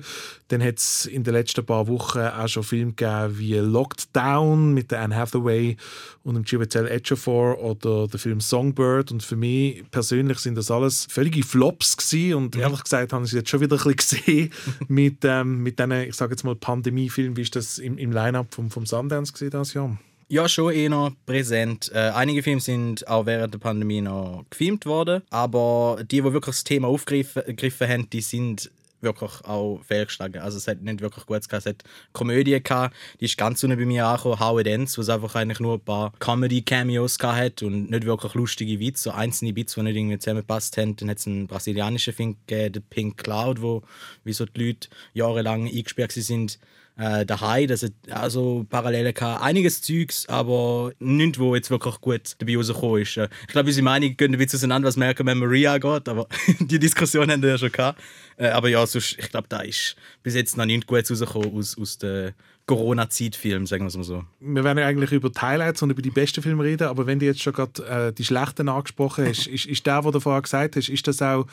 Dann 0.49 0.61
hat 0.61 0.77
es 0.77 1.07
in 1.07 1.23
den 1.23 1.33
letzten 1.33 1.65
paar 1.65 1.87
Wochen 1.87 2.19
auch 2.19 2.47
schon 2.47 2.61
Filme 2.61 2.93
gegeben 2.93 3.39
wie 3.39 3.55
Locked 3.55 4.15
Down 4.15 4.75
mit 4.75 4.91
der 4.91 5.01
Anne 5.01 5.15
Hathaway 5.15 5.75
und 6.21 6.35
dem 6.35 6.45
Chiwetel 6.45 6.87
Ejiofor 6.87 7.59
oder 7.63 8.07
der 8.07 8.19
Film 8.19 8.41
Songbird. 8.41 9.11
Und 9.11 9.23
für 9.23 9.35
mich 9.35 9.83
persönlich 9.89 10.37
sind 10.37 10.53
das 10.53 10.69
alles 10.69 11.07
völlige 11.09 11.41
Flops 11.41 11.97
gewesen. 11.97 12.35
Und 12.35 12.55
ehrlich 12.55 12.83
gesagt 12.83 13.11
habe 13.11 13.25
ich 13.25 13.31
es 13.31 13.35
jetzt 13.35 13.49
schon 13.49 13.59
wieder 13.59 13.75
ein 13.75 13.95
bisschen 13.95 14.19
gesehen 14.19 14.53
mit, 14.87 15.17
ähm, 15.23 15.63
mit 15.63 15.79
diesen, 15.79 15.91
ich 15.93 16.15
sage 16.15 16.33
jetzt 16.33 16.43
mal, 16.43 16.55
Pandemiefilmen. 16.55 17.35
Wie 17.35 17.41
ist 17.41 17.55
das 17.55 17.79
im, 17.79 17.97
im 17.97 18.11
Line-Up 18.11 18.53
vom, 18.53 18.69
vom 18.69 18.82
Sundance 18.85 19.33
gesehen 19.33 19.51
das 19.51 19.73
Jahr? 19.73 19.97
Ja, 20.29 20.49
schon 20.49 20.73
eher 20.73 21.11
präsent. 21.25 21.91
Äh, 21.93 22.11
einige 22.15 22.41
Filme 22.41 22.61
sind 22.61 23.07
auch 23.07 23.25
während 23.25 23.53
der 23.53 23.59
Pandemie 23.59 24.01
noch 24.01 24.45
gefilmt 24.49 24.85
worden, 24.85 25.21
aber 25.29 25.99
die, 26.01 26.21
die 26.21 26.23
wirklich 26.23 26.55
das 26.55 26.63
Thema 26.63 26.87
aufgegriffen 26.87 27.87
haben, 27.87 28.09
die 28.09 28.21
sind 28.21 28.71
wirklich 29.03 29.31
auch 29.43 29.81
fehlgeschlagen. 29.85 30.41
Also 30.41 30.57
es 30.57 30.67
hat 30.67 30.81
nicht 30.81 31.01
wirklich 31.01 31.25
gut 31.25 31.47
gehabt. 31.47 31.65
Es 31.65 31.65
hat 31.65 31.83
Komödie 32.13 32.63
gehabt, 32.63 32.95
die 33.19 33.25
ist 33.25 33.37
ganz 33.37 33.63
unten 33.63 33.77
bei 33.77 33.85
mir 33.85 34.07
angekommen, 34.07 34.39
How 34.39 34.59
It 34.59 34.67
Ends, 34.67 34.97
wo 34.97 35.01
es 35.01 35.09
einfach 35.09 35.35
eigentlich 35.35 35.59
nur 35.59 35.75
ein 35.75 35.81
paar 35.81 36.13
Comedy-Cameos 36.19 37.19
hat 37.21 37.61
und 37.61 37.91
nicht 37.91 38.05
wirklich 38.05 38.33
lustige 38.33 38.79
Witze, 38.79 39.03
so 39.03 39.11
einzelne 39.11 39.55
Witze, 39.55 39.75
die 39.75 39.83
nicht 39.83 39.97
irgendwie 39.97 40.17
zusammengepasst 40.17 40.77
haben. 40.77 40.95
Dann 40.95 41.09
hat 41.09 41.19
es 41.19 41.27
einen 41.27 41.47
brasilianischen 41.47 42.13
Film 42.13 42.37
gegeben, 42.47 42.73
The 42.75 42.79
Pink 42.79 43.17
Cloud, 43.17 43.61
wo 43.61 43.83
wie 44.23 44.33
so 44.33 44.45
die 44.45 44.67
Leute 44.67 44.87
jahrelang 45.13 45.67
eingesperrt 45.67 46.13
sind 46.13 46.57
äh, 46.97 47.25
daheim, 47.25 47.67
dass 47.67 47.83
es 47.83 47.91
also 48.09 48.65
Parallelen 48.69 49.13
gehabt. 49.13 49.41
Einiges 49.41 49.81
Zeugs, 49.81 50.27
aber 50.27 50.91
nichts, 50.99 51.39
wo 51.39 51.55
jetzt 51.55 51.71
wirklich 51.71 51.99
gut 52.01 52.35
dabei 52.37 52.55
rausgekommen 52.55 53.01
ist. 53.01 53.17
Äh, 53.17 53.29
ich 53.41 53.47
glaube, 53.47 53.67
unsere 53.67 53.83
Meinung 53.83 54.15
gehen 54.15 54.33
ein 54.33 54.37
bisschen 54.37 54.57
auseinander, 54.57 54.87
was 54.87 54.97
Malcolm 54.97 55.27
and 55.29 55.39
Maria 55.39 55.73
angeht, 55.73 56.07
aber 56.07 56.27
die 56.59 56.79
Diskussion 56.79 57.31
haben 57.31 57.41
wir 57.41 57.49
ja 57.49 57.57
schon 57.57 57.71
gehabt. 57.71 58.01
Äh, 58.37 58.49
aber 58.49 58.69
ja, 58.69 58.85
sonst, 58.85 59.17
ich 59.19 59.29
glaube, 59.29 59.47
da 59.49 59.61
ist 59.61 59.95
bis 60.21 60.35
jetzt 60.35 60.55
noch 60.57 60.65
nichts 60.65 60.85
Gutes 60.85 61.11
rausgekommen 61.11 61.57
aus, 61.57 61.77
aus 61.77 61.97
der 61.97 62.33
Corona-Zeitfilm, 62.65 63.65
sagen 63.65 63.83
wir 63.83 63.87
es 63.87 63.97
mal 63.97 64.03
so. 64.03 64.23
Wir 64.39 64.63
werden 64.63 64.77
ja 64.77 64.87
eigentlich 64.87 65.11
über 65.11 65.29
die 65.29 65.39
Highlights 65.39 65.81
und 65.81 65.89
über 65.89 66.01
die 66.01 66.11
besten 66.11 66.41
Filme 66.41 66.63
reden, 66.63 66.87
aber 66.87 67.05
wenn 67.05 67.19
du 67.19 67.25
jetzt 67.25 67.41
schon 67.41 67.53
gerade 67.53 67.85
äh, 67.85 68.13
die 68.13 68.23
schlechten 68.23 68.69
angesprochen 68.69 69.25
hast, 69.25 69.47
ist, 69.47 69.65
ist 69.65 69.85
der, 69.85 70.05
was 70.05 70.13
du 70.13 70.19
vorher 70.19 70.41
gesagt 70.41 70.75
hast, 70.75 70.89
ist 70.89 71.07
das 71.07 71.21
auch 71.21 71.45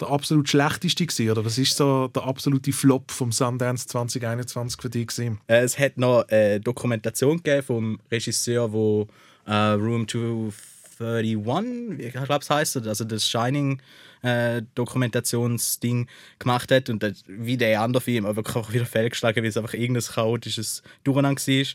der 0.00 0.08
absolut 0.08 0.48
schlechteste 0.48 1.06
gewesen, 1.06 1.30
oder 1.30 1.44
was 1.44 1.58
ist 1.58 1.76
so 1.76 2.08
der 2.08 2.24
absolute 2.24 2.72
Flop 2.72 3.10
vom 3.10 3.32
Sundance 3.32 3.86
2021 3.88 4.80
für 4.80 4.90
dich 4.90 5.08
gewesen? 5.08 5.40
Äh, 5.46 5.60
es 5.60 5.78
hat 5.78 5.98
noch 5.98 6.26
eine 6.28 6.60
Dokumentation 6.60 7.38
gegeben 7.38 7.62
vom 7.62 8.00
Regisseur, 8.10 8.72
wo 8.72 9.08
äh, 9.46 9.52
Room 9.52 10.06
231, 10.06 11.98
ich 11.98 12.12
glaube 12.12 12.38
es 12.40 12.50
heißt, 12.50 12.76
also 12.86 13.04
das 13.04 13.28
Shining 13.28 13.80
äh, 14.22 14.62
Dokumentationsding 14.74 16.08
gemacht 16.38 16.70
hat 16.70 16.90
und 16.90 17.02
das, 17.02 17.24
wie 17.26 17.56
der 17.56 17.80
andere 17.80 18.00
Film 18.00 18.24
wirklich 18.24 18.56
auch 18.56 18.72
wieder 18.72 18.86
fehlgeschlagen, 18.86 19.42
weil 19.42 19.50
es 19.50 19.56
einfach 19.56 19.74
irgendein 19.74 20.04
chaotisches 20.04 20.82
Durcheinander 21.04 21.40
war. 21.40 21.66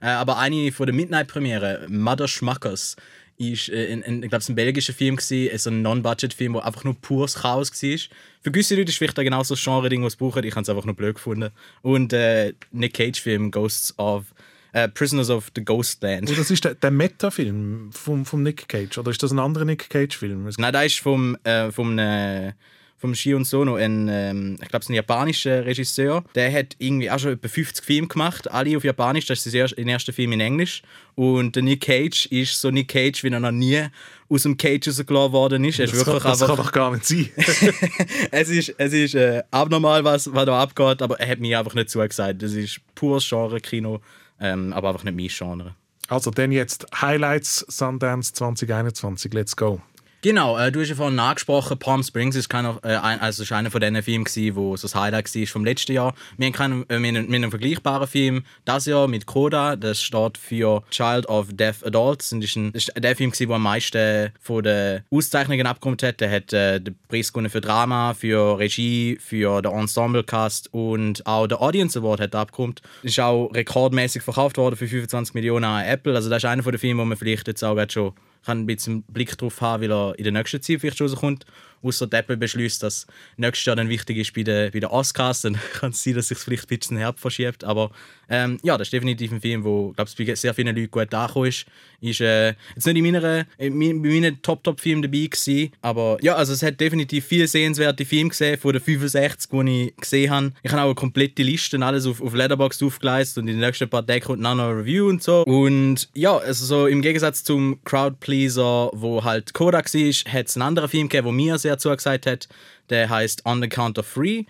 Äh, 0.00 0.06
aber 0.06 0.38
eine 0.38 0.70
von 0.70 0.86
der 0.86 0.94
Midnight-Premiere, 0.94 1.86
Mother 1.88 2.28
Schmackers, 2.28 2.96
ist 3.38 3.68
äh, 3.68 3.92
ein, 3.92 4.04
ein, 4.04 4.22
ich 4.22 4.28
glaube, 4.28 4.44
ein 4.46 4.54
belgischer 4.54 4.92
Film 4.92 5.16
gewesen, 5.16 5.56
so 5.58 5.70
ein 5.70 5.82
Non-Budget-Film, 5.82 6.54
wo 6.54 6.58
einfach 6.58 6.84
nur 6.84 6.94
pures 6.94 7.34
Chaos 7.36 7.70
war. 7.70 7.98
Für 8.42 8.50
gewisse 8.50 8.74
Leute 8.74 8.88
ist 8.88 8.94
es 8.94 8.98
vielleicht 8.98 9.16
genau 9.16 9.42
so 9.42 9.54
ein 9.54 9.60
Genre-Ding, 9.62 10.08
sie 10.08 10.16
brauchen. 10.16 10.44
Ich 10.44 10.52
habe 10.52 10.62
es 10.62 10.68
einfach 10.68 10.84
nur 10.84 10.94
blöd 10.94 11.14
gefunden. 11.14 11.50
Und 11.82 12.12
äh, 12.12 12.52
Nick 12.72 12.94
Cage-Film 12.94 13.50
Ghosts 13.50 13.98
of 13.98 14.24
äh, 14.72 14.88
Prisoners 14.88 15.30
of 15.30 15.50
the 15.54 15.64
Ghostland. 15.64 16.30
Oh, 16.30 16.34
das 16.34 16.50
ist 16.50 16.64
der, 16.64 16.74
der 16.74 16.90
Meta-Film 16.90 17.90
vom, 17.92 18.26
vom 18.26 18.42
Nick 18.42 18.68
Cage, 18.68 18.98
oder 18.98 19.10
ist 19.10 19.22
das 19.22 19.30
ein 19.30 19.38
anderer 19.38 19.64
Nick 19.64 19.88
Cage-Film? 19.88 20.48
Nein, 20.58 20.72
da 20.72 20.82
ist 20.82 21.00
vom, 21.00 21.36
äh, 21.44 21.70
vom, 21.70 21.98
äh, 21.98 22.52
vom 22.98 23.14
Shion 23.14 23.44
Sono, 23.44 23.76
ein, 23.76 24.08
ähm, 24.10 24.58
ich 24.60 24.68
glaube, 24.68 24.84
ein 24.88 24.94
japanischer 24.94 25.64
Regisseur. 25.64 26.24
Der 26.34 26.52
hat 26.52 26.74
irgendwie 26.78 27.10
auch 27.10 27.18
schon 27.18 27.32
etwa 27.32 27.48
50 27.48 27.84
Filme 27.84 28.08
gemacht, 28.08 28.50
alle 28.50 28.76
auf 28.76 28.82
Japanisch. 28.82 29.26
Das 29.26 29.46
ist 29.46 29.52
sein 29.52 29.88
erster, 29.88 30.12
Film 30.12 30.32
in 30.32 30.40
Englisch. 30.40 30.82
Und 31.14 31.54
der 31.54 31.62
Nick 31.62 31.82
Cage 31.82 32.26
ist 32.26 32.60
so 32.60 32.70
Nick 32.70 32.88
Cage, 32.88 33.22
wie 33.22 33.28
er 33.28 33.40
noch 33.40 33.52
nie 33.52 33.84
aus 34.28 34.42
dem 34.42 34.56
Cage 34.56 34.88
rausgelassen 34.88 35.32
worden 35.32 35.64
ist. 35.64 35.78
Er 35.78 35.84
ist 35.84 35.94
Das, 35.94 36.04
kann, 36.04 36.14
das 36.14 36.40
kann 36.40 36.50
einfach, 36.50 36.64
doch 36.66 36.72
gar 36.72 36.92
nicht 36.92 37.06
sein. 37.06 37.30
es 38.32 38.48
ist, 38.48 38.74
es 38.76 38.92
ist 38.92 39.14
äh, 39.14 39.42
abnormal, 39.52 40.02
was, 40.02 40.32
was 40.34 40.46
da 40.46 40.60
abgeht, 40.60 41.00
aber 41.00 41.20
er 41.20 41.28
hat 41.28 41.38
mir 41.38 41.58
einfach 41.58 41.74
nicht 41.74 41.90
zugesagt. 41.90 42.42
Das 42.42 42.52
ist 42.52 42.80
pures 42.96 43.28
Genre-Kino, 43.28 44.00
ähm, 44.40 44.72
aber 44.72 44.88
einfach 44.88 45.04
nicht 45.04 45.16
mein 45.16 45.28
Genre. 45.28 45.74
Also, 46.08 46.30
dann 46.30 46.52
jetzt 46.52 46.86
Highlights 47.00 47.64
Sundance 47.68 48.32
2021. 48.32 49.32
Let's 49.34 49.54
go. 49.54 49.80
Genau, 50.20 50.58
äh, 50.58 50.72
du 50.72 50.80
hast 50.80 50.88
ja 50.88 50.96
vorhin 50.96 51.16
angesprochen, 51.20 51.78
Palm 51.78 52.02
Springs 52.02 52.34
ist, 52.34 52.48
keiner, 52.48 52.80
äh, 52.82 52.96
ein, 52.96 53.20
also 53.20 53.44
ist 53.44 53.52
einer 53.52 53.70
von 53.70 53.80
diesen 53.80 54.02
Filmen, 54.02 54.24
gewesen, 54.24 54.56
wo 54.56 54.76
so 54.76 54.88
das 54.88 54.96
Highlight 54.96 55.32
war 55.32 55.46
vom 55.46 55.64
letzten 55.64 55.92
Jahr. 55.92 56.12
Wir 56.36 56.46
haben, 56.46 56.52
keinen, 56.52 56.82
äh, 56.90 57.00
wir 57.00 57.08
einen, 57.08 57.28
wir 57.28 57.36
einen 57.36 57.50
vergleichbaren 57.50 58.08
Film 58.08 58.42
das 58.64 58.86
Jahr 58.86 59.06
mit 59.06 59.26
Coda, 59.26 59.76
das 59.76 60.02
steht 60.02 60.36
für 60.36 60.82
Child 60.90 61.28
of 61.28 61.52
Deaf 61.52 61.84
Adults. 61.84 62.32
Und 62.32 62.42
das 62.42 62.56
ist 62.56 62.92
der 62.96 63.14
Film, 63.14 63.30
gewesen, 63.30 63.46
der 63.46 63.56
am 63.56 63.62
meisten 63.62 64.32
von 64.40 64.64
den 64.64 65.02
Auszeichnungen 65.08 65.68
abgekommen 65.68 65.98
hat. 66.02 66.20
Der 66.20 66.30
hat 66.32 66.52
äh, 66.52 66.80
den 66.80 66.98
Preis 67.06 67.30
für 67.30 67.60
Drama, 67.60 68.12
für 68.14 68.58
Regie, 68.58 69.18
für 69.20 69.62
den 69.62 69.70
Ensemble-Cast 69.70 70.74
und 70.74 71.24
auch 71.28 71.46
der 71.46 71.62
Audience 71.62 71.96
Award 71.96 72.22
hat 72.22 72.34
er 72.34 72.40
abgekommen. 72.40 72.74
Ist 73.04 73.20
auch 73.20 73.54
rekordmäßig 73.54 74.22
verkauft 74.22 74.56
worden 74.56 74.74
für 74.74 74.88
25 74.88 75.34
Millionen 75.34 75.64
an 75.64 75.84
Apple. 75.84 76.16
Also 76.16 76.28
das 76.28 76.38
ist 76.38 76.44
einer 76.44 76.64
von 76.64 76.72
den 76.72 76.80
Filmen, 76.80 76.98
wo 76.98 77.04
man 77.04 77.16
vielleicht 77.16 77.46
jetzt 77.46 77.62
auch 77.62 77.78
schon 77.88 78.14
kann 78.44 78.60
ein 78.60 78.66
bisschen 78.66 79.02
Blick 79.02 79.36
drauf 79.36 79.60
haben, 79.60 79.82
weil 79.82 79.92
er 79.92 80.18
in 80.18 80.24
der 80.24 80.32
nächsten 80.32 80.62
Zeit 80.62 80.80
vielleicht 80.80 81.00
rauskommt. 81.00 81.44
Außer 81.82 82.08
Apple 82.10 82.36
beschließt, 82.36 82.82
dass 82.82 83.06
nächstes 83.36 83.66
Jahr 83.66 83.76
dann 83.76 83.88
wichtig 83.88 84.16
ist 84.18 84.34
bei 84.34 84.42
den, 84.42 84.70
bei 84.72 84.80
den 84.80 84.88
Oscars, 84.88 85.42
dann 85.42 85.58
kann 85.74 85.90
es 85.90 86.02
sein, 86.02 86.14
dass 86.14 86.28
sich 86.28 86.38
vielleicht 86.38 86.70
ein 86.70 86.78
bisschen 86.78 86.96
Herbst 86.96 87.20
verschiebt. 87.20 87.64
Aber 87.64 87.90
ähm, 88.28 88.58
ja, 88.62 88.76
das 88.76 88.88
ist 88.88 88.92
definitiv 88.92 89.32
ein 89.32 89.40
Film, 89.40 89.64
wo 89.64 89.92
glaube 89.92 90.10
ich, 90.10 90.26
bei 90.26 90.34
sehr 90.34 90.54
vielen 90.54 90.74
Leuten 90.74 90.90
gut 90.90 91.12
angekommen 91.14 91.46
ist. 91.46 91.66
Ist 92.00 92.20
äh, 92.20 92.54
jetzt 92.74 92.86
nicht 92.86 92.96
in 92.96 93.10
meiner, 93.10 93.46
in 93.58 93.76
meinen 93.76 94.40
Top-Top-Filmen 94.42 95.02
dabei 95.02 95.26
gewesen, 95.26 95.72
aber 95.80 96.18
ja, 96.20 96.36
also 96.36 96.52
es 96.52 96.62
hat 96.62 96.78
definitiv 96.80 97.24
viele 97.24 97.48
sehenswerte 97.48 98.04
Filme 98.04 98.30
gesehen, 98.30 98.58
von 98.58 98.72
den 98.72 98.82
65, 98.82 99.50
die 99.50 99.88
ich 99.88 99.96
gesehen 99.96 100.30
habe. 100.30 100.52
Ich 100.62 100.70
habe 100.70 100.82
auch 100.82 100.86
eine 100.86 100.94
komplette 100.94 101.42
Liste 101.42 101.78
alles 101.84 102.06
auf, 102.06 102.20
auf 102.20 102.34
Letterboxd 102.34 102.82
aufgeleistet 102.82 103.42
und 103.42 103.48
in 103.48 103.56
den 103.56 103.66
nächsten 103.66 103.88
paar 103.88 104.06
Tagen 104.06 104.24
kommt 104.24 104.40
noch 104.40 104.52
eine 104.52 104.68
Review 104.68 105.08
und 105.08 105.22
so. 105.22 105.42
Und 105.44 106.08
ja, 106.14 106.36
also 106.36 106.64
so 106.64 106.86
im 106.86 107.02
Gegensatz 107.02 107.42
zum 107.42 107.82
Crowdpleaser, 107.84 108.90
wo 108.92 109.24
halt 109.24 109.52
Kodak 109.54 109.92
war, 109.92 110.32
hat 110.32 110.46
es 110.46 110.56
einen 110.56 110.62
anderen 110.62 110.88
Film 110.88 111.08
gegeben, 111.08 111.26
der 111.26 111.32
mir 111.32 111.58
sehr 111.58 111.67
zugesagt 111.76 112.26
hat. 112.26 112.48
Der 112.88 113.10
heißt 113.10 113.44
On 113.44 113.60
the 113.60 113.68
Count 113.68 113.98
of 113.98 114.10
Three. 114.10 114.44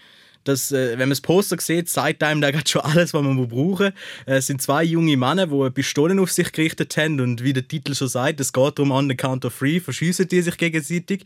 Das, 0.49 0.73
äh, 0.73 0.93
wenn 0.93 1.01
man 1.01 1.11
das 1.11 1.21
Poster 1.21 1.59
sieht, 1.61 1.91
zeigt 1.91 2.23
einem 2.23 2.41
da 2.41 2.51
gerade 2.51 2.69
schon 2.69 2.81
alles, 2.81 3.13
was 3.13 3.23
man 3.23 3.49
brauchen 3.49 3.93
äh, 4.27 4.37
Es 4.37 4.47
sind 4.47 4.63
zwei 4.63 4.83
junge 4.83 5.17
Männer, 5.17 5.47
die 5.47 5.71
Pistolen 5.71 6.19
auf 6.19 6.33
sich 6.33 6.53
gerichtet 6.53 6.97
haben 6.97 7.21
und 7.21 7.45
wie 7.45 7.53
der 7.53 7.69
Titel 7.69 7.95
schon 7.95 8.09
sagt, 8.09 8.41
es 8.41 8.53
geht 8.53 8.79
darum, 8.79 8.91
on 8.91 9.11
the 9.11 9.15
count 9.15 9.45
of 9.45 9.59
three, 9.59 9.79
verschiessen 9.79 10.27
die 10.27 10.41
sich 10.41 10.57
gegenseitig. 10.57 11.25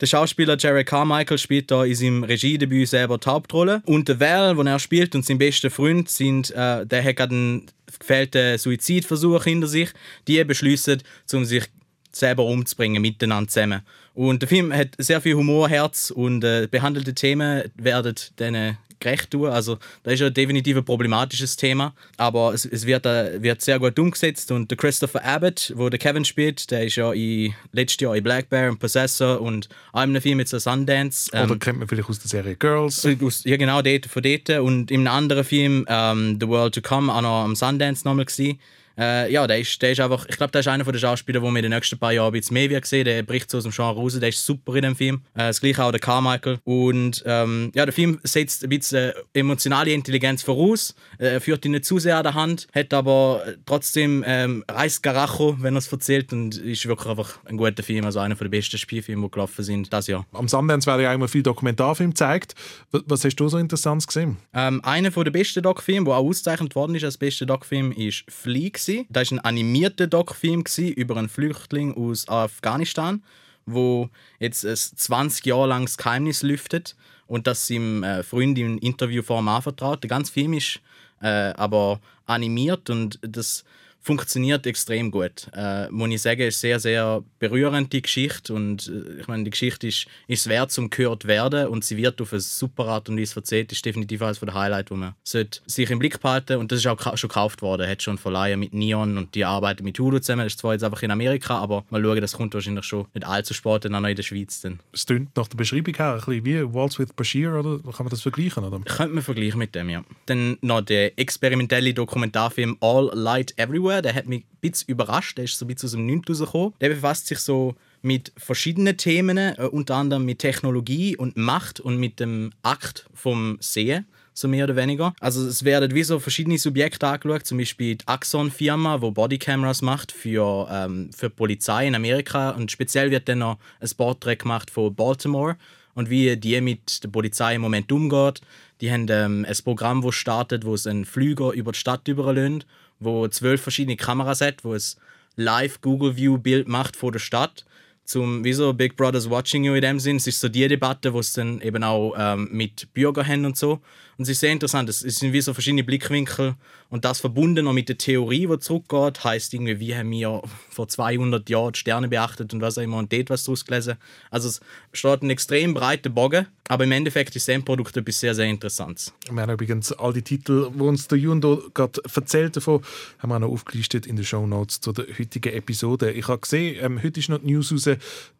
Der 0.00 0.06
Schauspieler 0.06 0.56
Jerry 0.56 0.84
Carmichael 0.84 1.36
spielt 1.36 1.70
da 1.70 1.84
in 1.84 1.96
seinem 1.96 2.22
Regiedebüt 2.22 2.88
selber 2.88 3.18
die 3.18 3.28
Hauptrolle. 3.28 3.82
Und 3.86 4.08
der 4.08 4.20
Val, 4.20 4.54
den 4.54 4.66
er 4.68 4.78
spielt, 4.78 5.14
und 5.16 5.26
sein 5.26 5.38
bester 5.38 5.70
Freund, 5.70 6.08
sind, 6.08 6.52
äh, 6.52 6.86
der 6.86 7.04
hat 7.04 7.16
gerade 7.16 7.34
einen 7.34 7.66
gefällten 7.98 8.56
Suizidversuch 8.56 9.44
hinter 9.44 9.66
sich. 9.66 9.90
Die 10.28 10.42
beschließen, 10.44 11.02
um 11.32 11.44
sich 11.44 11.64
selber 12.12 12.44
umzubringen, 12.44 13.00
miteinander 13.02 13.48
zusammen. 13.48 13.82
Und 14.14 14.42
der 14.42 14.48
Film 14.48 14.72
hat 14.72 14.88
sehr 14.98 15.20
viel 15.20 15.34
Humor, 15.34 15.68
Herz 15.68 16.10
und 16.10 16.44
äh, 16.44 16.68
behandelte 16.70 17.14
Themen 17.14 17.64
werden 17.76 18.14
denen 18.38 18.76
gerecht 19.00 19.30
tun. 19.30 19.48
Also 19.48 19.78
das 20.02 20.14
ist 20.14 20.20
ja 20.20 20.30
definitiv 20.30 20.76
ein 20.76 20.84
problematisches 20.84 21.56
Thema, 21.56 21.94
aber 22.16 22.54
es, 22.54 22.64
es 22.64 22.86
wird, 22.86 23.06
äh, 23.06 23.42
wird 23.42 23.62
sehr 23.62 23.78
gut 23.78 23.98
umgesetzt 23.98 24.52
und 24.52 24.70
der 24.70 24.78
Christopher 24.78 25.24
Abbott, 25.24 25.72
wo 25.74 25.88
der 25.88 25.98
Kevin 25.98 26.24
spielt, 26.24 26.70
der 26.70 26.84
ist 26.84 26.96
ja 26.96 27.12
in, 27.12 27.54
letztes 27.72 28.00
Jahr 28.00 28.14
in 28.14 28.22
Black 28.22 28.48
Bear 28.48 28.70
und 28.70 28.78
Possessor 28.78 29.40
und 29.40 29.68
einem 29.92 30.20
Film 30.20 30.36
mit 30.36 30.48
so 30.48 30.58
Sundance. 30.58 31.30
ähm, 31.32 31.50
Oder 31.50 31.58
kennt 31.58 31.78
man 31.78 31.88
vielleicht 31.88 32.08
aus 32.08 32.18
der 32.20 32.28
Serie 32.28 32.56
Girls. 32.56 33.06
aus, 33.22 33.44
ja, 33.44 33.56
genau, 33.56 33.82
dort, 33.82 34.06
von 34.06 34.22
dort. 34.22 34.50
Und 34.50 34.90
in 34.90 35.00
einem 35.00 35.16
anderen 35.16 35.44
Film, 35.44 35.86
ähm, 35.88 36.38
The 36.40 36.46
World 36.46 36.74
to 36.74 36.82
Come, 36.82 37.12
auch 37.12 37.22
noch 37.22 37.44
am 37.44 37.56
Sundance 37.56 38.06
nochmal 38.06 38.26
gewesen. 38.26 38.60
Äh, 39.00 39.32
ja, 39.32 39.46
der 39.46 39.58
ist, 39.58 39.80
der 39.80 39.92
ist 39.92 40.00
einfach, 40.00 40.26
ich 40.28 40.36
glaube, 40.36 40.50
der 40.50 40.60
ist 40.60 40.68
einer 40.68 40.84
der 40.84 40.98
Schauspieler, 40.98 41.40
den 41.40 41.50
wir 41.52 41.58
in 41.58 41.62
den 41.62 41.72
nächsten 41.72 41.98
paar 41.98 42.12
Jahren 42.12 42.26
ein 42.26 42.32
bisschen 42.32 42.54
mehr 42.54 42.68
wird 42.68 42.84
sehen. 42.84 43.06
Der 43.06 43.22
bricht 43.22 43.50
so 43.50 43.56
aus 43.56 43.64
dem 43.64 43.72
Genre 43.72 43.98
raus, 43.98 44.18
der 44.20 44.28
ist 44.28 44.44
super 44.44 44.74
in 44.74 44.82
dem 44.82 44.94
Film. 44.94 45.22
Äh, 45.34 45.48
das 45.48 45.60
gleiche 45.60 45.82
auch 45.82 45.90
der 45.90 46.00
Carmichael. 46.00 46.58
Und 46.64 47.22
ähm, 47.24 47.72
ja, 47.74 47.86
der 47.86 47.94
Film 47.94 48.20
setzt 48.24 48.62
ein 48.62 48.68
bisschen 48.68 49.12
emotionale 49.32 49.92
Intelligenz 49.92 50.42
voraus, 50.42 50.94
äh, 51.18 51.40
führt 51.40 51.64
ihn 51.64 51.72
nicht 51.72 51.86
zu 51.86 51.98
sehr 51.98 52.18
an 52.18 52.24
der 52.24 52.34
Hand, 52.34 52.68
hat 52.74 52.92
aber 52.92 53.42
trotzdem 53.64 54.22
ähm, 54.26 54.64
reißt 54.70 55.02
Garacho, 55.02 55.56
wenn 55.60 55.74
er 55.74 55.78
es 55.78 55.90
erzählt 55.90 56.32
und 56.34 56.58
ist 56.58 56.86
wirklich 56.86 57.08
einfach 57.08 57.38
ein 57.46 57.56
guter 57.56 57.82
Film, 57.82 58.04
also 58.04 58.18
einer 58.18 58.34
der 58.34 58.48
besten 58.48 58.76
Spielfilme, 58.76 59.26
die 59.26 59.30
gelaufen 59.30 59.64
sind 59.64 59.90
das 59.90 60.08
Jahr. 60.08 60.26
Am 60.32 60.46
Sundance 60.46 60.86
werden 60.86 61.02
ja 61.02 61.10
auch 61.10 61.14
immer 61.14 61.28
viele 61.28 61.44
Dokumentarfilme 61.44 62.12
gezeigt. 62.12 62.54
Was, 62.90 63.02
was 63.06 63.24
hast 63.24 63.36
du 63.36 63.48
so 63.48 63.56
Interessantes 63.56 64.06
gesehen? 64.06 64.36
Ähm, 64.52 64.84
einer 64.84 65.10
der 65.10 65.30
besten 65.30 65.62
Doc-Filme, 65.62 66.04
der 66.04 66.14
auch 66.16 66.26
ausgezeichnet 66.26 66.74
worden 66.74 66.94
ist 66.94 67.04
als 67.04 67.16
bester 67.16 67.46
Doc-Film, 67.46 67.92
ist 67.92 68.24
Flea. 68.28 68.68
gewesen. 68.68 68.89
Das 69.08 69.30
war 69.30 69.38
ein 69.38 69.44
animierter 69.44 70.06
Doc-Film 70.06 70.64
über 70.78 71.16
einen 71.16 71.28
Flüchtling 71.28 71.94
aus 71.94 72.28
Afghanistan, 72.28 73.22
wo 73.66 74.08
jetzt 74.38 74.64
ein 74.64 74.76
20 74.76 75.46
Jahre 75.46 75.68
lang 75.68 75.84
das 75.86 75.96
Geheimnis 75.96 76.42
lüftet 76.42 76.96
und 77.26 77.46
das 77.46 77.66
seinem 77.66 78.02
äh, 78.02 78.22
Freund 78.22 78.58
in 78.58 78.78
Interviewform 78.78 79.48
anvertraut. 79.48 80.02
Der 80.02 80.08
ganze 80.08 80.32
Film 80.32 80.52
ist 80.52 80.80
äh, 81.22 81.52
aber 81.56 82.00
animiert 82.26 82.90
und 82.90 83.18
das 83.22 83.64
funktioniert 84.02 84.66
extrem 84.66 85.10
gut. 85.10 85.48
Äh, 85.54 85.88
muss 85.90 86.10
ich 86.10 86.22
sagen, 86.22 86.40
ist 86.40 86.60
sehr, 86.60 86.80
sehr 86.80 87.22
berührend, 87.38 87.92
die 87.92 88.02
Geschichte. 88.02 88.54
Und 88.54 88.88
äh, 88.88 89.20
ich 89.20 89.28
meine, 89.28 89.44
die 89.44 89.50
Geschichte 89.50 89.88
ist, 89.88 90.06
ist 90.26 90.48
wert 90.48 90.72
zum 90.72 90.90
gehört 90.90 91.26
werden 91.26 91.68
und 91.68 91.84
sie 91.84 91.96
wird 91.96 92.20
auf 92.20 92.32
eine 92.32 92.40
super 92.40 92.86
Art 92.86 93.08
und 93.08 93.20
Weise 93.20 93.36
erzählt. 93.36 93.72
Ist 93.72 93.84
definitiv 93.84 94.22
eines 94.22 94.40
der 94.40 94.54
Highlights, 94.54 94.88
die 94.88 94.94
man 94.94 95.14
sollte 95.22 95.60
sich 95.66 95.90
im 95.90 95.98
Blick 95.98 96.20
behalten 96.20 96.56
Und 96.56 96.72
das 96.72 96.80
ist 96.80 96.86
auch 96.86 97.16
schon 97.16 97.28
gekauft 97.28 97.62
worden. 97.62 97.88
Hat 97.88 98.02
schon 98.02 98.18
verleihen 98.18 98.60
mit 98.60 98.72
Neon 98.72 99.18
und 99.18 99.34
die 99.34 99.44
arbeiten 99.44 99.84
mit 99.84 99.98
Hulu 99.98 100.18
zusammen. 100.18 100.44
Das 100.44 100.54
ist 100.54 100.60
zwar 100.60 100.72
jetzt 100.72 100.82
einfach 100.82 101.02
in 101.02 101.10
Amerika, 101.10 101.58
aber 101.58 101.84
mal 101.90 102.02
schauen, 102.02 102.20
das 102.20 102.32
kommt 102.32 102.54
wahrscheinlich 102.54 102.84
schon 102.84 103.06
nicht 103.14 103.26
allzu 103.26 103.52
spät 103.54 103.84
dann 103.84 103.94
auch 103.94 104.00
noch 104.00 104.08
in 104.08 104.16
der 104.16 104.22
Schweiz. 104.22 104.62
Dann. 104.62 104.80
Es 104.92 105.04
klingt 105.06 105.36
nach 105.36 105.48
der 105.48 105.56
Beschreibung 105.56 105.94
her 105.94 106.14
ein 106.14 106.16
bisschen 106.18 106.44
wie 106.44 106.74
Waltz 106.74 106.98
with 106.98 107.12
Bashir, 107.14 107.52
oder? 107.52 107.78
Kann 107.92 108.06
man 108.06 108.08
das 108.08 108.22
vergleichen, 108.22 108.64
oder? 108.64 108.80
Könnte 108.80 109.14
man 109.14 109.22
vergleichen 109.22 109.58
mit 109.58 109.74
dem, 109.74 109.90
ja. 109.90 110.02
Dann 110.26 110.56
noch 110.62 110.80
der 110.80 111.18
experimentelle 111.18 111.92
Dokumentarfilm 111.92 112.78
All 112.80 113.10
Light 113.14 113.52
Everywhere. 113.58 113.89
Der 113.90 114.14
hat 114.14 114.26
mich 114.26 114.44
ein 114.44 114.58
bisschen 114.60 114.88
überrascht. 114.88 115.36
Der 115.36 115.44
ist 115.44 115.58
so 115.58 115.64
ein 115.64 115.68
bisschen 115.68 115.88
aus 115.88 115.92
dem 115.92 116.06
Nichts 116.06 116.30
rausgekommen. 116.30 116.74
Der 116.80 116.88
befasst 116.90 117.26
sich 117.26 117.38
so 117.38 117.74
mit 118.02 118.32
verschiedenen 118.36 118.96
Themen, 118.96 119.36
äh, 119.36 119.68
unter 119.70 119.96
anderem 119.96 120.24
mit 120.24 120.38
Technologie 120.38 121.16
und 121.16 121.36
Macht 121.36 121.80
und 121.80 121.98
mit 121.98 122.20
dem 122.20 122.52
Akt 122.62 123.06
vom 123.14 123.58
Sehen. 123.60 124.06
So 124.32 124.48
mehr 124.48 124.64
oder 124.64 124.76
weniger. 124.76 125.12
Also 125.20 125.46
es 125.46 125.64
werden 125.64 125.94
wie 125.94 126.04
so 126.04 126.18
verschiedene 126.18 126.56
Subjekte 126.56 127.06
angeschaut, 127.06 127.46
zum 127.46 127.58
Beispiel 127.58 127.96
die 127.96 128.06
Axon-Firma, 128.06 129.02
wo 129.02 129.10
Bodycameras 129.10 129.82
macht 129.82 130.12
für, 130.12 130.68
ähm, 130.70 131.10
für 131.14 131.28
die 131.28 131.34
Polizei 131.34 131.88
in 131.88 131.94
Amerika. 131.94 132.50
Und 132.50 132.70
speziell 132.70 133.10
wird 133.10 133.28
dann 133.28 133.40
noch 133.40 133.58
ein 133.80 133.90
Porträt 133.96 134.36
gemacht 134.36 134.70
von 134.70 134.94
Baltimore 134.94 135.56
und 135.94 136.10
wie 136.10 136.36
die 136.36 136.60
mit 136.60 137.02
der 137.04 137.08
Polizei 137.08 137.56
im 137.56 137.60
Moment 137.62 137.90
umgeht. 137.92 138.40
Die 138.80 138.90
haben 138.90 139.06
ähm, 139.10 139.44
ein 139.46 139.56
Programm, 139.64 140.00
das 140.00 140.14
startet, 140.14 140.64
wo 140.64 140.74
es 140.74 140.86
einen 140.86 141.04
Flüger 141.04 141.52
über 141.52 141.72
die 141.72 141.78
Stadt 141.78 142.08
überlöhnt, 142.08 142.66
wo 143.00 143.26
zwölf 143.28 143.62
verschiedene 143.62 143.96
Kameras 143.96 144.40
hat, 144.40 144.64
wo 144.64 144.74
es 144.74 144.96
live 145.36 145.80
Google 145.80 146.16
View 146.16 146.38
Bild 146.38 146.68
macht 146.68 146.96
von 146.96 147.12
der 147.12 147.18
Stadt. 147.18 147.64
Zum, 148.10 148.42
wie 148.42 148.52
so 148.52 148.72
Big 148.74 148.96
Brother's 148.96 149.30
Watching 149.30 149.62
You 149.62 149.74
in 149.74 149.82
dem 149.82 150.00
Sinn. 150.00 150.16
Es 150.16 150.26
ist 150.26 150.40
so 150.40 150.48
die 150.48 150.66
Debatte, 150.66 151.12
wo 151.12 151.20
es 151.20 151.32
dann 151.32 151.60
eben 151.60 151.84
auch 151.84 152.12
ähm, 152.18 152.48
mit 152.50 152.92
Bürgern 152.92 153.24
haben 153.24 153.44
und 153.44 153.56
so. 153.56 153.80
Und 154.20 154.24
es 154.24 154.30
ist 154.30 154.40
sehr 154.40 154.50
interessant. 154.50 154.88
Es 154.88 154.98
sind 154.98 155.32
wie 155.32 155.40
so 155.40 155.54
verschiedene 155.54 155.84
Blickwinkel 155.84 156.56
Und 156.90 157.04
das 157.04 157.20
verbunden 157.20 157.64
noch 157.64 157.72
mit 157.72 157.88
der 157.88 157.96
Theorie, 157.96 158.48
die 158.48 158.58
zurückgeht, 158.58 159.22
heißt 159.22 159.54
irgendwie, 159.54 159.78
wie 159.78 159.96
haben 159.96 160.10
wir 160.10 160.42
vor 160.68 160.88
200 160.88 161.48
Jahren 161.48 161.72
die 161.72 161.78
Sterne 161.78 162.08
beachtet 162.08 162.52
und 162.52 162.60
was 162.60 162.76
auch 162.76 162.82
immer 162.82 162.98
und 162.98 163.12
dort 163.12 163.30
was 163.30 163.44
daraus 163.44 163.64
gelesen. 163.64 163.94
Also 164.30 164.48
es 164.48 164.60
steht 164.92 165.22
ein 165.22 165.30
extrem 165.30 165.72
breiter 165.72 166.10
Bogen, 166.10 166.48
aber 166.68 166.84
im 166.84 166.92
Endeffekt 166.92 167.34
ist 167.36 167.48
das 167.48 167.54
Endprodukt 167.54 167.96
etwas 167.96 168.20
sehr, 168.20 168.34
sehr 168.34 168.46
Interessantes. 168.46 169.14
Wir 169.30 169.40
haben 169.40 169.52
übrigens 169.52 169.92
all 169.92 170.12
die 170.12 170.22
Titel, 170.22 170.70
die 170.74 170.80
uns 170.80 171.06
der 171.08 171.18
Jundo 171.18 171.62
gerade 171.72 172.02
erzählt 172.14 172.56
davon, 172.56 172.82
haben 173.20 173.30
wir 173.30 173.36
auch 173.36 173.40
noch 173.40 173.50
aufgelistet 173.50 174.06
in 174.06 174.16
den 174.16 174.24
Show 174.24 174.46
Notes 174.46 174.80
zu 174.80 174.92
der 174.92 175.06
heutigen 175.18 175.54
Episode. 175.54 176.10
Ich 176.10 176.28
habe 176.28 176.40
gesehen, 176.40 176.76
ähm, 176.80 177.02
heute 177.02 177.20
ist 177.20 177.28
noch 177.28 177.38
die 177.38 177.52
News 177.52 177.72
raus, 177.72 177.88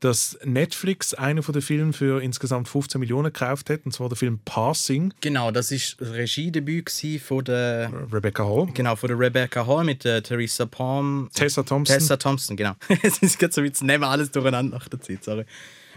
dass 0.01 0.39
Netflix 0.45 1.15
einen 1.15 1.43
von 1.43 1.53
den 1.53 1.63
Filmen 1.63 1.93
für 1.93 2.23
insgesamt 2.23 2.69
15 2.69 2.99
Millionen 2.99 3.33
gekauft 3.33 3.71
hat, 3.71 3.81
und 3.85 3.93
zwar 3.93 4.09
der 4.09 4.17
Film 4.17 4.41
Passing. 4.45 5.13
Genau, 5.21 5.51
das 5.51 5.71
ist 5.71 6.01
das 6.01 6.13
Regiedebüt 6.13 6.91
von 7.25 7.45
der 7.45 7.93
Rebecca 8.13 8.45
Hall. 8.45 8.69
Genau, 8.75 8.97
von 8.97 9.09
der 9.09 9.19
Rebecca 9.19 9.67
Hall 9.67 9.85
mit 9.85 10.05
der 10.05 10.23
Theresa 10.23 10.67
Palm. 10.67 11.31
Tessa 11.35 11.63
Thompson. 11.63 11.99
Tessa 11.99 12.17
Thompson, 12.17 12.57
genau. 12.57 12.73
Es 13.03 13.19
ist 13.19 13.39
gerade 13.39 13.53
so, 13.53 13.63
jetzt 13.63 13.83
nehmen 13.83 14.03
wir 14.03 14.09
alles 14.09 14.31
durcheinander 14.31 14.79
nach 14.79 14.89
der 14.89 15.01
Zeit, 15.01 15.25
sorry. 15.25 15.45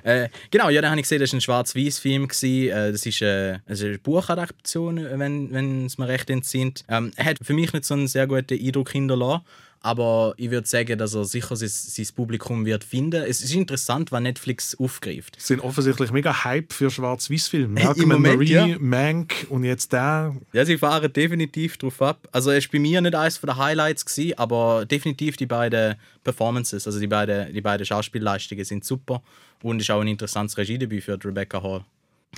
Äh, 0.03 0.29
genau, 0.51 0.69
ja, 0.69 0.81
da 0.81 0.89
habe 0.89 0.99
ich 0.99 1.03
gesehen, 1.03 1.19
das 1.19 1.31
war 1.31 1.37
ein 1.37 1.41
schwarz-weiß-Film. 1.41 2.27
Äh, 2.43 2.91
das 2.91 3.05
ist 3.05 3.21
äh, 3.21 3.59
also 3.65 3.85
eine 3.85 3.99
Buchadaption, 3.99 4.97
wenn, 4.97 5.51
wenn 5.51 5.85
es 5.85 5.97
mir 5.97 6.07
recht 6.07 6.29
entsinnt. 6.29 6.83
Ähm, 6.89 7.11
er 7.15 7.25
hat 7.25 7.37
für 7.41 7.53
mich 7.53 7.71
nicht 7.73 7.85
so 7.85 7.93
einen 7.93 8.07
sehr 8.07 8.27
guten 8.27 8.59
Eindruck 8.59 8.91
hinterlassen. 8.91 9.43
Aber 9.85 10.33
ich 10.37 10.49
würde 10.49 10.65
sagen, 10.65 10.97
dass 10.97 11.13
er 11.13 11.25
sicher 11.25 11.57
sein, 11.57 11.67
sein 11.69 12.07
Publikum 12.15 12.65
wird 12.65 12.85
finden. 12.85 13.21
Es 13.21 13.41
ist 13.41 13.53
interessant, 13.53 14.13
was 14.13 14.21
Netflix 14.21 14.79
aufgreift. 14.79 15.35
Sie 15.37 15.47
sind 15.47 15.59
offensichtlich 15.59 16.09
mega 16.11 16.45
Hype 16.45 16.71
für 16.71 16.89
Schwarz-Weiß-Filme. 16.89 17.83
Malcolm 17.83 18.09
Moment, 18.09 18.35
Marie, 18.35 18.53
ja. 18.53 18.79
Mank 18.79 19.45
und 19.49 19.65
jetzt 19.65 19.91
der. 19.91 20.37
Ja, 20.53 20.63
sie 20.63 20.77
fahren 20.77 21.11
definitiv 21.11 21.77
drauf 21.77 22.01
ab. 22.01 22.29
Also 22.31 22.51
es 22.51 22.63
war 22.65 22.71
bei 22.71 22.79
mir 22.79 23.01
nicht 23.01 23.13
eines 23.13 23.41
der 23.41 23.57
Highlights, 23.57 24.05
gewesen, 24.05 24.37
aber 24.37 24.85
definitiv 24.85 25.35
die 25.35 25.47
beiden 25.47 25.95
Performances, 26.23 26.87
also 26.87 26.99
die 26.99 27.07
beiden, 27.07 27.53
die 27.53 27.61
beiden 27.61 27.85
Schauspielleistungen 27.85 28.63
sind 28.63 28.85
super 28.85 29.21
und 29.61 29.81
ist 29.81 29.91
auch 29.91 29.99
ein 29.99 30.07
interessantes 30.07 30.57
Regiedebüt 30.57 31.03
für 31.03 31.19
Rebecca 31.21 31.61
Hall. 31.61 31.83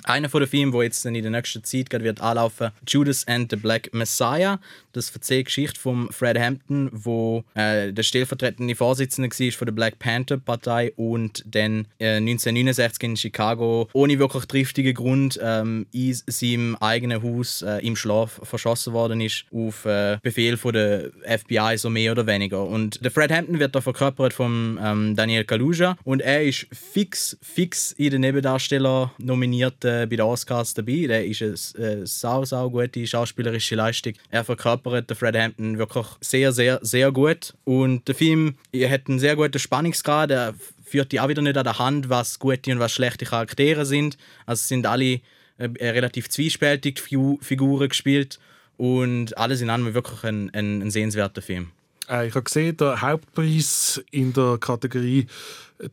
Einer 0.04 0.30
von 0.30 0.42
den 0.42 0.50
Filmen, 0.50 0.72
der 0.72 0.84
jetzt 0.84 1.06
in 1.06 1.14
der 1.14 1.32
nächsten 1.32 1.64
Zeit 1.64 1.90
gerade 1.90 2.04
wird 2.04 2.22
anlaufen, 2.22 2.72
Judas 2.88 3.28
and 3.28 3.50
the 3.50 3.56
Black 3.56 3.94
Messiah. 3.94 4.60
Das 4.96 5.10
erzählt 5.10 5.42
die 5.42 5.44
Geschichte 5.46 5.78
von 5.78 6.10
Fred 6.10 6.40
Hampton, 6.40 6.90
wo 6.94 7.44
äh, 7.54 7.92
der 7.92 8.04
stellvertretende 8.04 8.76
Vorsitzende 8.76 9.30
war 9.30 9.52
von 9.52 9.66
der 9.66 9.74
Black 9.74 10.00
Panther 10.00 10.38
Partei 10.38 10.94
und 10.96 11.44
dann 11.46 11.88
äh, 12.00 12.16
1969 12.16 13.04
in 13.04 13.18
Chicago 13.18 13.90
ohne 13.92 14.18
wirklich 14.20 14.46
triftigen 14.46 14.94
Grund 14.94 15.38
ähm, 15.44 15.86
in 15.92 16.16
seinem 16.28 16.78
eigenen 16.78 17.22
Haus 17.22 17.62
äh, 17.62 17.86
im 17.86 17.98
Schlaf 17.98 18.40
verschossen 18.44 18.94
worden 18.94 19.20
ist 19.20 19.44
auf 19.54 19.84
äh, 19.86 20.18
Befehl 20.22 20.56
von 20.56 20.72
der 20.72 21.12
FBI 21.26 21.78
so 21.78 21.90
mehr 21.90 22.14
oder 22.14 22.26
weniger. 22.26 22.64
Und 22.64 23.04
der 23.04 23.12
Fred 23.12 23.32
Hampton 23.34 23.60
wird 23.60 23.76
da 23.76 23.82
verkörpert 23.82 24.32
von 24.32 24.80
ähm, 24.82 25.16
Daniel 25.18 25.44
Kaluuya 25.44 25.98
und 26.06 26.22
er 26.22 26.44
ist 26.44 26.68
fix 26.72 27.38
fix 27.42 27.92
in 27.92 28.12
den 28.12 28.22
Nebendarsteller 28.22 29.12
nominiert 29.18 29.84
äh, 29.84 30.08
bei 30.10 30.16
den 30.16 30.22
Oscars 30.22 30.74
dabei. 30.74 31.06
Der 31.08 31.26
ist 31.26 31.76
eine 31.76 31.86
äh, 31.86 32.06
sau, 32.06 32.46
sau 32.46 32.70
gute 32.70 33.06
schauspielerische 33.06 33.76
Leistung. 33.76 34.14
Er 34.30 34.46
verkörpert 34.46 34.85
den 34.94 35.16
Fred 35.16 35.36
Hampton 35.36 35.78
wirklich 35.78 36.06
sehr, 36.22 36.52
sehr, 36.52 36.80
sehr 36.82 37.12
gut. 37.12 37.54
Und 37.64 38.08
der 38.08 38.16
Film 38.16 38.56
hat 38.74 39.08
einen 39.08 39.20
sehr 39.20 39.36
guten 39.36 39.60
Spannungsgrad. 39.60 40.32
Er 40.32 40.54
führt 40.84 41.12
die 41.12 41.20
auch 41.20 41.28
wieder 41.28 41.42
nicht 41.42 41.58
an 41.58 41.64
der 41.64 41.80
Hand, 41.80 42.10
was 42.10 42.40
gute 42.40 42.72
und 42.72 42.80
was 42.80 42.92
schlechte 42.92 43.26
Charaktere 43.26 43.86
sind. 43.86 44.18
Also 44.46 44.62
es 44.62 44.68
sind 44.68 44.86
alle 44.86 45.22
äh, 45.58 45.68
relativ 45.82 46.30
zwiespältig 46.30 47.00
Figu 47.00 47.38
Figuren 47.42 47.90
gespielt. 47.90 48.40
Und 48.78 49.38
alles 49.38 49.62
in 49.62 49.70
allem 49.70 49.94
wirklich 49.94 50.24
ein, 50.24 50.54
ein, 50.54 50.82
ein 50.82 50.92
sehenswerter 50.92 51.42
Film. 51.42 51.72
Äh, 52.10 52.28
ich 52.28 52.36
habe 52.36 52.44
gesehen, 52.44 52.78
der 52.78 53.02
Hauptpreis 53.02 54.04
in 54.12 54.34
der 54.34 54.58
Kategorie 54.60 55.28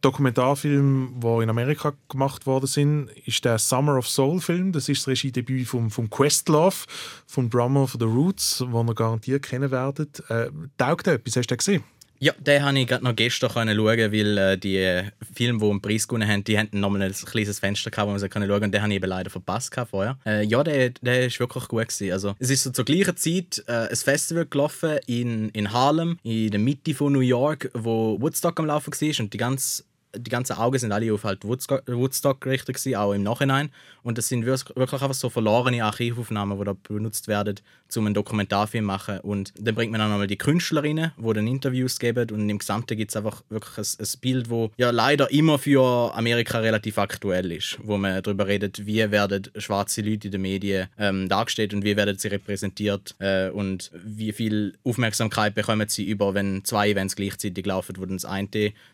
Dokumentarfilm, 0.00 1.20
die 1.20 1.42
in 1.42 1.50
Amerika 1.50 1.92
gemacht 2.08 2.46
worden 2.46 2.66
sind, 2.66 3.10
ist 3.26 3.44
der 3.44 3.58
Summer 3.58 3.98
of 3.98 4.08
Soul 4.08 4.40
Film. 4.40 4.72
Das 4.72 4.88
ist 4.88 5.02
das 5.02 5.08
Regiedebüt 5.08 5.66
von, 5.66 5.90
von 5.90 6.08
Questlove, 6.08 6.86
von 7.26 7.48
Brummer 7.48 7.88
von 7.88 8.00
The 8.00 8.06
Roots, 8.06 8.58
den 8.58 8.88
ihr 8.88 8.94
garantiert 8.94 9.42
kennen 9.42 9.70
werdet. 9.70 10.22
Äh, 10.30 10.50
taugt 10.78 11.08
etwas? 11.08 11.36
Hast 11.36 11.50
du 11.50 11.54
den 11.54 11.58
gesehen? 11.58 11.84
Ja, 12.22 12.32
den 12.38 12.62
habe 12.62 12.78
ich 12.78 12.86
gerade 12.86 13.02
noch 13.02 13.16
gestern 13.16 13.50
schauen, 13.50 13.76
weil 13.76 14.38
äh, 14.38 14.56
die 14.56 15.02
Filme, 15.34 15.58
die 15.58 15.64
einen 15.68 15.82
Preis 15.82 16.06
gewonnen 16.06 16.28
haben, 16.28 16.44
die 16.44 16.56
hatten 16.56 16.78
nochmal 16.78 17.02
ein 17.02 17.12
kleines 17.12 17.58
Fenster 17.58 17.90
gehabt, 17.90 18.06
wo 18.06 18.12
man 18.12 18.20
schauen 18.20 18.62
und 18.62 18.72
den 18.72 18.80
habe 18.80 18.92
ich 18.92 18.96
eben 18.98 19.08
leider 19.08 19.28
verpasst 19.28 19.74
vorher. 19.90 20.16
Äh, 20.24 20.44
ja, 20.44 20.62
der, 20.62 20.92
ist 21.26 21.40
wirklich 21.40 21.66
gut 21.66 21.88
gewesen. 21.88 22.12
Also, 22.12 22.36
es 22.38 22.50
ist 22.50 22.62
so 22.62 22.70
zur 22.70 22.84
gleichen 22.84 23.16
Zeit 23.16 23.64
äh, 23.66 23.88
ein 23.88 23.96
Festival 23.96 24.46
gelaufen 24.46 25.00
in, 25.08 25.48
in 25.48 25.72
Harlem, 25.72 26.16
in 26.22 26.52
der 26.52 26.60
Mitte 26.60 26.94
von 26.94 27.12
New 27.12 27.18
York, 27.18 27.72
wo 27.74 28.20
Woodstock 28.20 28.60
am 28.60 28.66
Laufen 28.66 28.92
war 28.92 29.24
und 29.24 29.32
die 29.32 29.38
ganze 29.38 29.82
die 30.14 30.30
ganzen 30.30 30.54
Augen 30.54 30.78
sind 30.78 30.92
alle 30.92 31.12
auf 31.12 31.24
halt 31.24 31.44
Woodstock, 31.44 31.84
Woodstock 31.86 32.40
gerichtet 32.40 32.76
gewesen, 32.76 32.96
auch 32.96 33.12
im 33.12 33.22
Nachhinein. 33.22 33.70
Und 34.02 34.18
das 34.18 34.28
sind 34.28 34.44
wirklich 34.44 34.76
einfach 34.76 35.14
so 35.14 35.30
verlorene 35.30 35.84
Archivaufnahmen, 35.84 36.58
die 36.58 36.64
da 36.64 36.74
benutzt 36.74 37.28
werden, 37.28 37.60
um 37.96 38.06
einen 38.06 38.14
Dokumentarfilm 38.14 38.84
zu 38.84 38.86
machen. 38.86 39.20
Und 39.20 39.52
dann 39.58 39.74
bringt 39.74 39.92
man 39.92 40.00
dann 40.00 40.10
nochmal 40.10 40.26
die 40.26 40.36
Künstlerinnen, 40.36 41.12
die 41.16 41.32
dann 41.32 41.46
Interviews 41.46 41.98
geben. 41.98 42.30
Und 42.30 42.48
im 42.48 42.58
Gesamten 42.58 42.96
gibt 42.96 43.10
es 43.10 43.16
einfach 43.16 43.42
wirklich 43.48 43.78
ein, 43.78 44.04
ein 44.04 44.20
Bild, 44.20 44.50
das 44.50 44.70
ja 44.76 44.90
leider 44.90 45.30
immer 45.30 45.58
für 45.58 46.14
Amerika 46.14 46.58
relativ 46.58 46.98
aktuell 46.98 47.52
ist. 47.52 47.78
Wo 47.82 47.96
man 47.96 48.22
darüber 48.22 48.46
redet, 48.46 48.84
wie 48.84 49.10
werden 49.10 49.48
schwarze 49.56 50.02
Leute 50.02 50.28
in 50.28 50.32
den 50.32 50.42
Medien 50.42 50.88
ähm, 50.98 51.28
dargestellt 51.28 51.72
und 51.74 51.84
wie 51.84 51.96
werden 51.96 52.18
sie 52.18 52.28
repräsentiert 52.28 53.14
äh, 53.18 53.50
und 53.50 53.90
wie 53.94 54.32
viel 54.32 54.74
Aufmerksamkeit 54.84 55.54
bekommen 55.54 55.88
sie 55.88 56.04
über, 56.04 56.34
wenn 56.34 56.64
zwei 56.64 56.90
Events 56.90 57.16
gleichzeitig 57.16 57.64
laufen, 57.64 57.96
wo 57.98 58.04
dann 58.04 58.16
das 58.16 58.24
eine 58.24 58.42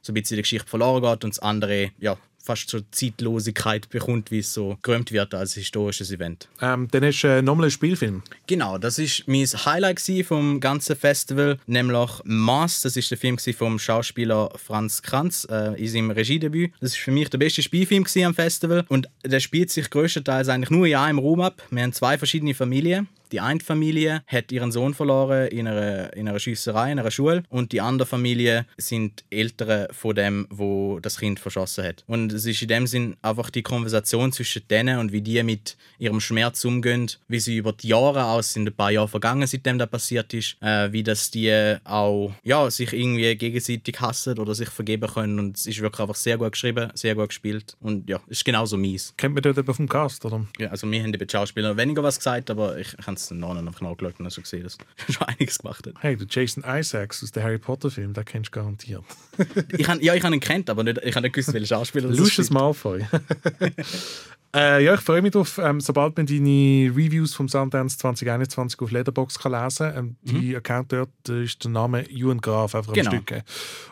so 0.03 0.13
ein 0.13 0.15
bisschen 0.15 0.37
die 0.37 0.43
Geschichte 0.43 0.69
verloren 0.69 1.03
geht 1.03 1.08
und 1.13 1.35
das 1.35 1.39
andere 1.39 1.91
ja, 1.99 2.17
fast 2.49 2.71
zur 2.71 2.83
Zeitlosigkeit 2.93 3.91
bekommt, 3.91 4.31
wie 4.31 4.39
es 4.39 4.55
so 4.55 4.79
gerühmt 4.81 5.13
wird 5.13 5.35
als 5.35 5.53
historisches 5.53 6.11
Event. 6.11 6.49
Ähm, 6.63 6.89
dann 6.91 7.03
du 7.03 7.29
äh, 7.29 7.43
nochmal 7.43 7.65
einen 7.65 7.71
Spielfilm. 7.71 8.23
Genau, 8.47 8.79
das 8.79 8.99
ist 8.99 9.25
mein 9.29 9.45
Highlight 9.45 10.01
vom 10.25 10.59
ganzen 10.59 10.97
Festival, 10.97 11.59
nämlich 11.67 12.09
Mass. 12.25 12.81
Das 12.81 12.97
ist 12.97 13.11
der 13.11 13.19
Film 13.19 13.37
vom 13.39 13.79
Schauspieler 13.79 14.51
Franz 14.57 15.03
Kranz 15.03 15.47
äh, 15.51 15.79
in 15.79 15.89
seinem 15.89 16.11
Regiedebüt. 16.11 16.73
Das 16.81 16.93
ist 16.93 16.99
für 16.99 17.11
mich 17.11 17.29
der 17.29 17.37
beste 17.37 17.63
Spielfilm 17.63 18.07
am 18.25 18.35
Festival 18.35 18.87
und 18.89 19.11
der 19.25 19.41
spielt 19.41 19.71
sich 19.71 19.91
größtenteils 19.91 20.49
eigentlich 20.49 20.71
nur 20.71 20.87
in 20.87 20.97
einem 20.97 21.19
Raum 21.19 21.43
ab. 21.43 21.63
Wir 21.71 21.83
haben 21.83 21.93
zwei 21.93 22.17
verschiedene 22.17 22.55
Familien. 22.55 23.09
Die 23.33 23.41
eine 23.41 23.61
Familie 23.61 24.23
hat 24.27 24.53
ihren 24.53 24.73
Sohn 24.73 24.95
verloren 24.95 25.49
in 25.49 25.67
einer, 25.67 26.13
in 26.15 26.29
einer 26.29 26.39
Schiesserei, 26.39 26.93
in 26.93 26.99
einer 26.99 27.11
Schule. 27.11 27.43
Und 27.49 27.73
die 27.73 27.81
andere 27.81 28.07
Familie 28.07 28.67
sind 28.77 29.25
Eltern 29.31 29.89
von 29.93 30.15
dem, 30.15 30.47
wo 30.51 30.99
das 31.01 31.19
Kind 31.19 31.41
verschossen 31.41 31.85
hat. 31.85 32.05
Und 32.07 32.33
es 32.33 32.47
ist 32.47 32.63
in 32.63 32.69
dem 32.69 32.87
Sinn 32.87 33.17
einfach 33.23 33.51
die 33.51 33.63
Konversation 33.63 34.33
zwischen 34.33 34.67
denen 34.69 34.99
und 34.99 35.13
wie 35.13 35.21
die 35.21 35.43
mit 35.43 35.77
ihrem 35.99 36.21
Schmerz 36.21 36.65
umgehen, 36.65 37.11
wie 37.29 37.41
sie 37.41 37.57
über 37.57 37.73
die 37.73 37.89
Jahre 37.89 38.25
aus 38.25 38.53
sind 38.53 38.69
ein 38.69 38.75
paar 38.75 38.91
Jahre 38.91 39.09
vergangen, 39.09 39.47
seitdem 39.47 39.79
das 39.79 39.91
passiert 39.91 40.33
ist, 40.35 40.57
äh, 40.61 40.93
wie 40.93 41.03
das 41.03 41.31
die 41.31 41.77
auch 41.85 42.33
ja, 42.43 42.71
sich 42.71 42.93
irgendwie 42.93 43.35
gegenseitig 43.37 44.01
hassen 44.01 44.39
oder 44.39 44.55
sich 44.55 44.69
vergeben 44.69 45.09
können. 45.09 45.39
Und 45.39 45.57
es 45.57 45.67
ist 45.67 45.81
wirklich 45.81 46.01
einfach 46.01 46.15
sehr 46.15 46.39
gut 46.39 46.53
geschrieben, 46.53 46.91
sehr 46.95 47.15
gut 47.15 47.29
gespielt. 47.29 47.77
Und 47.81 48.09
ja, 48.09 48.21
es 48.27 48.39
ist 48.39 48.45
genauso 48.45 48.77
mies. 48.77 49.15
Kennt 49.17 49.35
man 49.35 49.43
dort 49.43 49.59
eben 49.59 49.75
vom 49.75 49.89
Cast, 49.89 50.25
oder? 50.25 50.47
Ja, 50.59 50.69
also 50.69 50.91
wir 50.91 51.03
haben 51.03 51.13
die 51.13 51.27
Schauspieler 51.31 51.77
weniger 51.77 52.03
was 52.03 52.19
gesagt, 52.19 52.51
aber 52.51 52.79
ich 52.79 52.95
habe 53.07 53.18
den 53.27 53.39
Namen 53.41 53.67
einfach 53.67 53.81
nachgeschaut 53.81 54.21
und 54.21 54.33
schon 54.33 54.45
gesehen, 54.45 54.63
dass 54.63 54.79
er 55.07 55.13
schon 55.13 55.27
einiges 55.27 55.59
gemacht 55.59 55.87
hat. 55.87 55.95
Hey, 56.01 56.17
der 56.17 56.27
Jason 56.31 56.65
Isaacs 56.65 57.23
aus 57.23 57.33
dem 57.33 57.43
Harry 57.43 57.59
Potter 57.59 57.91
Film, 57.91 58.15
den 58.15 58.25
kennst 58.25 58.49
du 58.49 58.53
garantiert. 58.53 59.03
Ich 59.77 59.89
han, 59.89 60.01
ja, 60.01 60.15
ich 60.15 60.23
habe 60.23 60.35
ihn 60.35 60.41
kennt, 60.41 60.71
aber 60.71 60.85
nicht, 60.85 60.99
ich 61.03 61.15
habe 61.17 61.25
nicht 61.25 61.35
gewusst, 61.35 61.53
welcher 61.53 61.77
Schauspieler 61.77 62.09
das 62.09 62.19
Lucius 62.19 62.47
ist. 62.47 62.51
Malfoy. 62.51 63.05
äh, 64.59 64.85
ja, 64.85 64.95
ich 64.95 65.01
freue 65.01 65.23
mich 65.23 65.33
drauf, 65.33 65.59
ähm, 65.63 65.81
sobald 65.81 66.17
man 66.17 66.27
deine 66.27 66.91
Reviews 66.95 67.35
vom 67.35 67.49
Sundance 67.49 67.97
2021 67.99 68.81
auf 68.81 68.91
Letterboxd 68.91 69.39
kann 69.41 69.53
lesen 69.53 69.93
kann. 69.93 69.97
Ähm, 69.97 70.17
die 70.23 70.57
Account 70.57 70.93
dort 70.93 71.11
äh, 71.29 71.45
ist 71.45 71.63
der 71.63 71.71
Name 71.71 72.09
Ewan 72.11 72.41
Graf 72.41 72.75
einfach 72.75 72.93
Genau. 72.93 73.11
am 73.11 73.17
Stück. 73.17 73.43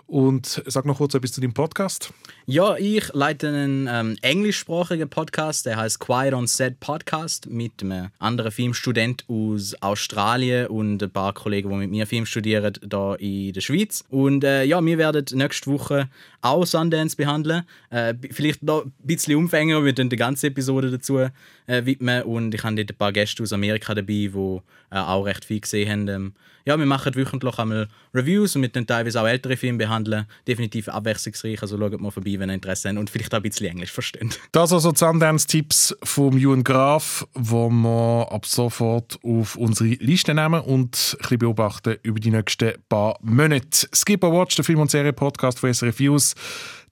Und 0.06 0.62
sag 0.66 0.84
noch 0.84 0.98
kurz 0.98 1.14
etwas 1.14 1.32
zu 1.32 1.40
deinem 1.40 1.52
Podcast. 1.54 2.12
Ja, 2.46 2.76
ich 2.76 3.12
leite 3.12 3.48
einen 3.48 3.88
ähm, 3.90 4.16
englischsprachigen 4.22 5.08
Podcast, 5.08 5.66
der 5.66 5.76
heißt 5.76 5.98
Quiet 6.00 6.32
on 6.32 6.46
Set 6.46 6.78
Podcast 6.80 7.48
mit 7.50 7.82
einem 7.82 8.08
anderen 8.18 8.52
Filmstudent 8.52 9.24
aus 9.28 9.74
Australien 9.80 10.68
und 10.68 11.02
ein 11.02 11.10
paar 11.10 11.32
Kollegen, 11.32 11.70
die 11.70 11.76
mit 11.76 11.90
mir 11.90 12.06
Film 12.06 12.24
studieren, 12.26 12.72
da 12.82 13.14
in 13.16 13.52
der 13.52 13.60
Schweiz. 13.60 14.04
Und 14.10 14.44
äh, 14.44 14.64
ja, 14.64 14.84
wir 14.84 14.98
werden 14.98 15.24
nächste 15.32 15.70
Woche 15.70 16.08
auch 16.40 16.64
Sundance 16.64 17.16
behandeln. 17.16 17.64
Äh, 17.90 18.14
vielleicht 18.30 18.62
noch 18.62 18.84
ein 18.84 18.92
bisschen 19.02 19.34
umfänglicher, 19.36 19.84
wir 19.84 19.94
tun 19.94 20.08
die 20.08 20.16
ganze 20.16 20.50
Episode 20.56 20.90
dazu 20.90 21.18
äh, 21.18 21.30
widmen 21.66 22.22
und 22.22 22.54
ich 22.54 22.64
habe 22.64 22.74
dort 22.76 22.90
ein 22.90 22.96
paar 22.96 23.12
Gäste 23.12 23.42
aus 23.42 23.52
Amerika 23.52 23.94
dabei, 23.94 24.06
die 24.06 24.60
äh, 24.90 24.96
auch 24.96 25.24
recht 25.24 25.44
viel 25.44 25.60
gesehen 25.60 25.90
haben. 25.90 26.08
Ähm, 26.08 26.32
ja, 26.64 26.76
wir 26.76 26.86
machen 26.86 27.14
wöchentlich 27.14 27.58
einmal 27.58 27.86
Reviews 28.12 28.56
und 28.56 28.62
wir 28.62 28.68
dann 28.70 28.86
teilweise 28.86 29.20
auch 29.20 29.26
ältere 29.26 29.56
Filme 29.56 29.78
behandeln. 29.78 30.26
Definitiv 30.48 30.88
abwechslungsreich, 30.88 31.62
also 31.62 31.78
schaut 31.78 32.00
mal 32.00 32.10
vorbei, 32.10 32.34
wenn 32.38 32.50
ihr 32.50 32.54
Interesse 32.54 32.88
habt 32.88 32.98
und 32.98 33.08
vielleicht 33.08 33.32
auch 33.34 33.38
ein 33.38 33.42
bisschen 33.42 33.66
Englisch 33.66 33.92
versteht. 33.92 34.40
Das 34.50 34.72
also 34.72 34.90
die 34.90 34.98
Sundance-Tipps 34.98 35.96
vom 36.02 36.36
Ewan 36.38 36.64
Graf, 36.64 37.26
wo 37.34 37.70
wir 37.70 38.32
ab 38.32 38.46
sofort 38.46 39.18
auf 39.22 39.54
unsere 39.56 39.90
Liste 39.90 40.34
nehmen 40.34 40.60
und 40.60 41.14
ein 41.14 41.18
bisschen 41.18 41.38
beobachten 41.38 41.98
über 42.02 42.18
die 42.18 42.30
nächsten 42.32 42.72
paar 42.88 43.16
Monate. 43.22 43.86
Skip 43.94 44.24
or 44.24 44.32
Watch, 44.32 44.56
der 44.56 44.64
Film- 44.64 44.80
und 44.80 44.90
Serie-Podcast 44.90 45.60
von 45.60 45.72
SRF 45.72 45.98
Views. 46.00 46.34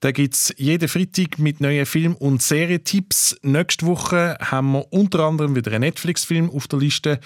Da 0.01 0.11
gibt 0.11 0.33
es 0.33 0.53
jeden 0.57 0.87
Freitag 0.87 1.39
mit 1.39 1.61
neuen 1.61 1.85
Film- 1.85 2.15
und 2.15 2.41
Serietipps. 2.41 3.37
Nächste 3.41 3.85
Woche 3.85 4.37
haben 4.41 4.73
wir 4.73 4.91
unter 4.91 5.21
anderem 5.21 5.55
wieder 5.55 5.71
einen 5.71 5.81
Netflix-Film 5.81 6.49
auf 6.49 6.67
der 6.67 6.79
Liste. 6.79 7.19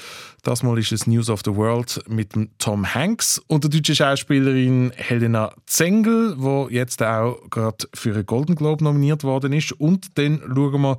Das 0.44 0.64
Mal 0.64 0.78
ist 0.78 0.92
es 0.92 1.08
News 1.08 1.30
of 1.30 1.42
the 1.44 1.56
World 1.56 2.02
mit 2.08 2.34
Tom 2.60 2.94
Hanks 2.94 3.42
und 3.48 3.64
der 3.64 3.72
deutschen 3.72 3.96
Schauspielerin 3.96 4.92
Helena 4.96 5.54
Zengel, 5.66 6.38
die 6.38 6.76
jetzt 6.76 7.02
auch 7.02 7.40
gerade 7.50 7.88
für 7.94 8.14
einen 8.14 8.26
Golden 8.26 8.56
Globe 8.56 8.84
nominiert 8.84 9.24
worden 9.24 9.54
ist. 9.54 9.72
Und 9.74 10.18
dann 10.18 10.42
schauen 10.54 10.82
wir 10.82 10.98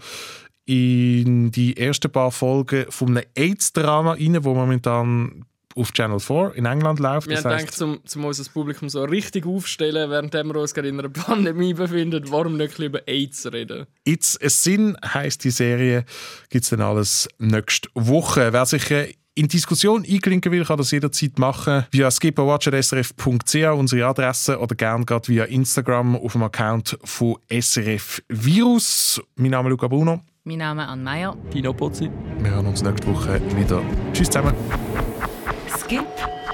in 0.66 1.50
die 1.50 1.76
ersten 1.76 2.12
paar 2.12 2.30
Folgen 2.30 2.86
von 2.90 3.16
einem 3.16 3.26
AIDS-Drama 3.34 4.12
rein, 4.12 4.44
wo 4.44 4.54
momentan 4.54 5.44
auf 5.76 5.92
Channel 5.92 6.20
4 6.20 6.52
in 6.54 6.66
England 6.66 6.98
läuft. 6.98 7.28
Wir 7.28 7.36
Das 7.36 7.44
haben 7.44 7.58
gedacht, 7.58 7.82
um, 7.82 8.00
um 8.14 8.24
unser 8.24 8.50
Publikum 8.50 8.88
so 8.88 9.04
richtig 9.04 9.46
aufzustellen, 9.46 10.10
während 10.10 10.32
wir 10.32 10.56
uns 10.56 10.74
gerade 10.74 10.88
in 10.88 10.98
einer 10.98 11.08
Pandemie 11.08 11.74
befinden, 11.74 12.24
warum 12.28 12.56
nicht 12.56 12.78
über 12.78 13.06
AIDS 13.06 13.46
reden? 13.52 13.86
It's 14.04 14.38
a 14.42 14.48
Sin 14.48 14.96
heisst 15.04 15.44
die 15.44 15.50
Serie. 15.50 16.04
Gibt 16.48 16.64
es 16.64 16.70
dann 16.70 16.80
alles 16.80 17.28
nächste 17.38 17.88
Woche. 17.94 18.52
Wer 18.52 18.66
sich 18.66 18.90
äh, 18.90 19.14
in 19.34 19.48
Diskussion 19.48 20.04
einklinken 20.04 20.52
will, 20.52 20.64
kann 20.64 20.76
das 20.76 20.90
jederzeit 20.90 21.38
machen 21.38 21.86
via 21.92 22.10
skipperwatcher.srf.ch, 22.10 23.54
unsere 23.72 24.06
Adresse, 24.06 24.58
oder 24.58 24.74
gerne 24.74 25.04
gerade 25.04 25.28
via 25.28 25.44
Instagram 25.44 26.16
auf 26.16 26.32
dem 26.32 26.42
Account 26.42 26.98
von 27.04 27.36
SRF 27.48 28.22
Virus. 28.28 29.20
Mein 29.36 29.52
Name 29.52 29.68
ist 29.68 29.70
Luca 29.70 29.88
Bruno. 29.88 30.20
Mein 30.44 30.58
Name 30.58 30.82
ist 30.82 30.88
Anne 30.88 31.02
Meyer. 31.02 31.36
Dino 31.52 31.72
Pozzi. 31.72 32.10
Wir 32.38 32.50
hören 32.50 32.66
uns 32.66 32.82
nächste 32.82 33.06
Woche 33.06 33.40
wieder. 33.56 33.82
Tschüss 34.12 34.28
zusammen. 34.28 34.54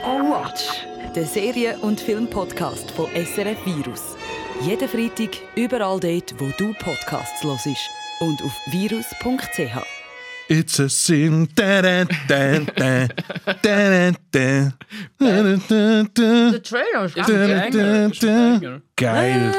Watch, 0.06 0.86
der 1.16 1.26
Serie- 1.26 1.76
und 1.78 2.00
Filmpodcast 2.00 2.92
von 2.92 3.06
SRF 3.06 3.58
Virus. 3.66 4.16
Jeden 4.62 4.88
Freitag 4.88 5.36
überall 5.56 5.98
dort, 5.98 6.32
wo 6.38 6.48
du 6.56 6.72
Podcasts 6.74 7.42
hörst. 7.42 7.66
Und 8.20 8.40
auf 8.42 8.52
virus.ch. 8.70 9.82
It's 10.48 10.78
a 10.78 10.88
sin. 10.88 11.48
Der 11.56 12.06
Trailer 16.62 17.06
ist 17.06 17.16
geil. 18.20 18.82
Geil. 18.94 19.52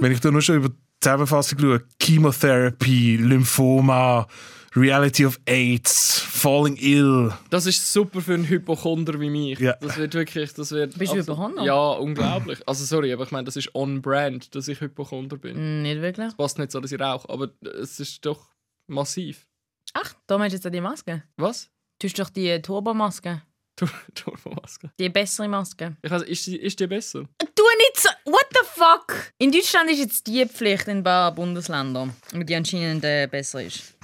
Wenn 0.00 0.12
ich 0.12 0.20
da 0.20 0.30
nur 0.30 0.40
schon 0.40 0.56
über 0.56 0.68
die 0.68 0.76
Zusammenfassung 1.00 1.58
schaue, 1.58 1.82
Chemotherapie, 2.00 3.16
Lymphoma, 3.16 4.28
Reality 4.76 5.26
of 5.26 5.40
AIDS, 5.46 6.20
Falling 6.20 6.76
Ill. 6.76 7.32
Das 7.50 7.66
ist 7.66 7.92
super 7.92 8.20
für 8.20 8.34
einen 8.34 8.48
Hypochonder 8.48 9.18
wie 9.18 9.28
mich. 9.30 9.58
Ja. 9.58 9.74
Das 9.80 9.96
wird 9.96 10.14
wirklich, 10.14 10.52
das 10.54 10.70
wird... 10.70 10.96
Bist 10.96 11.12
du 11.12 11.16
Hypochonder? 11.18 11.62
Ja, 11.64 11.90
unglaublich. 11.92 12.60
Also 12.68 12.84
sorry, 12.84 13.12
aber 13.12 13.24
ich 13.24 13.32
meine, 13.32 13.44
das 13.44 13.56
ist 13.56 13.74
on-brand, 13.74 14.54
dass 14.54 14.68
ich 14.68 14.80
Hypochonder 14.80 15.36
bin. 15.36 15.80
Mm, 15.80 15.82
Nicht 15.82 16.00
wirklich. 16.00 16.28
Es 16.28 16.34
passt 16.36 16.58
nicht 16.58 16.70
so, 16.70 16.78
dass 16.80 16.92
ich 16.92 17.00
rauche, 17.00 17.28
aber 17.28 17.50
es 17.82 17.98
ist 17.98 18.24
doch 18.24 18.48
massiv. 18.86 19.46
Ach, 19.92 20.14
da 20.28 20.38
meinst 20.38 20.54
du 20.54 20.58
jetzt 20.58 20.66
auch 20.66 20.70
die 20.70 20.80
Maske? 20.80 21.24
Was? 21.36 21.68
Du 21.98 22.06
hast 22.06 22.18
doch 22.18 22.30
die 22.30 22.62
Turbomaske. 22.62 23.42
Tur- 23.74 23.88
Turbomaske. 24.14 24.92
Die 25.00 25.08
bessere 25.08 25.48
Maske. 25.48 25.96
Ich 26.00 26.10
weiß, 26.10 26.22
ist, 26.22 26.46
die, 26.46 26.56
ist 26.56 26.78
die 26.78 26.86
besser? 26.86 27.24
Du 27.40 27.62
nicht 27.78 27.96
so. 28.00 28.08
What 28.24 28.46
the 28.52 28.60
fuck? 28.64 29.32
In 29.38 29.50
Deutschland 29.50 29.90
ist 29.90 29.98
jetzt 29.98 30.26
die 30.28 30.46
Pflicht 30.46 30.86
in 30.86 30.98
ein 30.98 31.02
paar 31.04 31.34
Bundesländern, 31.34 32.14
die 32.32 32.54
anscheinend 32.54 33.02
äh, 33.04 33.26
besser 33.26 33.64
ist. 33.64 33.94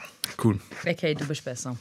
Cool. 0.43 0.61
Okay, 0.87 1.15
du 1.15 1.25
bist 1.27 1.45
besser. 1.45 1.77